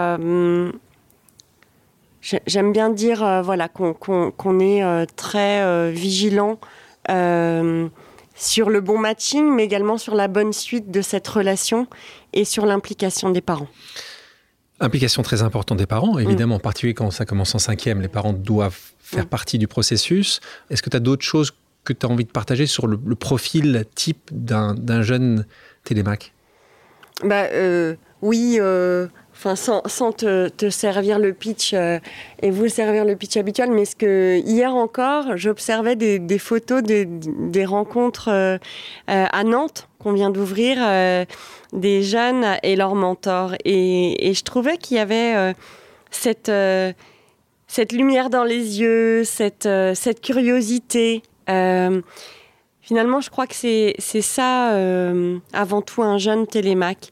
J'aime 2.21 2.71
bien 2.73 2.89
dire 2.89 3.41
voilà, 3.43 3.69
qu'on 3.69 4.59
est 4.59 5.15
très 5.15 5.91
vigilant 5.91 6.59
euh, 6.59 6.65
sur 8.35 8.69
le 8.69 8.81
bon 8.81 8.97
matching, 8.97 9.53
mais 9.53 9.65
également 9.65 9.97
sur 9.97 10.15
la 10.15 10.27
bonne 10.27 10.53
suite 10.53 10.91
de 10.91 11.01
cette 11.01 11.27
relation 11.27 11.87
et 12.33 12.45
sur 12.45 12.65
l'implication 12.65 13.31
des 13.31 13.41
parents. 13.41 13.67
Implication 14.79 15.23
très 15.23 15.41
importante 15.41 15.77
des 15.77 15.85
parents, 15.85 16.15
mm. 16.15 16.21
évidemment, 16.21 16.55
en 16.55 16.59
particulier 16.59 16.93
quand 16.93 17.11
ça 17.11 17.25
commence 17.25 17.53
en 17.53 17.59
cinquième, 17.59 18.01
les 18.01 18.07
parents 18.07 18.33
doivent 18.33 18.79
faire 18.99 19.25
mm. 19.25 19.29
partie 19.29 19.57
du 19.57 19.67
processus. 19.67 20.39
Est-ce 20.69 20.81
que 20.81 20.89
tu 20.89 20.95
as 20.95 21.01
d'autres 21.01 21.25
choses 21.25 21.51
que 21.83 21.91
tu 21.91 22.05
as 22.05 22.09
envie 22.09 22.23
de 22.23 22.31
partager 22.31 22.65
sur 22.65 22.87
le, 22.87 22.97
profil 23.15 23.85
type 23.95 24.29
d'un 24.31 25.01
jeune 25.01 25.45
télémac 25.83 26.33
bah, 27.23 27.47
euh, 27.51 27.95
Oui, 28.21 28.57
euh, 28.59 29.07
sans, 29.55 30.11
te, 30.11 30.69
servir 30.69 31.19
le 31.19 31.33
pitch 31.33 31.73
euh, 31.73 31.99
et 32.41 32.51
vous 32.51 32.67
servir 32.67 33.05
le 33.05 33.15
pitch 33.15 33.37
habituel, 33.37 33.71
mais 33.71 33.85
ce 33.85 33.95
que 33.95 34.41
hier 34.45 34.75
encore, 34.75 35.37
j'observais 35.37 35.95
des, 35.95 36.39
photos 36.39 36.83
des, 36.83 37.65
rencontres 37.65 38.29
euh, 38.29 38.57
euh, 39.09 39.25
à 39.31 39.43
Nantes 39.43 39.87
qu'on 39.99 40.13
vient 40.13 40.29
d'ouvrir, 40.29 40.77
des 41.73 42.03
jeunes 42.03 42.45
et 42.63 42.77
leurs 42.77 42.95
mentors, 42.95 43.53
et, 43.65 44.31
je 44.33 44.43
trouvais 44.43 44.77
qu'il 44.77 44.95
y 44.95 44.99
avait 44.99 45.53
cette 46.09 46.49
cette 47.67 47.91
lumière 47.91 48.29
dans 48.29 48.45
les 48.45 48.79
yeux, 48.79 49.25
cette 49.25 49.67
cette 49.95 50.21
curiosité. 50.21 51.21
Finalement, 51.47 53.19
je 53.19 53.29
crois 53.29 53.45
que 53.45 53.55
c'est 53.55 54.21
ça, 54.21 54.73
avant 55.51 55.81
tout, 55.81 56.01
un 56.01 56.17
jeune 56.17 56.47
télémac 56.47 57.11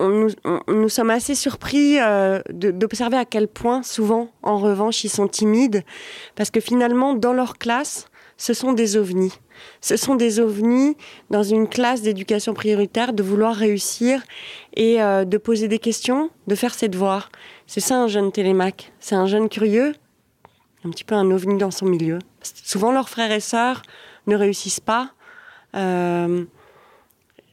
nous, 0.00 0.88
sommes 0.88 1.10
assez 1.10 1.34
surpris 1.34 1.98
euh, 2.00 2.40
d'observer 2.50 3.16
à 3.16 3.24
quel 3.24 3.48
point, 3.48 3.82
souvent, 3.82 4.30
en 4.42 4.58
revanche, 4.58 5.04
ils 5.04 5.10
sont 5.10 5.28
timides, 5.28 5.82
parce 6.34 6.50
que 6.50 6.60
finalement, 6.60 7.14
dans 7.14 7.32
leur 7.32 7.58
classe, 7.58 8.08
ce 8.36 8.54
sont 8.54 8.72
des 8.72 8.96
ovnis. 8.96 9.32
Ce 9.80 9.96
sont 9.96 10.14
des 10.14 10.40
ovnis 10.40 10.96
dans 11.30 11.42
une 11.42 11.68
classe 11.68 12.02
d'éducation 12.02 12.52
prioritaire 12.52 13.12
de 13.12 13.22
vouloir 13.22 13.54
réussir 13.54 14.22
et 14.74 15.02
euh, 15.02 15.24
de 15.24 15.38
poser 15.38 15.68
des 15.68 15.78
questions, 15.78 16.30
de 16.46 16.54
faire 16.54 16.74
ses 16.74 16.88
devoirs. 16.88 17.30
C'est 17.66 17.80
ça 17.80 17.96
un 17.96 18.08
jeune 18.08 18.32
télémac. 18.32 18.92
C'est 19.00 19.14
un 19.14 19.26
jeune 19.26 19.48
curieux, 19.48 19.94
un 20.84 20.90
petit 20.90 21.04
peu 21.04 21.14
un 21.14 21.30
ovni 21.30 21.56
dans 21.56 21.70
son 21.70 21.86
milieu. 21.86 22.18
Souvent, 22.42 22.92
leurs 22.92 23.08
frères 23.08 23.32
et 23.32 23.40
sœurs 23.40 23.82
ne 24.26 24.36
réussissent 24.36 24.80
pas. 24.80 25.12
Euh, 25.74 26.44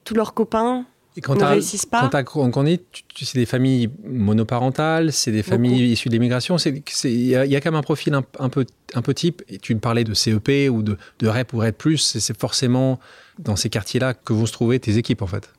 tous 0.03 0.13
leurs 0.13 0.33
copains 0.33 0.85
et 1.15 1.21
quand 1.21 1.35
ne 1.35 1.43
réussissent 1.43 1.85
pas. 1.85 2.09
Quand 2.23 2.57
on 2.57 2.65
est, 2.65 2.83
c'est 3.15 3.37
des 3.37 3.45
familles 3.45 3.89
monoparentales, 4.03 5.11
c'est 5.11 5.31
des 5.31 5.43
familles 5.43 5.91
issues 5.91 6.09
de 6.09 6.13
l'immigration. 6.13 6.57
Il 6.57 7.27
y, 7.27 7.35
a 7.35 7.61
quand 7.61 7.71
même 7.71 7.79
un 7.79 7.83
profil 7.83 8.13
un, 8.13 8.49
peu, 8.49 8.65
un 8.93 9.01
peu 9.01 9.13
type. 9.13 9.43
Et 9.49 9.57
tu 9.57 9.75
me 9.75 9.79
parlais 9.79 10.03
de 10.03 10.13
CEP 10.13 10.69
ou 10.71 10.81
de, 10.81 10.97
de 11.19 11.27
REP 11.27 11.53
ou 11.53 11.59
REP+. 11.59 11.97
C'est 11.97 12.37
forcément 12.39 12.99
dans 13.39 13.55
ces 13.55 13.69
quartiers-là 13.69 14.13
que 14.13 14.33
vont 14.33 14.45
se 14.45 14.53
trouver 14.53 14.79
tes 14.79 14.97
équipes, 14.97 15.21
en 15.21 15.27
fait. 15.27 15.49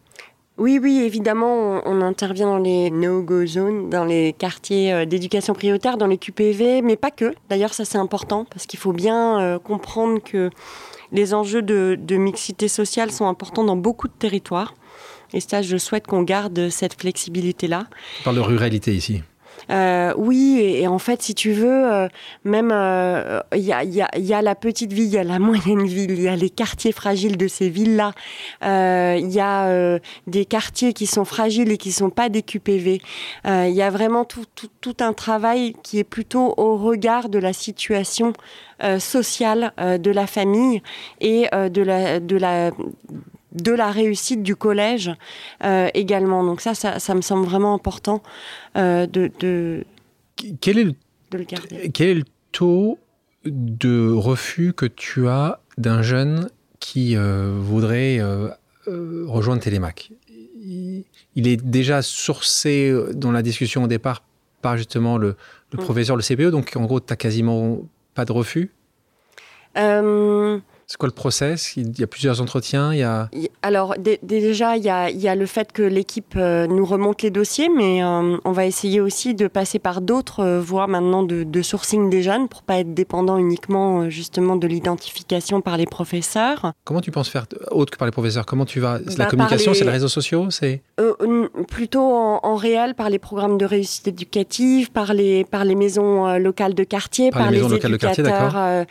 Oui, 0.56 0.78
oui, 0.80 1.00
évidemment, 1.04 1.80
on, 1.84 2.00
intervient 2.00 2.46
dans 2.46 2.58
les 2.58 2.88
no-go 2.88 3.44
zones, 3.44 3.90
dans 3.90 4.04
les 4.04 4.32
quartiers 4.32 4.92
euh, 4.92 5.04
d'éducation 5.04 5.52
prioritaire, 5.52 5.96
dans 5.96 6.06
les 6.06 6.16
QPV, 6.16 6.80
mais 6.80 6.94
pas 6.94 7.10
que. 7.10 7.34
D'ailleurs, 7.48 7.74
ça 7.74 7.84
c'est 7.84 7.98
important 7.98 8.44
parce 8.44 8.66
qu'il 8.66 8.78
faut 8.78 8.92
bien 8.92 9.40
euh, 9.40 9.58
comprendre 9.58 10.22
que 10.22 10.50
les 11.10 11.34
enjeux 11.34 11.62
de, 11.62 11.98
de, 12.00 12.16
mixité 12.16 12.68
sociale 12.68 13.10
sont 13.10 13.26
importants 13.26 13.64
dans 13.64 13.74
beaucoup 13.74 14.06
de 14.06 14.12
territoires. 14.12 14.74
Et 15.34 15.40
ça, 15.40 15.60
je 15.60 15.76
souhaite 15.76 16.06
qu'on 16.06 16.22
garde 16.22 16.70
cette 16.70 16.98
flexibilité-là. 16.98 17.86
On 18.20 18.24
parle 18.24 18.36
de 18.36 18.40
ruralité 18.40 18.94
ici. 18.94 19.22
Euh, 19.70 20.12
oui, 20.16 20.60
et, 20.60 20.86
en 20.86 20.98
fait, 20.98 21.22
si 21.22 21.34
tu 21.34 21.52
veux, 21.52 21.92
euh, 21.92 22.08
même 22.44 22.66
il 22.66 22.72
euh, 22.72 23.40
y, 23.54 23.72
a, 23.72 23.84
y, 23.84 24.02
a, 24.02 24.08
y, 24.16 24.34
a, 24.34 24.42
la 24.42 24.54
petite 24.54 24.92
ville, 24.92 25.04
il 25.04 25.10
y 25.10 25.18
a 25.18 25.24
la 25.24 25.38
moyenne 25.40 25.86
ville, 25.86 26.12
il 26.12 26.22
y 26.22 26.28
a 26.28 26.36
les 26.36 26.50
quartiers 26.50 26.92
fragiles 26.92 27.36
de 27.36 27.48
ces 27.48 27.68
villes-là, 27.68 28.12
il 28.62 29.30
y 29.30 29.40
a 29.40 29.98
des 30.26 30.44
quartiers 30.44 30.92
qui 30.92 31.06
sont 31.06 31.24
fragiles 31.24 31.70
et 31.72 31.78
qui 31.78 31.92
sont 31.92 32.10
pas 32.10 32.28
des 32.28 32.42
QPV. 32.42 33.00
Il 33.44 33.70
y 33.70 33.82
a 33.82 33.90
vraiment 33.90 34.24
tout, 34.24 34.44
tout, 34.54 34.68
tout, 34.80 34.96
un 35.00 35.12
travail 35.12 35.74
qui 35.82 35.98
est 35.98 36.04
plutôt 36.04 36.54
au 36.56 36.76
regard 36.76 37.28
de 37.28 37.38
la 37.38 37.52
situation 37.52 38.32
sociale 38.98 39.72
de 39.78 40.10
la 40.10 40.26
famille 40.26 40.82
et 41.20 41.48
de 41.52 41.82
la, 41.82 42.20
de 42.20 42.36
la 42.36 42.70
de 43.54 43.72
la 43.72 43.90
réussite 43.90 44.42
du 44.42 44.56
collège 44.56 45.12
euh, 45.62 45.88
également. 45.94 46.44
Donc 46.44 46.60
ça, 46.60 46.74
ça, 46.74 47.14
me 47.14 47.20
semble 47.20 47.46
vraiment 47.46 47.74
important 47.74 48.22
euh, 48.76 49.06
de, 49.06 49.84
quel 50.60 50.78
est 50.78 50.84
le, 50.84 50.94
Quel 51.92 52.08
est 52.08 52.14
le 52.14 52.24
taux 52.52 52.98
de 53.44 54.10
refus 54.10 54.72
que 54.72 54.86
tu 54.86 55.28
as 55.28 55.60
d'un 55.78 56.02
jeune 56.02 56.48
qui 56.80 57.16
euh, 57.16 57.56
voudrait 57.58 58.20
rejoindre 58.86 59.62
Télémac 59.62 60.10
il, 61.36 61.46
est 61.46 61.62
déjà 61.62 62.00
sourcé 62.00 62.94
dans 63.12 63.32
la 63.32 63.42
discussion 63.42 63.84
au 63.84 63.86
départ 63.86 64.22
par 64.62 64.78
justement 64.78 65.18
le, 65.18 65.36
le 65.72 65.78
mm. 65.78 65.84
professeur, 65.84 66.16
le 66.16 66.22
CPE, 66.22 66.50
donc 66.50 66.72
en 66.76 66.84
gros, 66.84 67.00
tu 67.00 67.06
n'as 67.10 67.16
quasiment 67.16 67.80
pas 68.14 68.24
de 68.24 68.32
refus? 68.32 68.70
C'est 70.86 70.98
quoi 70.98 71.08
le 71.08 71.14
process? 71.14 71.76
Il 71.76 71.98
y 71.98 72.02
a 72.02 72.06
plusieurs 72.06 72.40
entretiens 72.40 72.92
il 72.92 72.98
y 72.98 73.02
a... 73.02 73.28
Alors 73.62 73.94
déjà, 74.22 74.76
il 74.76 74.84
y, 74.84 74.90
a, 74.90 75.10
il 75.10 75.20
y, 75.20 75.28
a, 75.28 75.34
le 75.34 75.46
fait 75.46 75.72
que 75.72 75.82
l'équipe 75.82 76.34
euh, 76.36 76.66
nous 76.66 76.84
remonte 76.84 77.22
les 77.22 77.30
dossiers, 77.30 77.68
mais 77.74 78.02
euh, 78.02 78.36
on 78.44 78.52
va 78.52 78.66
essayer 78.66 79.00
aussi 79.00 79.34
de 79.34 79.46
passer 79.48 79.78
par 79.78 80.00
d'autres 80.00 80.40
euh, 80.40 80.60
voies 80.60 80.86
maintenant 80.86 81.22
de, 81.22 81.62
sourcing 81.62 82.10
des 82.10 82.22
jeunes 82.22 82.48
pour 82.48 82.62
pas 82.62 82.78
être 82.78 82.92
dépendant 82.92 83.38
uniquement 83.38 84.10
justement 84.10 84.56
de 84.56 84.66
l'identification 84.66 85.62
par 85.62 85.78
les 85.78 85.86
professeurs. 85.86 86.72
Comment 86.84 87.00
tu 87.00 87.10
penses 87.10 87.30
faire 87.30 87.46
autre 87.70 87.92
que 87.92 87.96
par 87.96 88.06
les 88.06 88.12
professeurs? 88.12 88.44
Comment 88.44 88.66
tu 88.66 88.80
vas 88.80 88.98
La 88.98 89.24
bah, 89.24 89.26
communication, 89.26 89.72
c'est 89.72 89.84
les 89.84 89.90
réseaux 89.90 90.08
sociaux 90.08 90.50
c'est? 90.50 90.82
Plutôt 91.68 92.02
en, 92.02 92.56
réel 92.56 92.94
par 92.94 93.10
les 93.10 93.18
programmes 93.18 93.58
de 93.58 93.64
réussite 93.64 94.08
éducative, 94.08 94.90
par 94.92 95.14
les, 95.14 95.44
par 95.44 95.64
les 95.64 95.74
maisons 95.74 96.36
locales 96.38 96.74
de 96.74 96.84
quartier, 96.84 97.30
par, 97.30 97.50
les, 97.50 97.62
éducateurs 97.62 98.86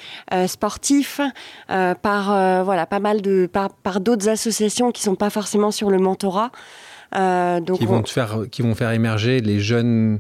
sportifs. 0.47 1.21
Euh, 1.69 1.82
par 2.01 2.31
euh, 2.31 2.63
voilà 2.63 2.85
pas 2.85 2.99
mal 2.99 3.21
de 3.21 3.47
par, 3.47 3.99
d'autres 3.99 4.29
associations 4.29 4.91
qui 4.91 5.01
sont 5.01 5.15
pas 5.15 5.29
forcément 5.29 5.71
sur 5.71 5.89
le 5.89 5.99
mentorat. 5.99 6.51
Euh, 7.15 7.59
donc 7.59 7.79
qui 7.79 7.85
vont 7.85 8.03
faire 8.03 8.45
qui 8.51 8.61
vont 8.61 8.75
faire 8.75 8.91
émerger 8.91 9.39
les 9.39 9.59
jeunes 9.59 10.19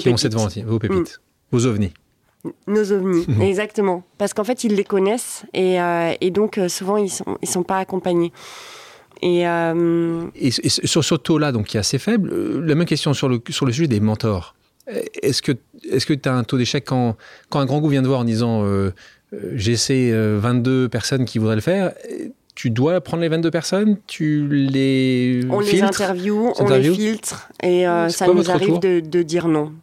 qui 0.00 0.08
ont 0.08 0.16
cette 0.16 0.34
volonté, 0.34 0.62
vos 0.62 0.78
pépites, 0.78 1.20
mm. 1.20 1.56
vos 1.56 1.66
ovnis. 1.66 1.92
Nos 2.66 2.92
ovnis, 2.92 3.26
exactement. 3.40 4.04
Parce 4.18 4.32
qu'en 4.32 4.44
fait, 4.44 4.64
ils 4.64 4.74
les 4.74 4.84
connaissent 4.84 5.44
et, 5.52 5.78
et 6.20 6.30
donc 6.30 6.60
souvent 6.68 6.96
ils 6.96 7.10
sont 7.10 7.36
ils 7.42 7.48
sont 7.48 7.64
pas 7.64 7.78
accompagnés. 7.78 8.32
Et, 9.22 9.42
et, 9.42 10.50
sur 10.50 11.02
ce 11.02 11.14
taux-là, 11.14 11.50
donc 11.50 11.66
qui 11.66 11.76
est 11.76 11.80
assez 11.80 11.98
faible, 11.98 12.60
la 12.60 12.74
même 12.74 12.86
question 12.86 13.14
sur 13.14 13.28
le, 13.28 13.40
sur 13.48 13.66
le 13.66 13.72
sujet 13.72 13.88
des 13.88 14.00
mentors. 14.00 14.54
Est-ce 14.86 15.42
que 15.42 15.52
est-ce 15.90 16.06
que 16.06 16.14
tu 16.14 16.28
as 16.28 16.34
un 16.34 16.44
taux 16.44 16.58
d'échec 16.58 16.84
quand, 16.84 17.16
quand 17.50 17.58
un 17.58 17.66
grand 17.66 17.80
goût 17.80 17.88
vient 17.88 18.02
de 18.02 18.06
voir 18.06 18.20
en 18.20 18.24
disant 18.24 18.64
euh, 18.64 18.92
j'essaie 19.54 20.12
22 20.12 20.70
euh, 20.70 20.88
personnes 20.88 21.24
qui 21.24 21.38
voudraient 21.38 21.56
le 21.56 21.60
faire 21.60 21.92
tu 22.54 22.70
dois 22.70 23.02
prendre 23.02 23.22
les 23.22 23.28
22 23.28 23.50
personnes, 23.50 23.98
tu 24.06 24.48
les 24.48 25.42
On 25.50 25.60
les 25.60 25.82
interviewe, 25.82 26.54
on 26.58 26.68
les 26.70 26.90
filtre, 26.90 27.50
et 27.62 27.86
euh, 27.86 28.08
ça 28.08 28.26
nous 28.26 28.50
arrive 28.50 28.80
de, 28.80 29.22
dire 29.22 29.46
non. 29.46 29.74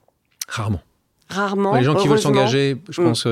Rarement. 0.48 0.82
Rarement. 1.30 1.76
les 1.76 1.84
gens 1.84 1.96
qui 1.96 2.08
veulent 2.08 2.20
s'engager, 2.20 2.78
je 2.90 3.00
mm. 3.00 3.06
pense, 3.06 3.28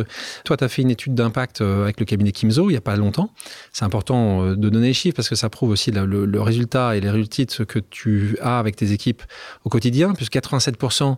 toi, 0.45 0.57
tu 0.57 0.63
as 0.63 0.67
fait 0.67 0.83
une 0.83 0.91
étude 0.91 1.15
d'impact 1.15 1.61
avec 1.61 1.99
le 1.99 2.05
cabinet 2.05 2.31
Kimzo 2.31 2.69
il 2.69 2.73
n'y 2.73 2.77
a 2.77 2.81
pas 2.81 2.95
longtemps. 2.95 3.31
C'est 3.73 3.83
important 3.83 4.51
de 4.51 4.69
donner 4.69 4.87
les 4.87 4.93
chiffres 4.93 5.15
parce 5.15 5.27
que 5.27 5.35
ça 5.35 5.49
prouve 5.49 5.71
aussi 5.71 5.89
le, 5.89 6.41
résultat 6.41 6.95
et 6.95 7.01
les 7.01 7.09
résultats 7.09 7.65
que 7.65 7.79
tu 7.79 8.37
as 8.41 8.59
avec 8.59 8.75
tes 8.75 8.91
équipes 8.91 9.23
au 9.65 9.69
quotidien, 9.69 10.13
puisque 10.13 10.35
87% 10.35 11.17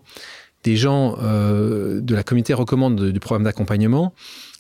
des 0.64 0.78
gens 0.78 1.18
de 1.18 2.16
la 2.16 2.24
communauté 2.24 2.54
recommandent 2.54 3.12
du 3.12 3.20
programme 3.20 3.44
d'accompagnement. 3.44 4.14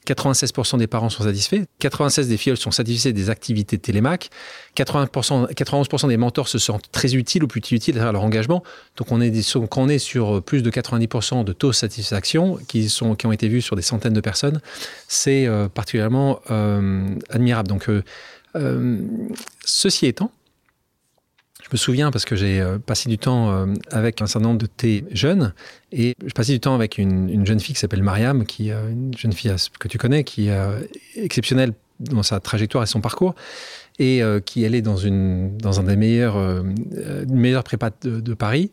96% 0.05 0.77
des 0.77 0.87
parents 0.87 1.09
sont 1.09 1.23
satisfaits, 1.23 1.63
96 1.79 2.27
des 2.27 2.37
filles 2.37 2.57
sont 2.57 2.71
satisfaits 2.71 3.09
des 3.09 3.29
activités 3.29 3.77
de 3.77 3.81
Télémac, 3.81 4.29
80%, 4.75 5.53
91% 5.53 6.07
des 6.07 6.17
mentors 6.17 6.47
se 6.47 6.57
sentent 6.57 6.91
très 6.91 7.15
utiles 7.15 7.43
ou 7.43 7.47
plus 7.47 7.61
utiles 7.71 7.99
à 7.99 8.11
leur 8.11 8.23
engagement. 8.23 8.63
Donc 8.97 9.11
on 9.11 9.21
est, 9.21 9.55
on 9.55 9.89
est 9.89 9.99
sur 9.99 10.43
plus 10.43 10.63
de 10.63 10.69
90% 10.69 11.43
de 11.43 11.53
taux 11.53 11.69
de 11.69 11.73
satisfaction 11.73 12.59
qui, 12.67 12.89
sont, 12.89 13.15
qui 13.15 13.25
ont 13.27 13.31
été 13.31 13.47
vus 13.47 13.61
sur 13.61 13.75
des 13.75 13.81
centaines 13.81 14.13
de 14.13 14.21
personnes, 14.21 14.61
c'est 15.07 15.47
euh, 15.47 15.69
particulièrement 15.69 16.39
euh, 16.51 17.15
admirable. 17.29 17.69
Donc 17.69 17.89
euh, 17.89 18.03
ceci 19.65 20.05
étant, 20.05 20.31
me 21.71 21.77
souviens 21.77 22.11
parce 22.11 22.25
que 22.25 22.35
j'ai 22.35 22.59
euh, 22.59 22.77
passé 22.77 23.09
du 23.09 23.17
temps 23.17 23.51
euh, 23.51 23.73
avec 23.91 24.21
un 24.21 24.27
certain 24.27 24.47
nombre 24.47 24.59
de 24.59 24.65
tes 24.65 25.05
jeunes 25.11 25.53
et 25.91 26.15
je 26.25 26.33
passais 26.33 26.51
du 26.51 26.59
temps 26.59 26.75
avec 26.75 26.97
une, 26.97 27.45
jeune 27.45 27.59
fille 27.59 27.73
qui 27.75 27.79
s'appelle 27.79 28.03
Mariam, 28.03 28.45
qui 28.45 28.71
euh, 28.71 28.89
une 28.89 29.15
jeune 29.17 29.33
fille 29.33 29.53
que 29.79 29.87
tu 29.87 29.97
connais, 29.97 30.23
qui 30.23 30.49
est 30.49 30.57
exceptionnelle 31.15 31.73
dans 31.99 32.23
sa 32.23 32.39
trajectoire 32.39 32.83
et 32.83 32.87
son 32.87 33.01
parcours 33.01 33.35
et 33.99 34.23
qui 34.45 34.65
allait 34.65 34.81
dans 34.81 34.97
une 34.97 35.55
dans 35.57 35.79
un 35.79 35.83
des 35.83 35.95
meilleurs 35.95 36.63
meilleures 37.29 37.63
prépas 37.63 37.91
de, 38.01 38.33
Paris. 38.33 38.71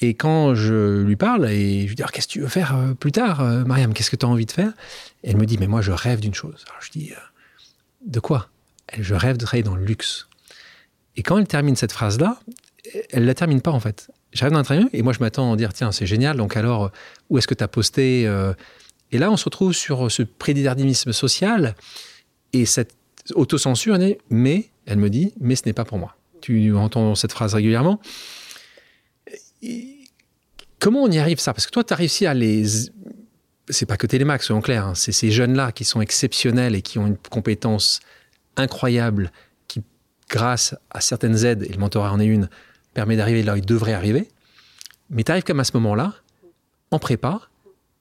Et 0.00 0.12
quand 0.12 0.54
je 0.54 1.02
lui 1.02 1.16
parle 1.16 1.48
et 1.48 1.82
je 1.84 1.88
lui 1.88 1.94
dis 1.94 2.02
qu'est-ce 2.12 2.28
que 2.28 2.32
tu 2.32 2.40
veux 2.40 2.48
faire 2.48 2.76
plus 3.00 3.10
tard, 3.10 3.42
Mariam, 3.66 3.94
qu'est-ce 3.94 4.10
que 4.10 4.16
tu 4.16 4.26
as 4.26 4.28
envie 4.28 4.44
de 4.44 4.52
faire? 4.52 4.72
Elle 5.24 5.38
me 5.38 5.46
dit 5.46 5.56
mais 5.58 5.66
moi 5.66 5.80
je 5.80 5.90
rêve 5.90 6.20
d'une 6.20 6.34
chose. 6.34 6.64
Alors 6.68 6.82
je 6.82 6.90
dis 6.90 7.12
de 8.06 8.20
quoi? 8.20 8.48
Je 8.98 9.14
rêve 9.14 9.38
de 9.38 9.44
travailler 9.44 9.64
dans 9.64 9.74
le 9.74 9.84
luxe. 9.84 10.27
Et 11.18 11.22
quand 11.22 11.36
elle 11.36 11.48
termine 11.48 11.74
cette 11.74 11.90
phrase-là, 11.90 12.38
elle 13.10 13.26
la 13.26 13.34
termine 13.34 13.60
pas 13.60 13.72
en 13.72 13.80
fait. 13.80 14.08
J'arrive 14.32 14.54
dans 14.54 14.72
un 14.72 14.88
et 14.92 15.02
moi 15.02 15.12
je 15.12 15.18
m'attends 15.18 15.52
à 15.52 15.56
dire 15.56 15.72
tiens 15.72 15.90
c'est 15.90 16.06
génial 16.06 16.36
donc 16.36 16.56
alors 16.56 16.92
où 17.28 17.38
est-ce 17.38 17.48
que 17.48 17.54
tu 17.54 17.64
as 17.64 17.68
posté 17.68 18.26
euh 18.26 18.54
Et 19.10 19.18
là 19.18 19.30
on 19.30 19.36
se 19.36 19.44
retrouve 19.44 19.72
sur 19.72 20.10
ce 20.12 20.22
prédéterminisme 20.22 21.12
social 21.12 21.74
et 22.52 22.66
cette 22.66 22.94
autocensure 23.34 23.98
mais 24.30 24.70
elle 24.86 24.98
me 24.98 25.10
dit 25.10 25.34
mais 25.40 25.56
ce 25.56 25.62
n'est 25.66 25.72
pas 25.72 25.84
pour 25.84 25.98
moi. 25.98 26.16
Tu 26.40 26.72
entends 26.76 27.16
cette 27.16 27.32
phrase 27.32 27.52
régulièrement. 27.52 28.00
comment 30.78 31.02
on 31.02 31.10
y 31.10 31.18
arrive 31.18 31.40
ça? 31.40 31.52
Parce 31.52 31.66
que 31.66 31.72
toi 31.72 31.82
tu 31.82 31.92
as 31.92 31.96
réussi 31.96 32.26
à 32.26 32.34
les 32.34 32.64
c'est 33.70 33.86
pas 33.86 33.96
que 33.96 34.06
Télémax, 34.06 34.46
soyons 34.46 34.62
clairs, 34.62 34.86
hein. 34.86 34.94
c'est 34.94 35.12
ces 35.12 35.30
jeunes-là 35.30 35.72
qui 35.72 35.84
sont 35.84 36.00
exceptionnels 36.00 36.74
et 36.74 36.80
qui 36.80 36.98
ont 36.98 37.06
une 37.06 37.18
compétence 37.18 38.00
incroyable 38.56 39.30
grâce 40.28 40.74
à 40.90 41.00
certaines 41.00 41.44
aides, 41.44 41.62
et 41.62 41.72
le 41.72 41.78
mentorat 41.78 42.12
en 42.12 42.20
est 42.20 42.26
une, 42.26 42.48
permet 42.94 43.16
d'arriver 43.16 43.42
là 43.42 43.54
où 43.54 43.56
il 43.56 43.66
devrait 43.66 43.94
arriver. 43.94 44.28
Mais 45.10 45.24
tu 45.24 45.32
arrives 45.32 45.44
comme 45.44 45.60
à 45.60 45.64
ce 45.64 45.72
moment-là, 45.74 46.14
en 46.90 46.98
prépa, 46.98 47.40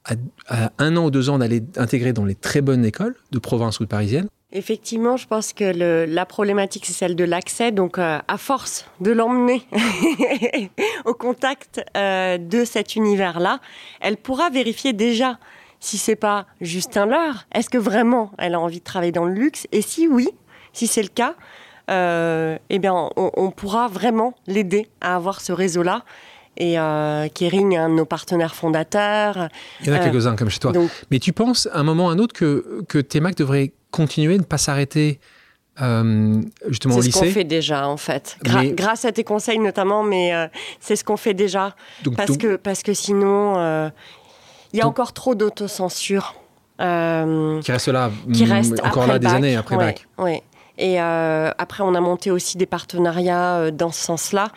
à, 0.06 0.72
un 0.78 0.96
an 0.98 1.06
ou 1.06 1.12
deux 1.12 1.30
ans 1.30 1.38
d'aller 1.38 1.62
intégrer 1.76 2.14
dans 2.14 2.26
les 2.26 2.36
très 2.36 2.62
bonnes 2.62 2.86
écoles 2.86 3.16
de 3.32 3.40
province 3.40 3.80
ou 3.80 3.84
de 3.84 3.90
parisienne. 3.90 4.28
Effectivement, 4.54 5.18
je 5.18 5.28
pense 5.28 5.52
que 5.52 6.06
la 6.06 6.26
problématique, 6.26 6.86
c'est 6.86 6.94
celle 6.94 7.18
de 7.18 7.26
l'accès. 7.26 7.72
Donc, 7.72 7.98
euh, 7.98 8.20
à 8.26 8.38
force 8.38 8.86
de 9.02 9.12
l'emmener 9.12 9.68
au 11.06 11.14
contact 11.14 11.82
euh, 11.98 12.38
de 12.38 12.64
cet 12.64 12.96
univers-là, 12.96 13.60
elle 14.00 14.16
pourra 14.16 14.50
vérifier 14.50 14.94
déjà 14.94 15.38
si 15.82 15.98
c'est 15.98 16.16
pas 16.16 16.48
juste 16.62 16.96
un 16.96 17.06
leurre. 17.06 17.46
Est-ce 17.54 17.70
que 17.70 17.78
vraiment 17.78 18.32
elle 18.38 18.56
a 18.56 18.60
envie 18.60 18.80
de 18.80 18.86
travailler 18.86 19.12
dans 19.12 19.26
le 19.26 19.34
luxe? 19.34 19.68
Et 19.74 19.82
si 19.82 20.08
oui, 20.08 20.30
si 20.72 20.88
c'est 20.88 21.04
le 21.04 21.10
cas, 21.10 21.36
eh 21.90 22.80
bien, 22.80 23.10
on, 23.16 23.52
pourra 23.52 23.88
vraiment 23.88 24.34
l'aider 24.48 24.88
à 25.02 25.16
avoir 25.16 25.42
ce 25.42 25.52
réseau-là. 25.52 26.04
Et 26.58 26.80
euh, 26.80 27.28
Kering, 27.34 27.78
un 27.78 27.90
de 27.90 27.94
nos 27.94 28.06
partenaires 28.06 28.56
fondateurs. 28.56 29.50
Il 29.82 29.88
y 29.88 29.92
en 29.92 29.94
a 29.94 30.00
quelques-uns 30.00 30.36
comme 30.36 30.50
chez 30.50 30.60
toi. 30.60 30.74
Mais 31.12 31.20
tu 31.20 31.32
penses 31.32 31.70
à 31.72 31.80
un 31.80 31.84
moment 31.84 32.08
ou 32.08 32.10
à 32.10 32.14
un 32.14 32.20
autre 32.20 32.34
que, 32.34 32.84
que 32.88 32.98
TEMAC 32.98 33.36
devrait 33.36 33.74
continuer, 33.92 34.38
ne 34.38 34.44
pas 34.44 34.58
s'arrêter 34.58 35.20
euh, 35.82 36.42
justement 36.68 36.96
au 36.96 37.02
lycée 37.02 37.12
C'est 37.12 37.20
ce 37.20 37.26
qu'on 37.26 37.32
fait 37.32 37.44
déjà 37.44 37.88
en 37.88 37.98
fait. 37.98 38.38
Grâce 38.44 39.06
à 39.06 39.12
tes 39.12 39.24
conseils 39.24 39.60
notamment, 39.60 40.04
mais 40.04 40.34
euh, 40.34 40.48
c'est 40.80 40.96
ce 40.96 41.04
qu'on 41.04 41.18
fait 41.18 41.36
déjà. 41.36 41.76
parce, 42.16 42.38
Que, 42.38 42.56
parce 42.56 42.82
que 42.82 42.94
sinon, 42.94 43.92
il 44.74 44.80
y 44.80 44.82
a 44.82 44.88
encore 44.88 45.14
trop 45.14 45.36
d'autocensure. 45.36 46.34
qui 46.80 46.84
reste 47.72 47.88
là, 47.90 48.10
qui 48.34 48.46
reste 48.46 48.84
encore 48.84 49.06
là 49.06 49.20
des 49.20 49.28
années 49.28 49.56
après 49.56 49.78
bac. 49.78 50.08
Oui. 50.18 50.42
Et 50.78 51.00
après, 51.00 51.84
on 51.84 51.96
a 51.96 52.02
monté 52.02 52.32
aussi 52.32 52.58
des 52.58 52.66
partenariats 52.66 53.72
dans 53.72 53.92
ce 53.92 54.04
sens-là. 54.04 54.52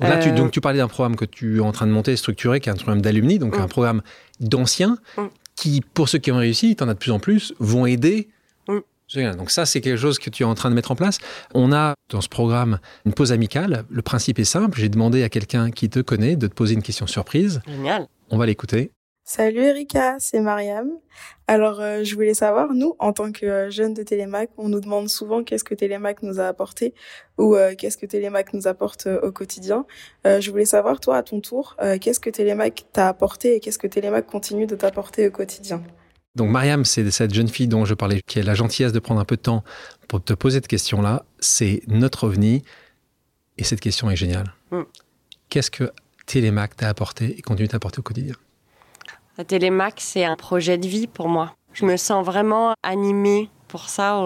Donc 0.00 0.08
là, 0.08 0.18
tu, 0.18 0.32
donc, 0.32 0.50
tu 0.50 0.60
parlais 0.60 0.78
d'un 0.78 0.88
programme 0.88 1.16
que 1.16 1.24
tu 1.24 1.58
es 1.58 1.60
en 1.60 1.72
train 1.72 1.86
de 1.86 1.92
monter, 1.92 2.16
structuré, 2.16 2.60
qui 2.60 2.68
est 2.68 2.72
un 2.72 2.76
programme 2.76 3.02
d'alumni, 3.02 3.38
donc 3.38 3.56
mm. 3.56 3.60
un 3.60 3.68
programme 3.68 4.02
d'anciens, 4.40 4.96
mm. 5.16 5.22
qui, 5.54 5.82
pour 5.94 6.08
ceux 6.08 6.18
qui 6.18 6.32
ont 6.32 6.38
réussi, 6.38 6.74
tu 6.74 6.82
en 6.82 6.88
as 6.88 6.94
de 6.94 6.98
plus 6.98 7.12
en 7.12 7.18
plus, 7.18 7.54
vont 7.58 7.86
aider 7.86 8.28
donc 9.14 9.50
ça, 9.50 9.66
c'est 9.66 9.80
quelque 9.80 9.96
chose 9.96 10.18
que 10.18 10.30
tu 10.30 10.42
es 10.42 10.46
en 10.46 10.54
train 10.54 10.70
de 10.70 10.74
mettre 10.74 10.90
en 10.90 10.96
place. 10.96 11.18
On 11.54 11.72
a 11.72 11.94
dans 12.10 12.20
ce 12.20 12.28
programme 12.28 12.78
une 13.04 13.12
pause 13.12 13.32
amicale. 13.32 13.84
Le 13.90 14.02
principe 14.02 14.38
est 14.38 14.44
simple. 14.44 14.78
J'ai 14.78 14.88
demandé 14.88 15.22
à 15.22 15.28
quelqu'un 15.28 15.70
qui 15.70 15.88
te 15.88 16.00
connaît 16.00 16.36
de 16.36 16.46
te 16.46 16.54
poser 16.54 16.74
une 16.74 16.82
question 16.82 17.06
surprise. 17.06 17.60
Génial. 17.66 18.06
On 18.30 18.38
va 18.38 18.46
l'écouter. 18.46 18.92
Salut 19.24 19.60
Erika, 19.60 20.16
c'est 20.18 20.40
Mariam. 20.40 20.90
Alors, 21.46 21.80
euh, 21.80 22.02
je 22.02 22.14
voulais 22.14 22.34
savoir, 22.34 22.72
nous, 22.72 22.96
en 22.98 23.12
tant 23.12 23.30
que 23.30 23.46
euh, 23.46 23.70
jeunes 23.70 23.94
de 23.94 24.02
Télémac, 24.02 24.50
on 24.56 24.68
nous 24.68 24.80
demande 24.80 25.08
souvent 25.08 25.44
qu'est-ce 25.44 25.62
que 25.62 25.74
Télémac 25.74 26.22
nous 26.22 26.40
a 26.40 26.48
apporté 26.48 26.94
ou 27.38 27.54
euh, 27.54 27.74
qu'est-ce 27.76 27.96
que 27.96 28.06
Télémac 28.06 28.52
nous 28.54 28.66
apporte 28.66 29.06
au 29.22 29.30
quotidien. 29.30 29.86
je 30.24 30.50
voulais 30.50 30.64
savoir, 30.64 30.98
toi, 31.00 31.18
à 31.18 31.22
ton 31.22 31.40
tour, 31.40 31.76
qu'est-ce 32.00 32.20
que 32.20 32.30
Télémac 32.30 32.86
t'a 32.92 33.08
apporté 33.08 33.56
et 33.56 33.60
qu'est-ce 33.60 33.78
que 33.78 33.86
Télémac 33.86 34.26
continue 34.26 34.66
de 34.66 34.74
t'apporter 34.74 35.28
au 35.28 35.30
quotidien? 35.30 35.82
Donc 36.36 36.50
Mariam, 36.50 36.84
c'est 36.84 37.08
cette 37.10 37.34
jeune 37.34 37.48
fille 37.48 37.68
dont 37.68 37.84
je 37.84 37.94
parlais, 37.94 38.20
qui 38.26 38.38
a 38.38 38.42
la 38.42 38.54
gentillesse 38.54 38.92
de 38.92 39.00
prendre 39.00 39.20
un 39.20 39.24
peu 39.24 39.36
de 39.36 39.42
temps 39.42 39.64
pour 40.08 40.22
te 40.22 40.32
poser 40.32 40.58
cette 40.58 40.68
question-là. 40.68 41.24
C'est 41.40 41.82
notre 41.88 42.24
ovni. 42.24 42.62
Et 43.58 43.64
cette 43.64 43.80
question 43.80 44.10
est 44.10 44.16
géniale. 44.16 44.54
Mm. 44.70 44.82
Qu'est-ce 45.50 45.70
que 45.70 45.92
Télémac 46.26 46.76
t'a 46.76 46.88
apporté 46.88 47.38
et 47.38 47.42
continue 47.42 47.68
t'apporter 47.68 47.98
au 47.98 48.02
quotidien? 48.02 48.34
Télémac, 49.46 49.94
c'est 49.98 50.24
un 50.24 50.36
projet 50.36 50.78
de 50.78 50.86
vie 50.86 51.06
pour 51.06 51.28
moi. 51.28 51.54
Je 51.72 51.84
me 51.84 51.96
sens 51.96 52.24
vraiment 52.24 52.74
animée 52.82 53.48
pour 53.68 53.88
ça, 53.88 54.16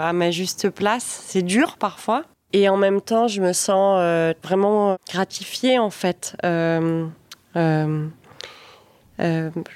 à 0.00 0.12
ma 0.12 0.30
juste 0.30 0.70
place. 0.70 1.22
C'est 1.26 1.42
dur 1.42 1.76
parfois. 1.78 2.24
Et 2.52 2.68
en 2.68 2.76
même 2.76 3.00
temps, 3.00 3.28
je 3.28 3.40
me 3.40 3.52
sens 3.52 3.96
euh, 3.98 4.34
vraiment 4.42 4.98
gratifiée 5.08 5.78
en 5.78 5.90
fait. 5.90 6.36
Euh, 6.44 7.06
euh, 7.56 8.08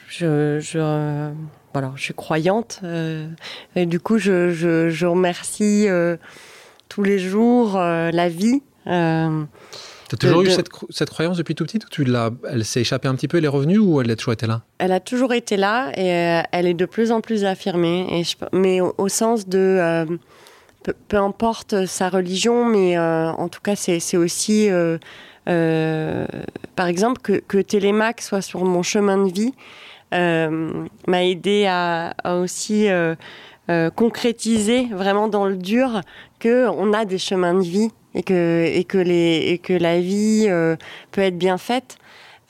je, 0.08 1.32
alors, 1.74 1.96
je 1.96 2.02
suis 2.02 2.14
croyante. 2.14 2.80
Et 3.74 3.86
du 3.86 4.00
coup, 4.00 4.18
je, 4.18 5.06
remercie 5.06 5.88
tous 6.88 7.02
les 7.02 7.18
jours 7.18 7.78
la 7.78 8.28
vie. 8.28 8.62
Tu 10.08 10.14
as 10.14 10.18
toujours 10.18 10.42
eu 10.42 10.50
cette, 10.50 11.10
croyance 11.10 11.36
depuis 11.36 11.54
tout 11.54 11.64
petit 11.64 11.78
ou 11.78 11.88
tu 11.90 12.04
l'as, 12.04 12.30
elle 12.48 12.64
s'est 12.64 12.80
échappée 12.80 13.08
un 13.08 13.14
petit 13.14 13.28
peu, 13.28 13.38
elle 13.38 13.44
est 13.44 13.48
revenue 13.48 13.78
ou 13.78 14.00
elle 14.00 14.10
a 14.10 14.16
toujours 14.16 14.32
été 14.32 14.46
là? 14.46 14.62
Elle 14.78 14.92
a 14.92 15.00
toujours 15.00 15.32
été 15.32 15.56
là 15.56 15.90
et 15.96 16.42
elle 16.52 16.66
est 16.66 16.74
de 16.74 16.86
plus 16.86 17.12
en 17.12 17.20
plus 17.20 17.44
affirmée. 17.44 18.06
Et 18.20 18.22
mais 18.52 18.80
au, 18.80 19.08
sens 19.08 19.48
de 19.48 20.06
peu, 21.08 21.16
importe 21.16 21.86
sa 21.86 22.08
religion, 22.08 22.64
mais 22.64 22.98
en 22.98 23.48
tout 23.48 23.60
cas, 23.60 23.74
c'est 23.76 24.16
aussi, 24.16 24.68
par 25.44 26.86
exemple, 26.86 27.20
que, 27.22 27.40
que 27.40 27.58
Télémac 27.58 28.20
soit 28.20 28.42
sur 28.42 28.64
mon 28.64 28.82
chemin 28.82 29.24
de 29.26 29.32
vie. 29.32 29.52
Euh, 30.14 30.86
m'a 31.08 31.24
aidé 31.24 31.66
à, 31.68 32.14
aussi 32.40 32.88
euh, 32.88 33.16
euh, 33.70 33.90
concrétiser 33.90 34.86
vraiment 34.92 35.26
dans 35.26 35.46
le 35.46 35.56
dur 35.56 36.00
que 36.38 36.68
on 36.68 36.92
a 36.92 37.04
des 37.04 37.18
chemins 37.18 37.54
de 37.54 37.62
vie 37.62 37.90
et 38.16 38.22
que 38.22 38.64
et 38.64 38.82
que 38.84 38.98
les 38.98 39.50
et 39.52 39.58
que 39.58 39.72
la 39.72 40.00
vie 40.00 40.48
peut 41.12 41.20
être 41.20 41.38
bien 41.38 41.58
faite. 41.58 41.98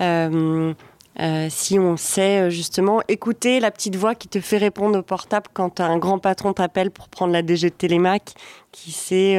si 0.00 1.78
on 1.78 1.96
sait 1.96 2.50
justement 2.50 3.02
écouter 3.08 3.60
la 3.60 3.70
petite 3.70 3.96
voix 3.96 4.14
qui 4.14 4.28
te 4.28 4.40
fait 4.40 4.58
répondre 4.58 4.98
au 4.98 5.02
portable 5.02 5.48
quand 5.52 5.80
un 5.80 5.98
grand 5.98 6.18
patron 6.18 6.54
t'appelle 6.54 6.90
pour 6.90 7.08
prendre 7.08 7.32
la 7.32 7.42
DG 7.42 7.68
de 7.68 7.74
Télémac, 7.74 8.32
qui 8.72 8.92
sait 8.92 9.38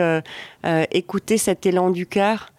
écouter 0.91 1.37
cet 1.37 1.65
élan 1.65 1.89
du 1.89 2.05
cœur, 2.05 2.51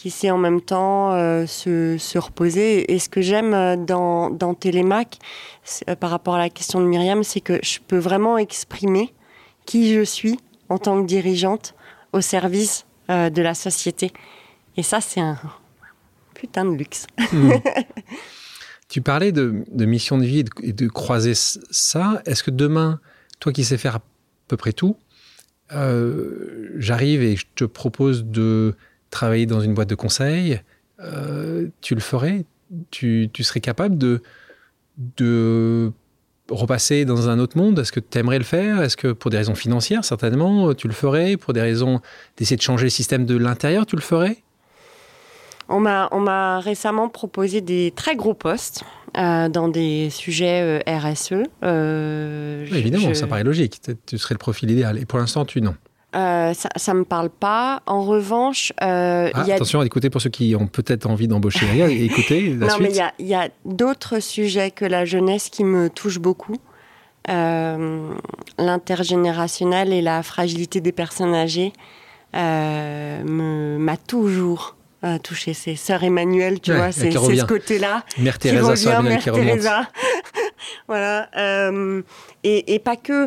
qui 0.00 0.10
sait 0.10 0.30
en 0.30 0.38
même 0.38 0.62
temps 0.62 1.12
euh, 1.12 1.44
se, 1.46 2.18
reposer. 2.18 2.90
Et 2.90 2.98
ce 2.98 3.10
que 3.10 3.20
j'aime 3.20 3.52
euh, 3.52 3.76
dans, 3.76 4.30
dans 4.30 4.54
Télémac, 4.54 5.18
euh, 5.90 5.94
par 5.94 6.08
rapport 6.08 6.36
à 6.36 6.38
la 6.38 6.48
question 6.48 6.80
de 6.80 6.86
Myriam, 6.86 7.22
c'est 7.22 7.42
que 7.42 7.60
je 7.62 7.80
peux 7.86 7.98
vraiment 7.98 8.38
exprimer 8.38 9.12
qui 9.66 9.92
je 9.92 10.00
suis 10.00 10.40
en 10.70 10.78
tant 10.78 11.02
que 11.02 11.06
dirigeante 11.06 11.74
au 12.14 12.22
service 12.22 12.86
de 13.10 13.42
la 13.42 13.54
société. 13.54 14.12
Et 14.76 14.82
ça, 14.82 15.00
c'est 15.00 15.20
un 15.20 15.38
putain 16.34 16.64
de 16.64 16.76
luxe. 16.76 17.06
Hmm. 17.32 17.52
tu 18.88 19.02
parlais 19.02 19.30
de, 19.30 19.64
mission 19.84 20.18
de 20.18 20.24
vie 20.24 20.44
et 20.62 20.72
de, 20.72 20.88
croiser 20.88 21.34
ça. 21.34 22.22
Est-ce 22.26 22.42
que 22.42 22.50
demain, 22.50 22.98
toi 23.38 23.52
qui 23.52 23.64
sais 23.64 23.78
faire 23.78 23.96
à 23.96 24.02
peu 24.48 24.56
près 24.56 24.72
tout, 24.72 24.96
j'arrive 25.70 27.22
et 27.22 27.36
je 27.36 27.46
te 27.54 27.64
propose 27.64 28.24
de 28.24 28.74
travailler 29.10 29.46
dans 29.46 29.60
une 29.60 29.74
boîte 29.74 29.90
de 29.90 29.94
conseil, 29.94 30.60
euh, 31.00 31.68
tu 31.80 31.94
le 31.94 32.00
ferais? 32.00 32.44
Tu, 32.90 33.30
serais 33.42 33.60
capable 33.60 33.98
de 33.98 34.22
repasser 36.50 37.04
dans 37.04 37.28
un 37.28 37.38
autre 37.38 37.56
monde? 37.56 37.78
Est-ce 37.78 37.92
que 37.92 38.00
tu 38.00 38.18
aimerais 38.18 38.38
le 38.38 38.44
faire? 38.44 38.82
Est-ce 38.82 38.96
que 38.96 39.12
pour 39.12 39.30
des 39.30 39.36
raisons 39.36 39.54
financières, 39.54 40.04
certainement, 40.04 40.74
tu 40.74 40.88
le 40.88 40.94
ferais? 40.94 41.36
Pour 41.36 41.52
des 41.52 41.60
raisons 41.60 42.00
d'essayer 42.36 42.56
de 42.56 42.62
changer 42.62 42.84
le 42.84 42.90
système 42.90 43.26
de 43.26 43.36
l'intérieur, 43.36 43.86
tu 43.86 43.96
le 43.96 44.02
ferais? 44.02 44.38
On 45.68 45.78
m'a 45.80 46.60
récemment 46.60 47.08
proposé 47.08 47.60
des 47.60 47.92
très 47.94 48.16
gros 48.16 48.34
postes 48.34 48.82
euh, 49.16 49.48
dans 49.48 49.68
des 49.68 50.10
sujets 50.10 50.82
euh, 50.86 50.98
RSE. 50.98 51.32
évidemment, 52.74 53.14
ça 53.14 53.26
paraît 53.26 53.44
logique. 53.44 53.80
Tu 54.06 54.18
serais 54.18 54.34
le 54.34 54.38
profil 54.38 54.70
idéal. 54.70 54.98
Et 54.98 55.06
pour 55.06 55.18
l'instant, 55.18 55.44
tu 55.44 55.60
non. 55.60 55.76
Euh, 56.16 56.54
ça 56.54 56.92
ne 56.92 57.00
me 57.00 57.04
parle 57.04 57.30
pas. 57.30 57.82
En 57.86 58.02
revanche, 58.02 58.72
euh, 58.82 59.30
ah, 59.32 59.42
attention 59.42 59.80
à 59.80 59.86
écouter 59.86 60.10
pour 60.10 60.20
ceux 60.20 60.30
qui 60.30 60.56
ont 60.56 60.66
peut-être 60.66 61.06
envie 61.06 61.28
d'embaucher. 61.28 61.66
écoutez 62.04 62.54
la 62.54 62.66
non, 62.66 62.74
mais 62.80 62.92
il 63.18 63.26
y 63.26 63.34
a, 63.34 63.48
d'autres 63.64 64.18
sujets 64.18 64.72
que 64.72 64.84
la 64.84 65.04
jeunesse 65.04 65.50
qui 65.50 65.62
me 65.62 65.88
touchent 65.88 66.18
beaucoup. 66.18 66.56
Euh, 67.28 68.12
l'intergénérationnel 68.58 69.92
et 69.92 70.02
la 70.02 70.22
fragilité 70.22 70.80
des 70.80 70.92
personnes 70.92 71.34
âgées 71.34 71.72
m'a 72.32 73.96
toujours 73.96 74.74
touché. 75.22 75.54
C'est 75.54 75.76
Sœur 75.76 76.02
Emmanuel, 76.04 76.60
tu 76.60 76.72
vois, 76.72 76.92
c'est 76.92 77.10
ce 77.10 77.44
côté-là. 77.44 78.04
Mère 78.18 78.38
Teresa, 78.38 78.76
Sœur 78.76 79.00
Emmanuel 79.00 79.20
qui 79.20 79.30
remonte. 79.30 79.60
voilà. 80.88 81.28
Euh, 81.36 82.02
et, 82.44 82.78
pas 82.78 82.96
que. 82.96 83.26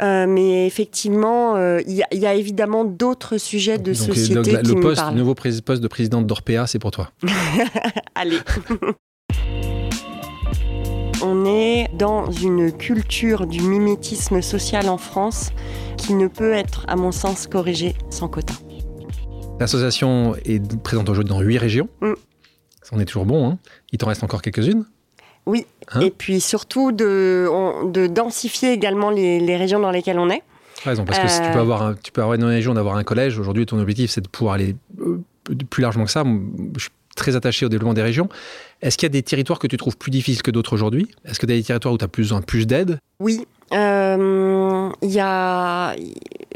Euh, 0.00 0.26
mais 0.26 0.66
effectivement, 0.66 1.56
euh, 1.56 1.80
il 1.86 2.04
y, 2.12 2.26
a 2.26 2.34
évidemment 2.34 2.84
d'autres 2.84 3.38
sujets 3.38 3.78
de 3.78 3.92
société 3.92 4.42
qui 4.62 4.74
le 4.74 4.80
poste, 4.80 4.90
me 4.90 4.94
parlent. 4.94 5.14
Le 5.14 5.20
nouveau 5.20 5.34
poste 5.34 5.82
de 5.82 5.88
présidente 5.88 6.26
d'Orpea, 6.26 6.66
c'est 6.66 6.78
pour 6.78 6.90
toi. 6.90 7.10
Allez. 8.14 8.38
On 11.24 11.46
est 11.46 11.88
dans 11.94 12.32
une 12.32 12.72
culture 12.72 13.46
du 13.46 13.60
mimétisme 13.60 14.42
social 14.42 14.88
en 14.88 14.98
France 14.98 15.52
qui 15.96 16.14
ne 16.14 16.26
peut 16.26 16.52
être, 16.52 16.84
à 16.88 16.96
mon 16.96 17.12
sens, 17.12 17.46
corrigée 17.46 17.94
sans 18.10 18.26
quota. 18.26 18.54
L'association 19.62 20.34
est 20.44 20.76
présente 20.82 21.08
aujourd'hui 21.08 21.30
dans 21.30 21.40
huit 21.40 21.58
régions. 21.58 21.88
Mm. 22.00 22.14
On 22.90 22.98
est 22.98 23.04
toujours 23.04 23.26
bon. 23.26 23.48
Hein. 23.48 23.58
Il 23.92 23.98
t'en 23.98 24.08
reste 24.08 24.24
encore 24.24 24.42
quelques-unes? 24.42 24.84
Oui, 25.46 25.66
hein? 25.92 26.00
Et 26.00 26.10
puis 26.10 26.40
surtout 26.40 26.90
de, 26.90 27.48
de 27.88 28.08
densifier 28.08 28.72
également 28.72 29.10
les, 29.10 29.56
régions 29.56 29.78
dans 29.78 29.92
lesquelles 29.92 30.18
on 30.18 30.30
est. 30.30 30.42
Raison, 30.82 31.04
parce 31.04 31.20
que 31.20 31.28
si 31.28 31.40
tu 31.40 31.48
peux 31.52 31.58
euh, 31.58 31.62
avoir, 31.62 31.94
tu 32.02 32.10
peux 32.10 32.22
avoir 32.22 32.34
une 32.34 32.42
région 32.42 32.74
d'avoir 32.74 32.96
un 32.96 33.04
collège. 33.04 33.38
Aujourd'hui, 33.38 33.64
ton 33.64 33.78
objectif, 33.78 34.10
c'est 34.10 34.20
de 34.20 34.26
pouvoir 34.26 34.54
aller 34.54 34.74
euh, 35.00 35.22
plus 35.70 35.82
largement 35.82 36.06
que 36.06 36.10
ça. 36.10 36.24
Je 36.76 36.80
suis 36.80 36.90
très 37.14 37.36
attaché 37.36 37.64
au 37.64 37.68
développement 37.68 37.94
des 37.94 38.02
régions. 38.02 38.28
Est-ce 38.80 38.98
qu'il 38.98 39.06
y 39.06 39.10
a 39.10 39.12
des 39.12 39.22
territoires 39.22 39.60
que 39.60 39.68
tu 39.68 39.76
trouves 39.76 39.96
plus 39.96 40.10
difficiles 40.10 40.42
que 40.42 40.50
d'autres 40.50 40.72
aujourd'hui? 40.72 41.08
Est-ce 41.24 41.38
que 41.38 41.46
tu 41.46 41.52
as 41.52 41.56
des 41.56 41.62
territoires 41.62 41.94
où 41.94 41.98
tu 41.98 42.04
as 42.04 42.08
plus, 42.08 42.34
plus 42.48 42.66
d'aide? 42.66 42.98
Oui. 43.20 43.46
Euh, 43.72 44.90
y 45.02 45.18
a, 45.20 45.96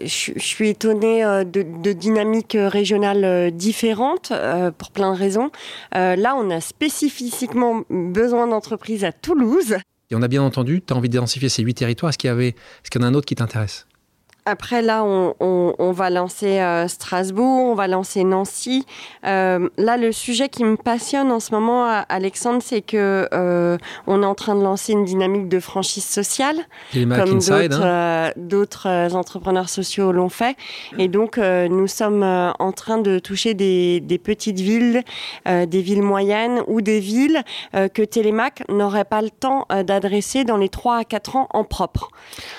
je, 0.02 0.32
suis 0.38 0.68
étonnée 0.68 1.24
euh, 1.24 1.44
de, 1.44 1.92
dynamiques 1.92 2.56
régionales 2.58 3.24
euh, 3.24 3.50
différentes 3.50 4.32
pour 4.78 4.90
plein 4.90 5.12
de 5.12 5.18
raisons. 5.18 5.50
là, 5.92 6.34
on 6.36 6.50
a 6.50 6.60
spécifiquement 6.60 7.82
besoin 7.90 8.46
d'entreprises 8.46 9.04
à 9.04 9.12
Toulouse. 9.12 9.76
Et 10.10 10.14
on 10.14 10.22
a 10.22 10.28
bien 10.28 10.42
entendu, 10.42 10.82
tu 10.86 10.92
as 10.92 10.96
envie 10.96 11.08
d'identifier 11.08 11.48
ces 11.48 11.62
huit 11.62 11.74
territoires. 11.74 12.10
Est-ce 12.10 12.18
qu'il 12.18 12.30
y, 12.30 12.46
est-ce 12.46 12.90
qu'il 12.90 13.00
y 13.00 13.04
en 13.04 13.06
a 13.06 13.10
un 13.10 13.14
autre 13.14 13.26
qui 13.26 13.34
t'intéresse? 13.34 13.86
Après, 14.46 14.80
là, 14.80 15.04
on, 15.04 15.92
va 15.92 16.08
lancer 16.08 16.60
euh, 16.60 16.86
Strasbourg, 16.86 17.64
on 17.64 17.74
va 17.74 17.88
lancer 17.88 18.22
Nancy. 18.22 18.86
Euh, 19.26 19.68
là, 19.76 19.96
le 19.96 20.12
sujet 20.12 20.48
qui 20.48 20.62
me 20.62 20.76
passionne 20.76 21.32
en 21.32 21.40
ce 21.40 21.52
moment, 21.52 22.04
Alexandre, 22.08 22.60
c'est 22.64 22.80
que 22.80 23.28
euh, 23.34 23.76
on 24.06 24.22
est 24.22 24.26
en 24.26 24.36
train 24.36 24.54
de 24.54 24.62
lancer 24.62 24.92
une 24.92 25.04
dynamique 25.04 25.48
de 25.48 25.58
franchise 25.58 26.04
sociale, 26.04 26.58
comme 26.92 27.40
hein. 27.50 28.30
d'autres 28.36 29.14
entrepreneurs 29.14 29.68
sociaux 29.68 30.12
l'ont 30.12 30.28
fait. 30.28 30.56
Et 30.96 31.08
donc, 31.08 31.38
nous 31.38 31.88
sommes 31.88 32.22
en 32.22 32.72
train 32.72 32.98
de 32.98 33.18
toucher 33.18 33.54
des, 33.54 34.00
des 34.00 34.18
petites 34.18 34.60
villes, 34.60 35.02
des 35.46 35.80
villes 35.80 36.02
moyennes 36.02 36.62
ou 36.68 36.82
des 36.82 37.00
villes 37.00 37.42
que 37.72 38.02
Télémac 38.02 38.62
n'aurait 38.68 39.04
pas 39.04 39.22
le 39.22 39.30
temps 39.30 39.66
d'adresser 39.84 40.44
dans 40.44 40.56
les 40.56 40.68
3 40.68 40.98
à 40.98 41.04
4 41.04 41.36
ans 41.36 41.48
en 41.50 41.64
propre. 41.64 42.10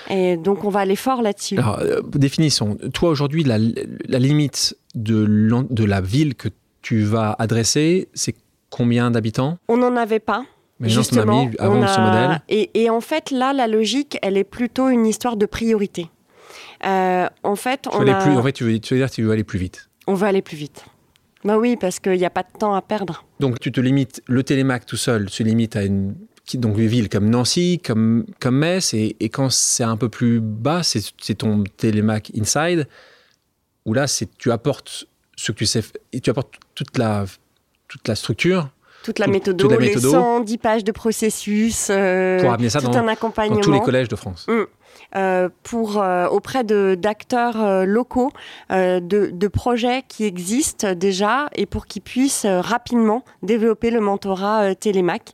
Et 0.09 0.35
donc, 0.35 0.65
on 0.65 0.69
va 0.69 0.81
aller 0.81 0.97
fort 0.97 1.21
là-dessus 1.21 1.57
Alors, 1.77 1.97
euh, 1.97 2.01
définissons. 2.15 2.77
Toi, 2.93 3.09
aujourd'hui, 3.09 3.43
la, 3.43 3.57
la 3.57 4.19
limite 4.19 4.75
de, 4.95 5.83
la 5.85 6.01
ville 6.01 6.35
que 6.35 6.49
tu 6.81 7.01
vas 7.03 7.35
adresser, 7.39 8.07
c'est 8.13 8.35
combien 8.69 9.11
d'habitants? 9.11 9.57
On 9.67 9.77
n'en 9.77 9.95
avait 9.95 10.19
pas. 10.19 10.45
Mais 10.79 10.89
non, 10.89 10.93
on 10.93 10.97
a 10.97 11.01
Justement, 11.01 11.45
mis 11.45 11.55
avant 11.57 11.81
on 11.81 11.87
ce 11.87 12.01
modèle? 12.01 12.41
Et, 12.49 12.69
et 12.83 12.89
en 12.89 13.01
fait, 13.01 13.31
là, 13.31 13.51
la 13.53 13.67
logique, 13.67 14.19
elle 14.21 14.37
est 14.37 14.43
plutôt 14.43 14.89
une 14.89 15.05
histoire 15.07 15.35
de 15.35 15.45
priorité. 15.47 16.07
Euh, 16.85 17.27
en 17.43 17.55
fait, 17.55 17.81
Tu 17.83 17.89
on, 17.97 18.07
a- 18.07 18.15
plus, 18.15 18.37
en 18.37 18.43
fait, 18.43 18.51
tu 18.51 18.63
veux, 18.63 18.79
tu 18.79 18.93
veux 18.93 18.99
dire 18.99 19.09
que 19.09 19.15
tu 19.15 19.23
veux 19.23 19.31
aller 19.31 19.43
plus 19.43 19.57
vite. 19.59 19.89
on 20.05 20.13
va 20.13 20.27
aller 20.27 20.43
plus 20.43 20.57
vite. 20.57 20.85
Bah 21.43 21.57
oui, 21.57 21.77
parce 21.77 21.99
qu'il 21.99 22.13
n'y 22.17 22.25
a 22.25 22.29
pas 22.29 22.43
de 22.43 22.57
temps 22.59 22.75
à 22.75 22.81
perdre. 22.81 23.25
Donc, 23.39 23.59
tu 23.59 23.71
te 23.71 23.79
limites, 23.79 24.21
le 24.27 24.43
télémac 24.43 24.85
tout 24.85 24.97
seul 24.97 25.29
se 25.29 25.43
limite 25.43 25.75
à 25.75 25.83
une. 25.83 26.15
Donc, 26.53 26.77
des 26.77 26.87
villes 26.87 27.09
comme 27.09 27.29
Nancy, 27.29 27.81
comme, 27.85 28.25
comme 28.39 28.57
Metz, 28.57 28.93
et, 28.93 29.17
et 29.19 29.29
quand 29.29 29.49
c'est 29.49 29.83
un 29.83 29.97
peu 29.97 30.07
plus 30.07 30.39
bas, 30.39 30.81
c'est 30.83 31.35
ton 31.35 31.63
télémac 31.75 32.31
inside, 32.39 32.87
où 33.85 33.93
là, 33.93 34.07
c'est 34.07 34.29
tu 34.37 34.51
apportes 34.51 35.05
ce 35.35 35.51
que 35.51 35.57
tu 35.57 35.65
sais, 35.65 35.81
et 36.13 36.21
tu 36.21 36.29
apportes 36.29 36.55
toute 36.73 36.97
la, 36.97 37.25
toute 37.87 38.07
la 38.07 38.15
structure 38.15 38.69
Toute 39.03 39.19
la 39.19 39.27
méthode, 39.27 39.57
toute 39.57 39.71
la 39.71 39.77
les 39.77 39.89
méthodo. 39.89 40.11
110 40.11 40.57
pages 40.57 40.83
de 40.83 40.91
processus, 40.91 41.89
euh, 41.89 42.39
pour 42.39 42.53
amener 42.53 42.69
ça 42.69 42.79
tout 42.79 42.87
dans, 42.87 42.97
un 42.97 43.07
accompagnement. 43.07 43.55
dans 43.55 43.61
tous 43.61 43.71
les 43.71 43.81
collèges 43.81 44.07
de 44.07 44.15
France. 44.15 44.45
euh, 44.49 44.67
pour 45.63 46.01
euh, 46.01 46.27
auprès 46.27 46.63
d'acteurs 46.63 47.61
euh, 47.61 47.85
locaux, 47.85 48.31
euh, 48.71 48.99
de, 48.99 49.47
projets 49.47 50.03
qui 50.07 50.25
existent 50.25 50.93
déjà 50.93 51.49
et 51.55 51.65
pour 51.65 51.87
qu'ils 51.87 52.01
puissent 52.01 52.45
euh, 52.45 52.59
rapidement 52.61 53.23
développer 53.41 53.91
le 53.91 54.01
mentorat 54.01 54.63
euh, 54.63 54.73
télémac. 54.73 55.31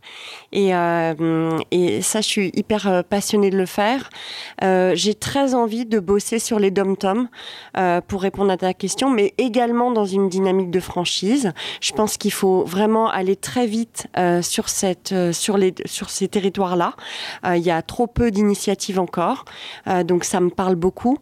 Et, 0.51 0.75
euh, 0.75 1.57
ça, 2.01 2.21
je 2.21 2.27
suis 2.27 2.51
hyper 2.53 2.87
euh, 2.87 3.01
passionnée 3.01 3.49
de 3.49 3.57
le 3.57 3.65
faire. 3.65 4.09
Euh, 4.63 4.93
J'ai 4.95 5.15
très 5.15 5.55
envie 5.55 5.85
de 5.85 5.99
bosser 5.99 6.39
sur 6.39 6.59
les 6.59 6.71
dom-toms 6.71 7.27
euh, 7.77 8.01
pour 8.01 8.21
répondre 8.21 8.51
à 8.51 8.57
ta 8.57 8.73
question, 8.73 9.09
mais 9.09 9.33
également 9.37 9.91
dans 9.91 10.05
une 10.05 10.29
dynamique 10.29 10.69
de 10.69 10.79
franchise. 10.79 11.51
Je 11.81 11.91
pense 11.93 12.17
qu'il 12.17 12.31
faut 12.31 12.63
vraiment 12.65 13.09
aller 13.09 13.35
très 13.35 13.65
vite 13.65 14.07
euh, 14.17 14.41
sur 14.41 14.69
cette 14.69 15.11
euh, 15.11 15.33
sur 15.33 15.57
les 15.57 15.73
sur 15.85 16.09
ces 16.09 16.27
territoires-là. 16.27 16.93
Euh, 17.45 17.57
Il 17.57 17.63
y 17.63 17.71
a 17.71 17.81
trop 17.81 18.07
peu 18.07 18.31
d'initiatives 18.31 18.99
encore. 18.99 19.45
Euh, 19.87 20.03
donc 20.03 20.23
ça 20.23 20.39
me 20.39 20.49
parle 20.49 20.75
beaucoup. 20.75 21.17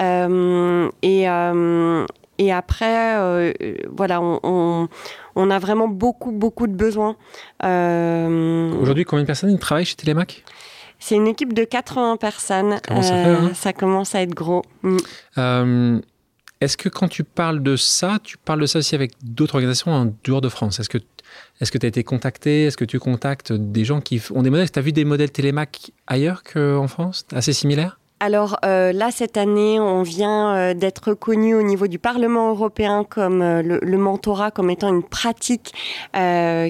Euh, 0.00 0.88
et, 1.02 1.28
euh, 1.28 2.06
et 2.38 2.52
après, 2.52 3.16
euh, 3.18 3.52
voilà, 3.94 4.20
on, 4.20 4.40
on, 4.42 4.88
on 5.36 5.50
a 5.50 5.58
vraiment 5.58 5.88
beaucoup, 5.88 6.32
beaucoup 6.32 6.66
de 6.66 6.74
besoins. 6.74 7.16
Euh, 7.64 8.72
Aujourd'hui, 8.80 9.04
combien 9.04 9.22
de 9.22 9.26
personnes 9.26 9.58
travaillent 9.58 9.84
chez 9.84 9.96
Télémac? 9.96 10.44
C'est 10.98 11.16
une 11.16 11.26
équipe 11.26 11.52
de 11.52 11.64
80 11.64 12.16
personnes. 12.16 12.78
commence 12.86 13.10
à 13.10 13.22
faire, 13.22 13.42
hein. 13.42 13.50
ça 13.54 13.72
commence 13.72 14.14
à 14.14 14.22
être 14.22 14.34
gros. 14.34 14.62
Mm. 14.82 15.98
Est-ce 16.62 16.76
que 16.76 16.88
quand 16.88 17.08
tu 17.08 17.24
parles 17.24 17.60
de 17.60 17.74
ça, 17.74 18.18
tu 18.22 18.38
parles 18.38 18.60
de 18.60 18.66
ça 18.66 18.78
aussi 18.78 18.94
avec 18.94 19.14
d'autres 19.20 19.56
organisations 19.56 19.90
en 19.90 20.14
dehors 20.22 20.40
de 20.40 20.48
France? 20.48 20.78
Est-ce 20.78 20.88
que 20.88 20.98
est-ce 21.62 21.70
que 21.70 21.78
tu 21.78 21.86
as 21.86 21.88
été 21.88 22.02
contacté? 22.02 22.64
Est-ce 22.64 22.76
que 22.76 22.84
tu 22.84 22.98
contactes 22.98 23.52
des 23.52 23.84
gens 23.84 24.00
qui 24.00 24.20
ont 24.34 24.42
des 24.42 24.50
modèles? 24.50 24.70
Tu 24.70 24.78
as 24.80 24.82
vu 24.82 24.90
des 24.90 25.04
modèles 25.04 25.30
Télémac 25.30 25.92
ailleurs 26.08 26.42
qu'en 26.42 26.88
France? 26.88 27.24
Assez 27.32 27.52
similaires? 27.52 28.00
Alors 28.18 28.58
euh, 28.64 28.92
là, 28.92 29.10
cette 29.12 29.36
année, 29.36 29.80
on 29.80 30.02
vient 30.02 30.54
euh, 30.54 30.74
d'être 30.74 31.08
reconnu 31.08 31.54
au 31.54 31.62
niveau 31.62 31.86
du 31.86 31.98
Parlement 31.98 32.50
européen 32.50 33.04
comme 33.08 33.42
euh, 33.42 33.62
le, 33.62 33.98
mentorat 33.98 34.50
comme 34.50 34.70
étant 34.70 34.88
une 34.88 35.02
pratique 35.02 35.72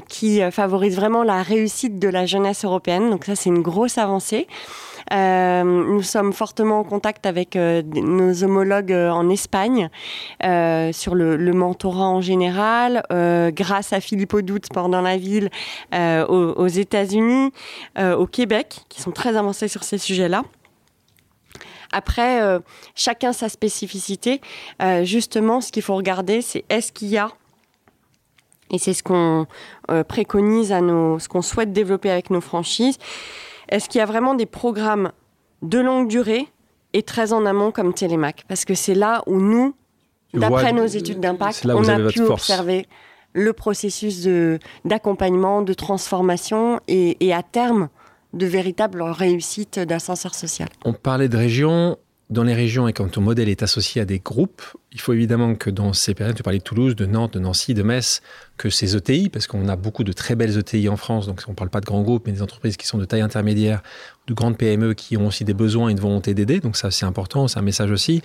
qui 0.09 0.41
favorise 0.51 0.97
vraiment 0.97 1.25
la 1.25 1.43
réussite 1.43 1.99
de 1.99 2.09
la 2.09 2.27
jeunesse 2.27 2.65
européenne. 2.65 3.11
Donc 3.11 3.25
ça, 3.25 3.35
c'est 3.35 3.51
une 3.51 3.63
grosse 3.63 3.99
avancée. 3.99 4.47
Euh, 5.13 5.63
nous 5.65 6.03
sommes 6.03 6.33
fortement 6.33 6.81
en 6.81 6.85
contact 6.85 7.27
avec 7.27 7.57
euh, 7.57 7.83
nos 7.83 8.45
homologues 8.45 8.93
euh, 8.93 9.11
en 9.11 9.29
Espagne 9.31 9.89
sur 10.93 11.15
le, 11.15 11.53
mentorat 11.53 12.09
en 12.09 12.21
général, 12.21 13.03
grâce 13.55 13.93
à 13.93 14.01
Philippe 14.01 14.35
Audout, 14.35 14.65
Sport 14.65 14.89
dans 14.89 15.01
la 15.01 15.17
ville, 15.17 15.51
aux, 15.93 16.67
États-Unis, 16.67 17.53
au 17.99 18.27
Québec, 18.27 18.81
qui 18.89 19.01
sont 19.01 19.11
très 19.11 19.37
avancés 19.37 19.69
sur 19.69 19.85
ces 19.85 19.99
sujets-là. 19.99 20.43
Après, 21.93 22.41
chacun 22.95 23.33
sa 23.33 23.49
spécificité. 23.49 24.41
Justement, 25.03 25.61
ce 25.61 25.71
qu'il 25.71 25.83
faut 25.83 25.95
regarder, 25.95 26.41
c'est 26.43 26.65
est-ce 26.69 26.91
qu'il 26.91 27.09
y 27.09 27.19
a, 27.19 27.29
et 28.71 28.79
c'est 28.79 28.95
ce 28.95 29.03
qu'on 29.03 29.47
préconise 30.09 30.73
à 30.73 30.81
nos, 30.81 31.19
ce 31.19 31.29
qu'on 31.29 31.43
souhaite 31.43 31.73
développer 31.73 32.11
avec 32.11 32.31
nos 32.31 32.41
franchises, 32.41 32.99
est-ce 33.73 33.89
qu'il 33.89 33.99
y 33.99 34.03
a 34.03 34.07
vraiment 34.07 34.35
des 34.35 34.47
programmes 34.47 35.13
de 35.63 35.79
longue 35.79 36.07
durée 36.07 36.47
et 36.93 37.03
très 37.03 37.33
en 37.33 37.47
amont 37.47 37.73
comme 37.73 37.95
Télémac 37.95 38.45
Parce 38.47 38.67
que 38.67 38.75
c'est 38.75 38.95
là 38.95 39.23
où 39.27 39.41
nous, 39.41 39.75
d'après 40.35 40.73
nos 40.75 40.87
études 40.87 41.21
d'impact, 41.21 41.67
on 41.67 41.89
a 41.89 41.99
pu 42.11 42.21
observer 42.21 42.87
le 43.33 43.55
processus 43.55 44.23
de, 44.23 44.59
d'accompagnement, 44.85 45.63
de 45.63 45.73
transformation 45.73 46.81
et, 46.87 47.17
et 47.27 47.33
à 47.33 47.43
terme 47.43 47.89
de 48.35 48.45
véritable 48.45 49.03
réussite 49.03 49.79
d'ascenseur 49.79 50.35
social. 50.35 50.69
On 50.85 50.93
parlait 50.93 51.29
de 51.29 51.37
régions. 51.37 51.97
Dans 52.31 52.45
les 52.45 52.55
régions, 52.55 52.89
et 52.89 52.95
quand 52.95 53.11
ton 53.11 53.21
modèle 53.21 53.51
est 53.51 53.63
associé 53.63 54.01
à 54.01 54.07
des 54.07 54.19
groupes, 54.19 54.63
il 54.91 54.99
faut 54.99 55.13
évidemment 55.13 55.55
que 55.55 55.69
dans 55.69 55.93
ces 55.93 56.15
périodes, 56.15 56.35
tu 56.35 56.43
parlais 56.43 56.61
de 56.61 56.65
Toulouse, 56.65 56.97
de 56.97 57.05
Nantes, 57.05 57.35
de 57.35 57.39
Nancy, 57.39 57.75
de 57.75 57.83
Metz, 57.83 58.23
que 58.63 58.71
ces 58.71 58.95
ETI, 58.95 59.29
parce 59.29 59.49
qu'on 59.49 59.69
a 59.69 59.75
beaucoup 59.75 60.05
de 60.05 60.13
très 60.13 60.37
belles 60.37 60.57
ETI 60.57 60.89
en 60.89 60.97
France, 60.97 61.27
donc 61.27 61.43
on 61.49 61.51
ne 61.51 61.57
parle 61.57 61.69
pas 61.71 61.81
de 61.81 61.85
grands 61.87 62.03
groupes, 62.03 62.23
mais 62.27 62.33
des 62.33 62.43
entreprises 62.43 62.77
qui 62.77 62.87
sont 62.87 62.97
de 62.97 63.05
taille 63.05 63.21
intermédiaire, 63.21 63.83
de 64.29 64.35
grandes 64.35 64.57
PME 64.57 64.95
qui 64.95 65.17
ont 65.17 65.27
aussi 65.27 65.45
des 65.45 65.53
besoins 65.53 65.89
et 65.89 65.93
une 65.93 65.99
volonté 65.99 66.33
d'aider, 66.33 66.61
donc 66.61 66.77
ça 66.77 66.93
c'est 66.93 67.05
important, 67.05 67.49
c'est 67.49 67.59
un 67.59 67.63
message 67.63 67.91
aussi. 67.91 68.23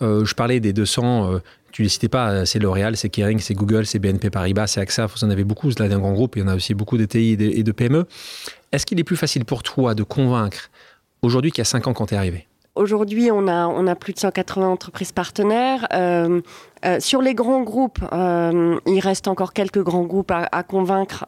Euh, 0.00 0.24
je 0.24 0.34
parlais 0.36 0.60
des 0.60 0.72
200, 0.72 1.32
euh, 1.32 1.38
tu 1.72 1.82
les 1.82 1.88
citais 1.88 2.08
pas, 2.08 2.30
euh, 2.30 2.44
c'est 2.44 2.60
L'Oréal, 2.60 2.96
c'est 2.96 3.08
Kering, 3.08 3.40
c'est 3.40 3.54
Google, 3.54 3.84
c'est 3.84 3.98
BNP 3.98 4.30
Paribas, 4.30 4.68
c'est 4.68 4.80
AXA, 4.80 5.06
vous 5.06 5.24
en 5.24 5.30
avez 5.30 5.42
beaucoup, 5.42 5.68
là 5.76 5.88
d'un 5.88 5.98
grand 5.98 6.12
groupe, 6.12 6.36
il 6.36 6.40
y 6.40 6.42
en 6.44 6.48
a 6.48 6.54
aussi 6.54 6.72
beaucoup 6.74 6.96
d'ETI 6.96 7.30
et 7.32 7.36
de- 7.36 7.44
et 7.58 7.62
de 7.64 7.72
PME. 7.72 8.06
Est-ce 8.70 8.86
qu'il 8.86 9.00
est 9.00 9.04
plus 9.04 9.16
facile 9.16 9.44
pour 9.44 9.64
toi 9.64 9.96
de 9.96 10.04
convaincre 10.04 10.70
aujourd'hui 11.22 11.50
qu'il 11.50 11.58
y 11.58 11.62
a 11.62 11.64
5 11.64 11.88
ans 11.88 11.94
quand 11.94 12.06
tu 12.06 12.14
es 12.14 12.16
arrivé? 12.16 12.46
Aujourd'hui, 12.76 13.30
on 13.32 13.48
a, 13.48 13.66
on 13.66 13.86
a 13.88 13.96
plus 13.96 14.12
de 14.12 14.18
180 14.20 14.68
entreprises 14.68 15.10
partenaires. 15.10 15.88
Euh, 15.92 16.40
euh, 16.84 17.00
sur 17.00 17.20
les 17.20 17.34
grands 17.34 17.62
groupes, 17.62 17.98
euh, 18.12 18.78
il 18.86 19.00
reste 19.00 19.26
encore 19.26 19.52
quelques 19.52 19.82
grands 19.82 20.04
groupes 20.04 20.30
à, 20.30 20.48
à 20.52 20.62
convaincre. 20.62 21.26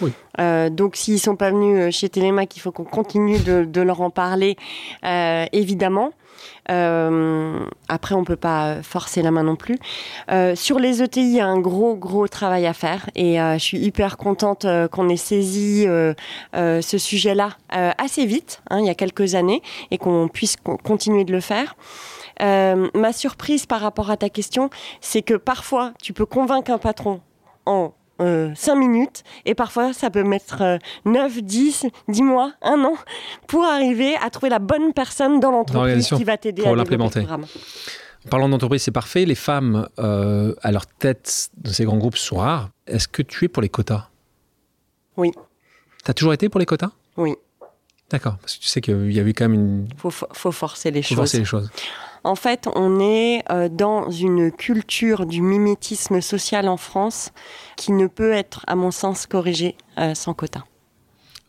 Oui. 0.00 0.12
donc, 0.70 0.96
s'ils 0.96 1.18
sont 1.18 1.36
pas 1.36 1.50
venus 1.50 1.94
chez 1.96 2.08
Télémac, 2.08 2.54
il 2.56 2.60
faut 2.60 2.70
qu'on 2.70 2.84
continue 2.84 3.38
de, 3.38 3.64
de 3.64 3.80
leur 3.80 4.02
en 4.02 4.10
parler, 4.10 4.56
évidemment. 5.52 6.12
Euh, 6.70 7.66
après, 7.88 8.14
on 8.14 8.24
peut 8.24 8.36
pas 8.36 8.82
forcer 8.82 9.22
la 9.22 9.30
main 9.30 9.42
non 9.42 9.56
plus. 9.56 9.78
Euh, 10.30 10.54
sur 10.54 10.78
les 10.78 11.02
ETI, 11.02 11.20
il 11.20 11.36
y 11.36 11.40
a 11.40 11.46
un 11.46 11.58
gros, 11.60 11.94
gros 11.94 12.28
travail 12.28 12.66
à 12.66 12.72
faire. 12.72 13.08
Et 13.14 13.40
euh, 13.40 13.54
je 13.54 13.62
suis 13.62 13.78
hyper 13.78 14.16
contente 14.16 14.66
qu'on 14.90 15.08
ait 15.08 15.16
saisi 15.16 15.86
ce 16.54 16.98
sujet-là 16.98 17.50
assez 17.68 18.26
vite, 18.26 18.62
hein, 18.70 18.80
il 18.80 18.86
y 18.86 18.90
a 18.90 18.94
quelques 18.94 19.34
années, 19.34 19.62
et 19.90 19.98
qu'on 19.98 20.28
puisse 20.28 20.56
co- 20.56 20.76
continuer 20.76 21.24
de 21.24 21.32
le 21.32 21.40
faire. 21.40 21.76
Ma 22.40 23.12
surprise 23.12 23.66
par 23.66 23.80
rapport 23.80 24.10
à 24.10 24.16
ta 24.16 24.28
question, 24.28 24.70
c'est 25.00 25.22
que 25.22 25.34
parfois, 25.34 25.92
tu 26.02 26.12
peux 26.12 26.26
convaincre 26.26 26.70
un 26.70 26.78
patron 26.78 27.20
en 27.66 27.92
euh, 28.20 28.52
5 28.54 28.74
minutes, 28.76 29.22
et 29.44 29.54
parfois, 29.54 29.92
ça 29.92 30.10
peut 30.10 30.22
mettre 30.22 30.62
euh, 30.62 30.78
9, 31.04 31.42
10, 31.42 31.86
10 32.08 32.22
mois, 32.22 32.52
un 32.62 32.82
an, 32.84 32.94
pour 33.46 33.64
arriver 33.64 34.14
à 34.22 34.30
trouver 34.30 34.50
la 34.50 34.58
bonne 34.60 34.92
personne 34.92 35.40
dans 35.40 35.50
l'entreprise 35.50 36.08
qui 36.08 36.24
va 36.24 36.36
t'aider 36.36 36.64
à 36.64 36.70
le 36.70 36.76
l'implémenter. 36.76 37.20
programme. 37.20 37.46
Parlant 38.30 38.48
d'entreprise, 38.48 38.82
c'est 38.82 38.90
parfait. 38.90 39.24
Les 39.26 39.34
femmes 39.34 39.86
euh, 39.98 40.54
à 40.62 40.72
leur 40.72 40.86
tête 40.86 41.50
de 41.58 41.70
ces 41.70 41.84
grands 41.84 41.98
groupes 41.98 42.16
sont 42.16 42.36
rares. 42.36 42.70
Est-ce 42.86 43.06
que 43.06 43.20
tu 43.20 43.44
es 43.44 43.48
pour 43.48 43.60
les 43.62 43.68
quotas? 43.68 44.08
Oui. 45.18 45.30
Tu 46.04 46.10
as 46.10 46.14
toujours 46.14 46.32
été 46.32 46.48
pour 46.48 46.58
les 46.58 46.66
quotas? 46.66 46.90
Oui. 47.18 47.34
D'accord, 48.10 48.36
parce 48.40 48.56
que 48.56 48.60
tu 48.62 48.68
sais 48.68 48.80
qu'il 48.80 49.12
y 49.12 49.20
avait 49.20 49.32
quand 49.32 49.44
même 49.48 49.54
une. 49.54 49.88
Faut, 49.98 50.10
faut 50.10 50.52
forcer 50.52 50.90
les 50.90 51.02
Faut 51.02 51.08
choses. 51.08 51.16
forcer 51.16 51.38
les 51.38 51.44
choses. 51.44 51.70
En 52.24 52.36
fait, 52.36 52.68
on 52.74 53.00
est 53.00 53.42
euh, 53.52 53.68
dans 53.68 54.10
une 54.10 54.50
culture 54.50 55.26
du 55.26 55.42
mimétisme 55.42 56.22
social 56.22 56.68
en 56.68 56.78
France 56.78 57.32
qui 57.76 57.92
ne 57.92 58.06
peut 58.06 58.32
être, 58.32 58.64
à 58.66 58.76
mon 58.76 58.90
sens, 58.90 59.26
corrigée 59.26 59.76
euh, 59.98 60.14
sans 60.14 60.32
quota. 60.32 60.64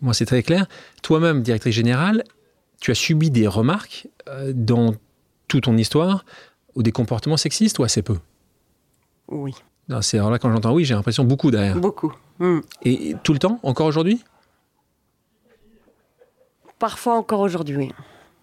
Moi, 0.01 0.13
c'est 0.13 0.25
très 0.25 0.43
clair. 0.43 0.67
Toi-même, 1.01 1.41
directrice 1.41 1.73
générale, 1.73 2.25
tu 2.81 2.91
as 2.91 2.95
subi 2.95 3.31
des 3.31 3.47
remarques 3.47 4.07
euh, 4.27 4.51
dans 4.53 4.93
toute 5.47 5.63
ton 5.63 5.77
histoire 5.77 6.25
ou 6.75 6.83
des 6.83 6.91
comportements 6.91 7.37
sexistes 7.37 7.79
ou 7.79 7.83
assez 7.83 8.01
peu? 8.01 8.17
Oui, 9.29 9.55
c'est 10.01 10.17
alors 10.17 10.29
là 10.29 10.39
quand 10.39 10.51
j'entends 10.51 10.73
oui, 10.73 10.83
j'ai 10.83 10.93
l'impression 10.93 11.23
beaucoup 11.23 11.51
derrière. 11.51 11.77
beaucoup. 11.77 12.13
Hmm. 12.39 12.59
Et, 12.83 13.11
et 13.11 13.15
tout 13.23 13.31
le 13.31 13.39
temps, 13.39 13.59
encore 13.63 13.87
aujourd'hui? 13.87 14.21
Parfois 16.77 17.15
encore 17.15 17.39
aujourd'hui, 17.39 17.77
oui. 17.77 17.91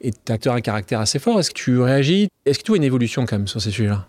Et 0.02 0.10
tu 0.10 0.48
as 0.48 0.52
un 0.52 0.60
caractère 0.60 1.00
assez 1.00 1.20
fort. 1.20 1.38
Est-ce 1.38 1.50
que 1.50 1.58
tu 1.58 1.80
réagis? 1.80 2.28
Est-ce 2.44 2.58
que 2.58 2.64
tu 2.64 2.70
vois 2.72 2.76
une 2.76 2.84
évolution 2.84 3.24
quand 3.24 3.36
même 3.36 3.46
sur 3.46 3.62
ces 3.62 3.70
sujets-là? 3.70 4.06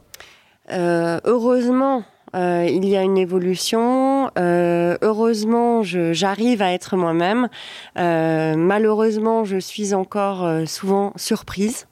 Euh, 0.72 1.20
heureusement, 1.24 2.04
euh, 2.36 2.66
il 2.68 2.86
y 2.86 2.98
a 2.98 3.04
une 3.04 3.18
évolution. 3.18 4.32
heureusement, 4.36 5.84
j'arrive 5.84 6.64
à 6.64 6.74
être 6.74 6.98
moi-même. 6.98 7.48
malheureusement, 7.96 9.46
je 9.46 9.58
suis 9.58 9.94
encore 9.94 10.68
souvent 10.68 11.14
surprise 11.16 11.88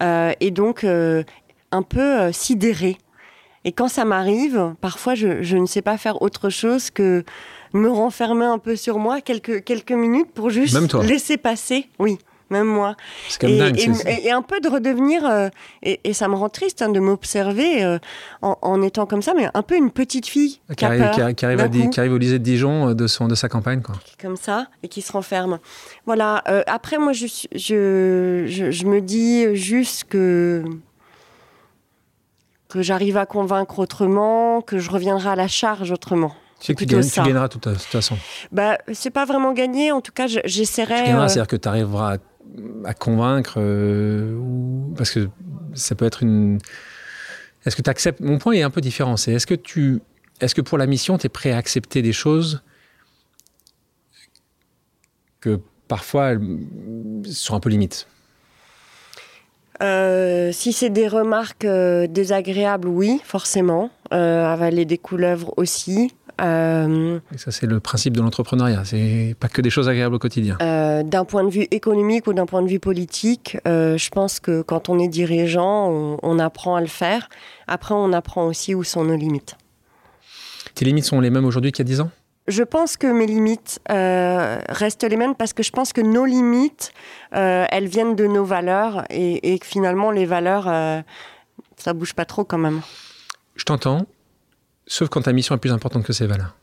et 0.00 0.50
donc 0.50 0.84
un 0.84 1.82
peu 1.82 2.32
sidérée. 2.32 2.98
Et 3.64 3.72
quand 3.72 3.88
ça 3.88 4.04
m'arrive, 4.04 4.74
parfois, 4.80 5.14
je, 5.14 5.42
je, 5.42 5.56
ne 5.56 5.64
sais 5.64 5.80
pas 5.80 5.96
faire 5.96 6.20
autre 6.20 6.50
chose 6.50 6.90
que 6.90 7.24
me 7.72 7.88
renfermer 7.88 8.44
un 8.44 8.58
peu 8.58 8.76
sur 8.76 8.98
moi 8.98 9.22
quelques, 9.22 9.64
quelques 9.64 9.92
minutes 9.92 10.30
pour 10.34 10.50
juste 10.50 10.76
laisser 11.02 11.36
passer. 11.38 11.88
Oui 11.98 12.18
même 12.50 12.66
moi. 12.66 12.96
et, 13.42 14.26
et, 14.26 14.30
un 14.30 14.42
peu 14.42 14.60
de 14.60 14.68
redevenir, 14.68 15.24
euh, 15.24 15.48
et, 15.82 16.12
ça 16.12 16.28
me 16.28 16.34
rend 16.34 16.48
triste 16.48 16.82
hein, 16.82 16.88
de 16.88 17.00
m'observer 17.00 17.82
euh, 17.84 17.98
en, 18.42 18.82
étant 18.82 19.06
comme 19.06 19.22
ça, 19.22 19.32
mais 19.34 19.48
un 19.54 19.62
peu 19.62 19.76
une 19.76 19.90
petite 19.90 20.26
fille 20.26 20.60
qui, 20.76 20.84
arrive, 20.84 21.10
qui, 21.10 21.20
arrive, 21.44 21.60
à 21.60 21.68
qui 21.68 22.00
arrive, 22.00 22.12
au 22.12 22.18
lycée 22.18 22.38
de 22.38 22.44
Dijon 22.44 22.90
euh, 22.90 22.94
de, 22.94 23.06
son, 23.06 23.28
de 23.28 23.34
sa 23.34 23.48
campagne. 23.48 23.82
Quoi. 23.82 23.94
Comme 24.20 24.36
ça, 24.36 24.66
et 24.82 24.88
qui 24.88 25.02
se 25.02 25.12
renferme. 25.12 25.58
Voilà. 26.06 26.42
après, 26.66 26.98
moi, 26.98 27.12
je, 27.12 27.26
je, 27.26 28.44
je, 28.46 28.70
je, 28.70 28.86
me 28.86 29.00
dis 29.00 29.54
juste 29.56 30.04
que 30.04 30.62
que 32.68 32.82
j'arrive 32.82 33.16
à 33.16 33.24
convaincre 33.24 33.78
autrement, 33.78 34.60
que 34.60 34.78
je 34.78 34.90
reviendrai 34.90 35.28
à 35.28 35.36
la 35.36 35.46
charge 35.46 35.92
autrement. 35.92 36.34
Tu, 36.64 36.74
tu, 36.74 36.86
gagneras 36.86 37.48
de 37.48 37.52
toute 37.52 37.76
façon. 37.76 38.16
Bah, 38.50 38.78
c'est 38.92 39.10
pas 39.10 39.26
vraiment 39.26 39.52
gagné. 39.52 39.92
En 39.92 40.00
tout 40.00 40.12
cas, 40.12 40.26
j'essaierai. 40.26 40.94
Tu 40.96 41.02
gagneras, 41.04 41.28
c'est-à-dire 41.28 41.46
que 41.46 41.56
tu 41.56 41.68
arriveras 41.68 42.14
à, 42.14 42.18
convaincre, 42.98 43.54
euh, 43.58 44.38
parce 44.96 45.10
que 45.10 45.28
ça 45.74 45.94
peut 45.94 46.04
être 46.04 46.22
une. 46.22 46.58
Est-ce 47.64 47.76
que 47.76 47.82
tu 47.82 47.90
acceptes 47.90 48.20
Mon 48.20 48.38
point 48.38 48.54
est 48.54 48.62
un 48.62 48.70
peu 48.70 48.80
différent. 48.80 49.14
Est-ce 49.14 49.46
que 49.46 49.54
tu, 49.54 50.00
est-ce 50.40 50.54
que 50.54 50.60
pour 50.60 50.78
la 50.78 50.86
mission, 50.86 51.18
tu 51.18 51.26
es 51.26 51.28
prêt 51.28 51.52
à 51.52 51.56
accepter 51.56 52.02
des 52.02 52.12
choses 52.12 52.62
que 55.40 55.60
parfois 55.88 56.32
sont 57.24 57.54
un 57.54 57.60
peu 57.60 57.70
limites? 57.70 58.06
Euh, 59.82 60.52
si 60.52 60.72
c'est 60.72 60.90
des 60.90 61.08
remarques 61.08 61.64
euh, 61.64 62.06
désagréables, 62.06 62.88
oui, 62.88 63.20
forcément. 63.24 63.90
Euh, 64.12 64.44
avaler 64.46 64.84
des 64.84 64.98
couleuvres 64.98 65.52
aussi. 65.56 66.12
Euh, 66.40 67.18
Et 67.32 67.38
ça, 67.38 67.50
c'est 67.50 67.66
le 67.66 67.80
principe 67.80 68.16
de 68.16 68.22
l'entrepreneuriat. 68.22 68.84
C'est 68.84 69.36
pas 69.38 69.48
que 69.48 69.62
des 69.62 69.70
choses 69.70 69.88
agréables 69.88 70.14
au 70.14 70.18
quotidien. 70.18 70.56
d'un 70.58 71.24
point 71.24 71.44
de 71.44 71.50
vue 71.50 71.66
économique 71.70 72.26
ou 72.26 72.32
d'un 72.32 72.46
point 72.46 72.62
de 72.62 72.68
vue 72.68 72.80
politique, 72.80 73.56
je 73.64 74.08
pense 74.10 74.40
que 74.40 74.62
quand 74.62 74.88
on 74.88 74.98
est 74.98 75.08
dirigeant, 75.08 75.88
on, 75.90 76.18
on 76.22 76.38
apprend 76.38 76.76
à 76.76 76.80
le 76.80 76.86
faire. 76.86 77.28
Après, 77.66 77.94
on 77.94 78.12
apprend 78.12 78.46
aussi 78.46 78.74
où 78.74 78.84
sont 78.84 79.04
nos 79.04 79.16
limites. 79.16 79.56
Tes 80.74 80.84
limites 80.84 81.04
sont 81.04 81.20
les 81.20 81.30
mêmes 81.30 81.44
aujourd'hui 81.44 81.72
qu'il 81.72 81.84
y 81.84 81.88
a 81.88 81.90
10 81.90 82.00
ans? 82.00 82.10
Je 82.46 82.62
pense 82.62 82.96
que 82.98 83.06
mes 83.06 83.26
limites 83.26 83.80
euh, 83.90 84.60
restent 84.68 85.04
les 85.04 85.16
mêmes 85.16 85.34
parce 85.34 85.54
que 85.54 85.62
je 85.62 85.70
pense 85.70 85.94
que 85.94 86.02
nos 86.02 86.26
limites, 86.26 86.92
euh, 87.34 87.64
elles 87.70 87.86
viennent 87.86 88.16
de 88.16 88.26
nos 88.26 88.44
valeurs 88.44 89.04
et, 89.08 89.58
que 89.58 89.66
finalement 89.66 90.10
les 90.10 90.26
valeurs, 90.26 90.68
euh, 90.68 91.00
ça 91.76 91.94
bouge 91.94 92.12
pas 92.12 92.26
trop 92.26 92.44
quand 92.44 92.58
même. 92.58 92.82
Je 93.56 93.64
t'entends, 93.64 94.04
sauf 94.86 95.08
quand 95.08 95.22
ta 95.22 95.32
mission 95.32 95.54
est 95.54 95.58
plus 95.58 95.72
importante 95.72 96.04
que 96.04 96.12
ces 96.12 96.26
valeurs. 96.26 96.54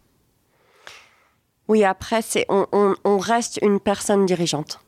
Oui, 1.67 1.83
après, 1.83 2.21
c'est 2.21 2.45
on, 2.49 3.17
reste 3.17 3.59
une 3.61 3.79
personne 3.79 4.25
dirigeante. 4.25 4.81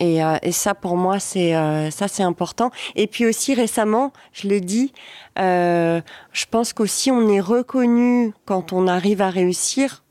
Et, 0.00 0.18
et 0.42 0.52
ça, 0.52 0.74
pour 0.74 0.96
moi, 0.96 1.20
c'est 1.20 1.52
ça, 1.92 2.08
c'est 2.08 2.24
important. 2.24 2.72
Et 2.96 3.06
puis 3.06 3.26
aussi 3.26 3.54
récemment, 3.54 4.12
je 4.32 4.48
l'ai 4.48 4.60
dit, 4.60 4.92
je 5.36 6.44
pense 6.50 6.72
qu'aussi 6.72 7.12
on 7.12 7.28
est 7.28 7.40
reconnu 7.40 8.34
quand 8.44 8.72
on 8.72 8.88
arrive 8.88 9.22
à 9.22 9.30
réussir 9.30 10.02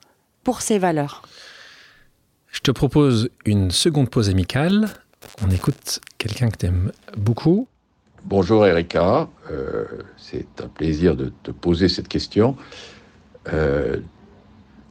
pour 0.45 0.61
ses 0.61 0.78
valeurs. 0.78 1.24
Je 2.55 2.61
te 2.61 2.72
propose 2.72 3.30
une 3.43 3.70
seconde 3.70 4.09
pause 4.09 4.30
amicale. 4.30 4.88
On 5.45 5.51
écoute 5.51 5.99
quelqu'un 6.18 6.49
que 6.49 6.57
tu 6.57 6.68
aimes 6.68 6.93
beaucoup. 7.18 7.68
Bonjour 8.28 8.65
Erika, 8.65 9.30
euh, 9.51 9.86
c'est 10.17 10.47
un 10.59 10.67
plaisir 10.67 11.15
de 11.15 11.32
te 11.43 11.51
poser 11.51 11.88
cette 11.88 12.07
question. 12.07 12.57
Euh, 13.53 13.99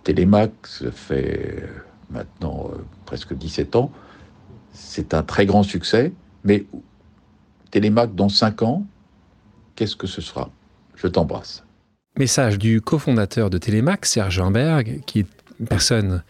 Télémax 0.04 0.88
fait 0.90 1.68
maintenant 2.10 2.70
euh, 2.72 2.76
presque 3.06 3.34
17 3.34 3.74
ans. 3.74 3.90
C'est 4.72 5.14
un 5.14 5.24
très 5.24 5.46
grand 5.46 5.64
succès, 5.64 6.12
mais 6.44 6.64
Télémac 7.72 8.14
dans 8.14 8.28
5 8.28 8.62
ans, 8.62 8.86
qu'est-ce 9.74 9.96
que 9.96 10.06
ce 10.06 10.20
sera? 10.20 10.50
Je 10.94 11.08
t'embrasse. 11.08 11.64
Message 12.16 12.56
du 12.56 12.80
cofondateur 12.80 13.50
de 13.50 13.58
Télémac, 13.58 14.06
Serge 14.06 14.38
Humberg, 14.38 15.00
qui 15.06 15.18
est 15.18 15.26
une 15.58 15.66
personne 15.66 16.22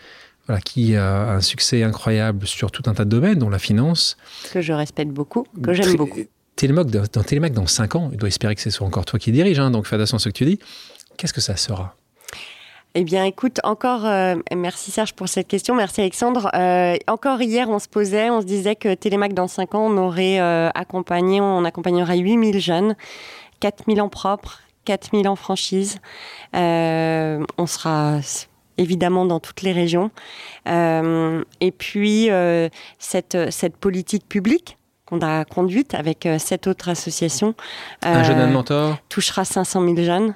voilà, 0.47 0.63
qui 0.63 0.97
a 0.97 1.33
un 1.33 1.43
succès 1.43 1.83
incroyable 1.83 2.47
sur 2.47 2.71
tout 2.71 2.89
un 2.89 2.95
tas 2.95 3.05
de 3.05 3.11
domaines, 3.11 3.39
dont 3.39 3.51
la 3.51 3.59
finance. 3.59 4.17
Que 4.55 4.63
je 4.63 4.73
respecte 4.73 5.13
beaucoup, 5.13 5.47
que 5.63 5.75
j'aime 5.75 5.97
beaucoup. 5.97 6.21
Télémac, 6.65 6.87
dans 6.87 7.23
Télémac, 7.23 7.53
dans 7.53 7.67
5 7.67 7.95
ans, 7.97 8.09
il 8.11 8.17
doit 8.17 8.29
espérer 8.29 8.55
que 8.55 8.61
ce 8.63 8.71
soit 8.71 8.87
encore 8.87 9.05
toi 9.05 9.19
qui 9.19 9.33
dirige, 9.33 9.59
hein, 9.59 9.71
donc 9.71 9.87
attention 9.93 10.17
à 10.17 10.19
ce 10.19 10.31
que 10.31 10.35
tu 10.35 10.47
dis. 10.47 10.59
Qu'est-ce 11.19 11.35
que 11.35 11.43
ça 11.43 11.57
sera? 11.57 11.95
Eh 12.95 13.05
bien, 13.05 13.25
écoute, 13.25 13.61
encore, 13.65 14.07
euh, 14.07 14.37
merci 14.57 14.91
Serge 14.91 15.13
pour 15.13 15.29
cette 15.29 15.47
question, 15.47 15.75
merci 15.75 16.01
Alexandre. 16.01 16.49
Euh, 16.55 16.97
encore 17.07 17.43
hier, 17.43 17.69
on 17.69 17.79
se 17.79 17.87
posait, 17.87 18.31
on 18.31 18.41
se 18.41 18.47
disait 18.47 18.77
que 18.77 18.95
Télémac, 18.95 19.35
dans 19.35 19.47
5 19.47 19.75
ans, 19.75 19.93
on 19.93 19.99
aurait 19.99 20.41
euh, 20.41 20.71
accompagné, 20.75 21.39
on 21.39 21.67
accompagnerait 21.67 22.17
8000 22.17 22.59
jeunes, 22.61 22.97
4000 23.61 24.01
en 24.01 24.09
propre, 24.09 24.63
4000 24.87 25.29
en 25.29 25.37
franchise. 25.37 25.99
on 26.55 27.67
sera 27.67 28.21
évidemment 28.79 29.27
dans 29.27 29.39
toutes 29.39 29.61
les 29.61 29.73
régions. 29.73 30.11
Euh, 30.67 31.45
et 31.61 31.73
puis, 31.73 32.31
euh, 32.31 32.71
cette 32.99 33.77
politique 33.77 34.27
publique 34.27 34.79
qu'on 35.07 35.21
a 35.21 35.45
conduite 35.45 35.95
avec 35.95 36.27
euh, 36.27 36.39
cette 36.39 36.67
autre 36.67 36.89
association. 36.89 37.55
Un 38.03 38.23
jeune 38.23 38.51
mentor? 38.53 38.97
Touchera 39.09 39.45
500 39.45 39.83
000 39.83 39.97
jeunes. 39.97 40.35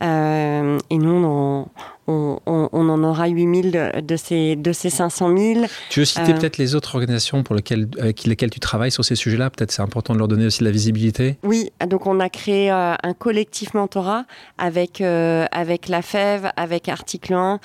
et 0.00 0.98
nous, 0.98 1.24
on, 1.24 1.68
on, 2.08 2.38
en 2.72 3.04
aura 3.04 3.26
8000 3.28 3.70
de, 3.70 4.00
de, 4.00 4.16
ces, 4.16 4.56
de 4.56 4.72
ces 4.72 4.90
500 4.90 5.36
000. 5.36 5.66
Tu 5.90 6.00
veux 6.00 6.06
citer 6.06 6.32
euh, 6.32 6.34
peut-être 6.34 6.58
les 6.58 6.74
autres 6.74 6.94
organisations 6.94 7.42
pour 7.42 7.54
lesquelles, 7.54 7.88
avec 7.98 8.24
lesquelles 8.24 8.50
tu 8.50 8.60
travailles 8.60 8.90
sur 8.90 9.04
ces 9.04 9.16
sujets-là? 9.16 9.50
Peut-être 9.50 9.72
c'est 9.72 9.82
important 9.82 10.14
de 10.14 10.18
leur 10.18 10.28
donner 10.28 10.46
aussi 10.46 10.60
de 10.60 10.64
la 10.64 10.70
visibilité. 10.70 11.36
Oui, 11.42 11.70
donc 11.86 12.06
on 12.06 12.20
a 12.20 12.28
créé 12.28 12.70
euh, 12.70 12.94
un 13.02 13.14
collectif 13.14 13.74
mentorat 13.74 14.24
avec, 14.58 15.00
euh, 15.00 15.46
avec 15.50 15.88
la 15.88 16.02
FEV, 16.02 16.50
avec 16.56 16.88
Article 16.88 17.34
1, 17.34 17.60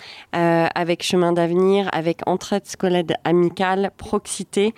avec 0.74 1.04
Chemin 1.04 1.34
d'avenir, 1.34 1.90
avec 1.94 2.22
Entraide 2.26 2.66
scolaire 2.66 3.04
amicale, 3.24 3.92
Proxité. 3.98 4.74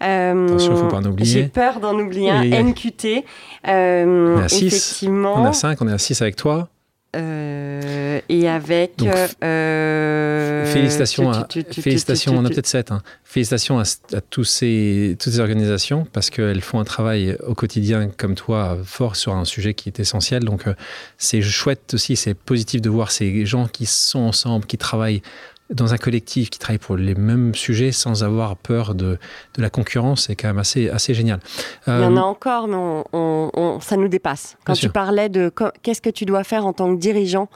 Attention, 0.00 0.76
faut 0.76 0.88
pas 0.88 0.98
en 0.98 1.04
oublier. 1.04 1.32
J'ai 1.32 1.48
peur 1.48 1.80
d'en 1.80 1.98
oublier 1.98 2.30
un, 2.30 2.44
NQT. 2.44 3.24
on 3.64 4.38
est 4.40 4.44
à 4.44 4.48
6. 4.48 5.04
On 5.08 5.44
est 5.44 5.48
à 5.48 5.52
5, 5.52 5.80
on 5.80 5.88
est 5.88 5.92
à 5.92 5.98
6 5.98 6.22
avec 6.22 6.36
toi. 6.36 6.68
Euh, 7.16 8.20
et 8.28 8.48
avec. 8.48 9.02
Euh, 9.42 10.66
félicitations, 10.66 11.30
à, 11.30 11.48
félicitations 11.70 12.36
on 12.36 12.44
a 12.44 12.48
peut-être 12.48 12.66
7. 12.66 12.92
Hein. 12.92 13.02
Félicitations 13.24 13.78
à, 13.78 13.84
tous 14.30 14.44
ces, 14.44 15.16
toutes 15.18 15.32
ces 15.32 15.40
organisations 15.40 16.06
parce 16.12 16.30
qu'elles 16.30 16.60
font 16.60 16.78
un 16.78 16.84
travail 16.84 17.36
au 17.46 17.54
quotidien 17.54 18.10
comme 18.16 18.34
toi 18.34 18.78
fort 18.84 19.16
sur 19.16 19.32
un 19.34 19.44
sujet 19.44 19.74
qui 19.74 19.88
est 19.88 19.98
essentiel. 19.98 20.44
Donc 20.44 20.66
euh, 20.66 20.74
c'est 21.16 21.40
chouette 21.40 21.94
aussi, 21.94 22.16
c'est 22.16 22.34
positif 22.34 22.82
de 22.82 22.90
voir 22.90 23.10
ces 23.10 23.46
gens 23.46 23.66
qui 23.66 23.86
sont 23.86 24.20
ensemble, 24.20 24.66
qui 24.66 24.76
travaillent 24.76 25.22
dans 25.70 25.94
un 25.94 25.98
collectif 25.98 26.50
qui 26.50 26.58
travaille 26.58 26.78
pour 26.78 26.96
les 26.96 27.14
mêmes 27.14 27.54
sujets 27.54 27.92
sans 27.92 28.22
avoir 28.22 28.56
peur 28.56 28.94
de, 28.94 29.18
de 29.54 29.62
la 29.62 29.70
concurrence, 29.70 30.26
c'est 30.26 30.36
quand 30.36 30.48
même 30.48 30.58
assez, 30.58 30.88
assez 30.88 31.12
génial. 31.12 31.40
Il 31.86 31.92
y 31.92 31.96
en 31.96 32.16
a 32.16 32.20
euh, 32.20 32.22
encore, 32.22 32.68
mais 32.68 32.76
on, 33.12 33.78
ça 33.80 33.96
nous 33.96 34.08
dépasse. 34.08 34.56
Quand 34.64 34.74
tu 34.74 34.88
parlais 34.88 35.28
de 35.28 35.52
qu'est-ce 35.82 36.02
que 36.02 36.10
tu 36.10 36.24
dois 36.24 36.44
faire 36.44 36.66
en 36.66 36.72
tant 36.72 36.94
que 36.94 37.00
dirigeant, 37.00 37.48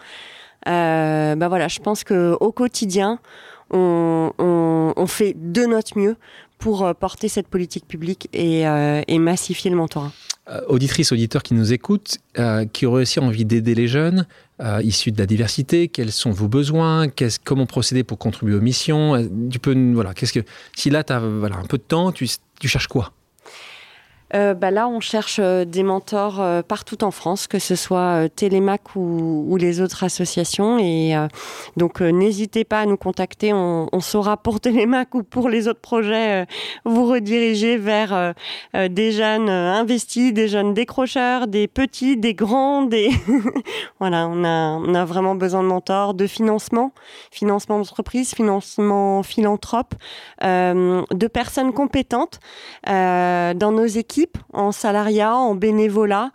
euh, 0.69 1.35
bah 1.37 1.49
voilà, 1.49 1.69
je 1.69 1.81
pense 1.81 2.05
qu'au 2.05 2.53
quotidien, 2.53 3.19
on, 3.71 4.33
on, 4.39 5.07
fait 5.07 5.35
de 5.37 5.65
notre 5.65 5.99
mieux 5.99 6.17
pour 6.59 6.85
euh, 6.85 6.93
porter 6.93 7.29
cette 7.29 7.49
politique 7.49 7.87
publique 7.87 8.29
et, 8.33 8.67
euh, 8.67 9.03
et 9.07 9.19
massifier 9.19 9.71
le 9.71 9.77
mentorat. 9.77 10.13
auditrices, 10.69 11.13
auditeurs 11.13 11.43
qui 11.43 11.55
nous 11.55 11.73
écoutent, 11.73 12.19
qui 12.73 12.87
auraient 12.87 13.03
aussi 13.03 13.21
envie 13.21 13.45
d'aider 13.45 13.75
les 13.75 13.87
jeunes, 13.87 14.27
euh, 14.61 14.83
issus 14.83 15.13
de 15.13 15.19
la 15.19 15.27
diversité 15.27 15.89
Quels 15.89 16.13
sont 16.13 16.31
vos 16.31 16.49
besoins 16.49 17.07
Comment 17.45 17.67
procéder 17.67 18.05
pour 18.05 18.19
contribuer 18.19 18.55
aux 18.55 18.61
missions 18.61 19.29
Tu 19.51 19.59
peux, 19.59 19.75
voilà, 19.93 20.15
qu'est-ce 20.15 20.33
que 20.33 20.45
si 20.77 20.91
là 20.91 21.05
tu 21.05 21.13
as 21.13 21.21
voilà, 21.21 21.57
un 21.57 21.67
peu 21.67 21.79
de 21.79 21.83
temps, 21.83 22.13
tu, 22.13 22.29
cherches 22.65 22.89
quoi? 22.89 23.13
Euh, 24.35 24.55
bah 24.55 24.71
là, 24.71 24.89
on 24.89 25.01
cherche 25.01 25.39
euh, 25.41 25.65
des 25.65 25.83
mentors 25.83 26.41
euh, 26.41 26.63
partout 26.63 27.03
en 27.03 27.11
France, 27.11 27.47
que 27.47 27.59
ce 27.59 27.75
soit 27.75 28.29
Télémac 28.29 28.95
ou, 28.95 29.57
les 29.59 29.81
autres 29.81 30.05
associations. 30.05 30.79
Et 30.79 31.15
donc, 31.77 32.01
n'hésitez 32.01 32.65
pas 32.65 32.81
à 32.81 32.87
nous 32.87 32.97
contacter. 32.97 33.53
On, 33.53 33.89
on, 33.93 34.01
saura 34.01 34.37
pour 34.37 34.61
Télémac 34.61 35.15
ou 35.15 35.23
pour 35.23 35.49
les 35.49 35.69
autres 35.69 35.81
projets 35.81 36.47
vous 36.85 37.07
rediriger 37.07 37.77
vers 37.77 38.35
des 38.75 39.13
jeunes 39.13 39.49
investis, 39.49 40.33
des 40.33 40.49
jeunes 40.49 40.73
décrocheurs, 40.75 41.47
des 41.47 41.69
petits, 41.69 42.17
des 42.17 42.35
grands. 42.35 42.83
Des 42.83 43.11
voilà, 44.01 44.29
on 44.29 44.45
a, 44.45 44.79
on 44.79 44.95
a 44.95 45.05
vraiment 45.05 45.35
besoin 45.35 45.63
de 45.63 45.69
mentors, 45.69 46.15
de 46.15 46.27
financement, 46.27 46.93
financement 47.31 47.79
d'entreprise, 47.79 48.35
financement 48.35 49.23
philanthrope, 49.23 49.95
de 50.41 51.27
personnes 51.27 51.73
compétentes 51.73 52.41
dans 52.87 53.73
nos 53.73 53.87
équipes 53.87 54.20
en 54.53 54.73
salariat, 54.73 55.35
en 55.35 55.55
bénévolat. 55.55 56.31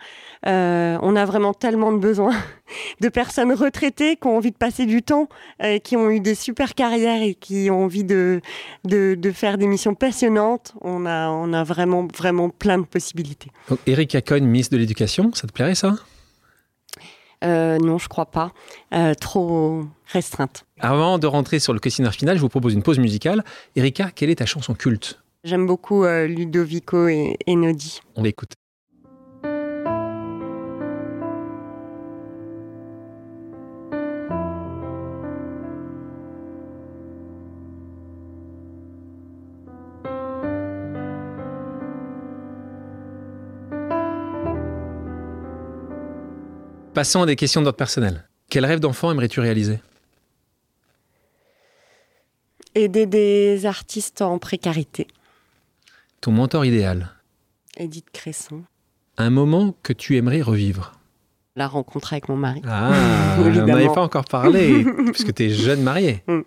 Euh, 0.47 0.97
on 1.01 1.15
a 1.15 1.25
vraiment 1.25 1.53
tellement 1.53 1.91
de 1.91 1.97
besoins 1.97 2.35
de 3.01 3.09
personnes 3.09 3.51
retraitées 3.53 4.15
qui 4.15 4.27
ont 4.27 4.37
envie 4.37 4.51
de 4.51 4.57
passer 4.57 4.85
du 4.85 5.01
temps, 5.01 5.27
euh, 5.63 5.79
qui 5.79 5.97
ont 5.97 6.09
eu 6.09 6.19
des 6.19 6.35
super 6.35 6.75
carrières 6.75 7.21
et 7.21 7.33
qui 7.33 7.69
ont 7.71 7.83
envie 7.83 8.03
de, 8.03 8.41
de, 8.83 9.31
faire 9.31 9.57
des 9.57 9.67
missions 9.67 9.95
passionnantes. 9.95 10.73
On 10.81 11.05
a, 11.05 11.29
on 11.29 11.51
a 11.53 11.63
vraiment, 11.63 12.07
vraiment 12.15 12.49
plein 12.49 12.77
de 12.77 12.85
possibilités. 12.85 13.49
Donc, 13.69 13.79
Eric 13.87 14.13
Acogne, 14.15 14.45
ministre 14.45 14.73
de 14.73 14.79
l'Éducation, 14.79 15.31
ça 15.33 15.47
te 15.47 15.51
plairait 15.51 15.75
ça? 15.75 15.95
Euh, 17.43 17.77
non, 17.79 17.97
je 17.97 18.07
crois 18.07 18.27
pas. 18.27 18.51
trop 19.19 19.83
restreinte. 20.07 20.65
Avant 20.79 21.17
de 21.17 21.27
rentrer 21.27 21.59
sur 21.59 21.73
le 21.73 21.79
questionnaire 21.79 22.13
final, 22.13 22.37
je 22.37 22.41
vous 22.41 22.49
propose 22.49 22.73
une 22.73 22.83
pause 22.83 22.99
musicale. 22.99 23.43
Erika, 23.75 24.11
quelle 24.11 24.29
est 24.29 24.35
ta 24.35 24.45
chanson 24.45 24.73
culte? 24.73 25.19
J'aime 25.45 25.67
beaucoup 25.67 26.05
euh, 26.05 26.25
Ludovico 26.25 27.07
et, 27.07 27.37
et 27.45 27.55
Nodi. 27.55 28.01
On 28.15 28.23
l'écoute. 28.23 28.53
Passons 46.95 47.21
à 47.21 47.27
des 47.27 47.35
questions 47.35 47.61
d'ordre 47.61 47.77
personnel. 47.77 48.27
Quel 48.49 48.65
rêve 48.65 48.79
d'enfant 48.79 49.11
aimerais-tu 49.11 49.41
réaliser? 49.41 49.77
Aider 52.73 53.05
des 53.05 53.67
artistes 53.67 54.23
en 54.23 54.39
précarité. 54.39 55.05
Ton 56.25 56.31
mentor 56.31 56.65
idéal 56.65 57.11
Edith 57.77 58.07
Cresson. 58.11 58.63
Un 59.15 59.29
moment 59.29 59.75
que 59.83 59.93
tu 59.93 60.17
aimerais 60.17 60.41
revivre 60.41 60.93
La 61.55 61.67
rencontre 61.67 62.13
avec 62.13 62.29
mon 62.29 62.35
mari. 62.35 62.63
Ah, 62.65 63.35
on 63.39 63.47
n'en 63.51 63.67
avait 63.67 63.93
pas 63.93 64.01
encore 64.01 64.25
parlé, 64.25 64.83
puisque 65.13 65.35
tu 65.35 65.43
es 65.43 65.49
jeune 65.51 65.83
mariée. 65.83 66.23
Mm. 66.27 66.39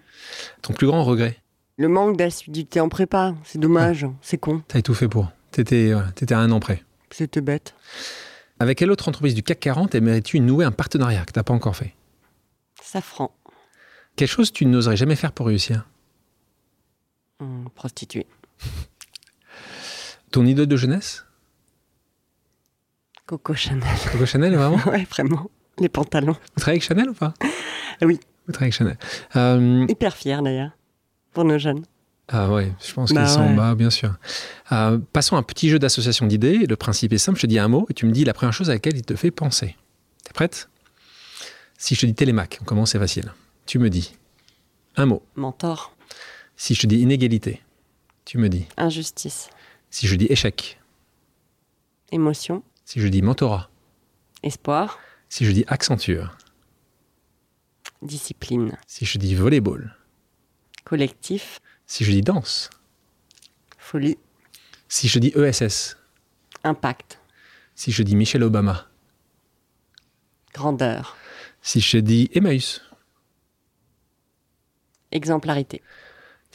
Ton 0.62 0.72
plus 0.72 0.88
grand 0.88 1.04
regret 1.04 1.36
Le 1.76 1.86
manque 1.86 2.16
d'assiduité 2.16 2.80
en 2.80 2.88
prépa. 2.88 3.36
C'est 3.44 3.60
dommage, 3.60 4.04
c'est 4.20 4.36
con. 4.36 4.64
T'as 4.66 4.82
tout 4.82 4.94
fait 4.94 5.06
pour. 5.06 5.28
T'étais 5.52 5.92
étais 6.20 6.34
à 6.34 6.40
un 6.40 6.50
an 6.50 6.58
près. 6.58 6.82
C'était 7.12 7.40
bête. 7.40 7.76
Avec 8.58 8.78
quelle 8.78 8.90
autre 8.90 9.08
entreprise 9.08 9.36
du 9.36 9.44
CAC 9.44 9.60
40 9.60 9.94
aimerais-tu 9.94 10.40
nouer 10.40 10.64
un 10.64 10.72
partenariat 10.72 11.24
que 11.24 11.30
t'as 11.30 11.44
pas 11.44 11.54
encore 11.54 11.76
fait? 11.76 11.94
Safran. 12.82 13.32
Quelle 14.16 14.26
chose 14.26 14.52
tu 14.52 14.66
n'oserais 14.66 14.96
jamais 14.96 15.14
faire 15.14 15.30
pour 15.30 15.46
réussir? 15.46 15.86
Hum, 17.38 17.68
Prostituée. 17.76 18.26
Ton 20.30 20.44
idole 20.46 20.66
de 20.66 20.76
jeunesse? 20.76 21.24
Coco 23.26 23.54
Chanel. 23.54 23.88
Coco 24.12 24.26
Chanel, 24.26 24.54
vraiment? 24.54 24.78
Ouais, 24.86 25.06
vraiment. 25.10 25.50
Les 25.78 25.88
pantalons. 25.88 26.32
Vous 26.32 26.60
travaillez 26.60 26.78
avec 26.78 26.82
Chanel 26.82 27.10
ou 27.10 27.14
pas? 27.14 27.34
Oui. 28.02 28.20
Vous 28.46 28.52
travaillez 28.52 28.72
avec 28.72 28.74
Chanel. 28.74 28.98
Euh... 29.36 29.86
Hyper 29.88 30.16
fier 30.16 30.42
d'ailleurs, 30.42 30.70
pour 31.32 31.44
nos 31.44 31.58
jeunes. 31.58 31.84
Ah 32.30 32.50
ouais, 32.50 32.72
je 32.86 32.92
pense 32.92 33.12
bah 33.12 33.24
qu'ils 33.24 33.32
sont 33.32 33.54
bas, 33.54 33.74
bien 33.74 33.88
sûr. 33.88 34.14
Euh, 34.72 34.98
passons 35.12 35.36
à 35.36 35.38
un 35.38 35.42
petit 35.42 35.70
jeu 35.70 35.78
d'association 35.78 36.26
d'idées. 36.26 36.66
Le 36.66 36.76
principe 36.76 37.14
est 37.14 37.18
simple, 37.18 37.38
je 37.38 37.42
te 37.42 37.46
dis 37.46 37.58
un 37.58 37.68
mot 37.68 37.86
et 37.88 37.94
tu 37.94 38.04
me 38.04 38.12
dis 38.12 38.24
la 38.24 38.34
première 38.34 38.52
chose 38.52 38.68
à 38.68 38.74
laquelle 38.74 38.96
il 38.96 39.02
te 39.02 39.16
fait 39.16 39.30
penser. 39.30 39.76
T'es 40.24 40.32
prête? 40.34 40.68
Si 41.78 41.94
je 41.94 42.02
te 42.02 42.06
dis 42.06 42.14
télémac, 42.14 42.58
on 42.60 42.64
commence, 42.64 42.90
c'est 42.90 42.98
facile. 42.98 43.32
Tu 43.64 43.78
me 43.78 43.88
dis 43.88 44.14
un 44.96 45.06
mot. 45.06 45.22
Mentor. 45.36 45.94
Si 46.56 46.74
je 46.74 46.82
te 46.82 46.86
dis 46.86 47.00
inégalité, 47.00 47.62
tu 48.26 48.36
me 48.36 48.48
dis 48.50 48.66
Injustice. 48.76 49.48
Si 49.90 50.06
je 50.06 50.16
dis 50.16 50.26
échec. 50.26 50.80
Émotion. 52.12 52.62
Si 52.84 53.00
je 53.00 53.08
dis 53.08 53.22
mentorat. 53.22 53.70
Espoir. 54.42 54.98
Si 55.28 55.44
je 55.44 55.52
dis 55.52 55.64
accenture. 55.66 56.36
Discipline. 58.02 58.76
Si 58.86 59.04
je 59.04 59.18
dis 59.18 59.34
volleyball. 59.34 59.96
Collectif. 60.84 61.60
Si 61.86 62.04
je 62.04 62.12
dis 62.12 62.22
danse. 62.22 62.70
Folie. 63.78 64.18
Si 64.88 65.08
je 65.08 65.18
dis 65.18 65.32
ESS. 65.34 65.96
Impact. 66.64 67.18
Si 67.74 67.92
je 67.92 68.02
dis 68.02 68.16
Michelle 68.16 68.42
Obama. 68.42 68.86
Grandeur. 70.54 71.16
Si 71.62 71.80
je 71.80 71.98
dis 71.98 72.30
Emmaüs. 72.34 72.82
Exemplarité. 75.10 75.82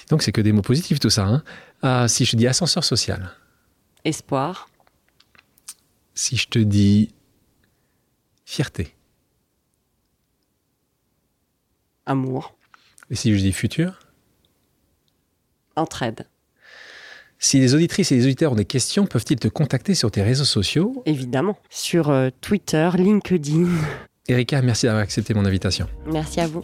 Donc 0.10 0.24
c'est 0.24 0.32
que 0.32 0.42
des 0.42 0.52
mots 0.52 0.62
positifs 0.62 1.00
tout 1.00 1.10
ça. 1.10 1.26
Hein 1.26 1.44
ah, 1.84 2.08
si 2.08 2.26
je 2.26 2.32
te 2.32 2.38
dis 2.38 2.48
ascenseur 2.48 2.84
social. 2.84 3.30
Espoir. 4.06 4.70
Si 6.16 6.38
je 6.38 6.48
te 6.48 6.60
dis 6.60 7.14
fierté. 8.46 8.96
Amour. 12.06 12.56
Et 13.10 13.16
si 13.16 13.34
je 13.34 13.40
dis 13.40 13.52
futur 13.52 14.00
Entraide. 15.76 16.26
Si 17.40 17.60
les 17.60 17.76
auditrices 17.76 18.12
et 18.14 18.16
les 18.16 18.26
auditeurs 18.26 18.54
ont 18.54 18.56
des 18.56 18.64
questions, 18.64 19.06
peuvent-ils 19.06 19.40
te 19.40 19.50
contacter 19.50 19.96
sur 19.96 20.10
tes 20.10 20.22
réseaux 20.22 20.46
sociaux? 20.46 21.04
Évidemment. 21.06 21.58
Sur 21.70 22.10
euh, 22.10 22.30
Twitter, 22.40 22.90
LinkedIn. 22.96 23.70
Erika, 24.30 24.62
merci 24.62 24.86
d'avoir 24.86 25.04
accepté 25.04 25.34
mon 25.34 25.44
invitation. 25.44 25.88
Merci 26.06 26.40
à 26.40 26.48
vous. 26.48 26.64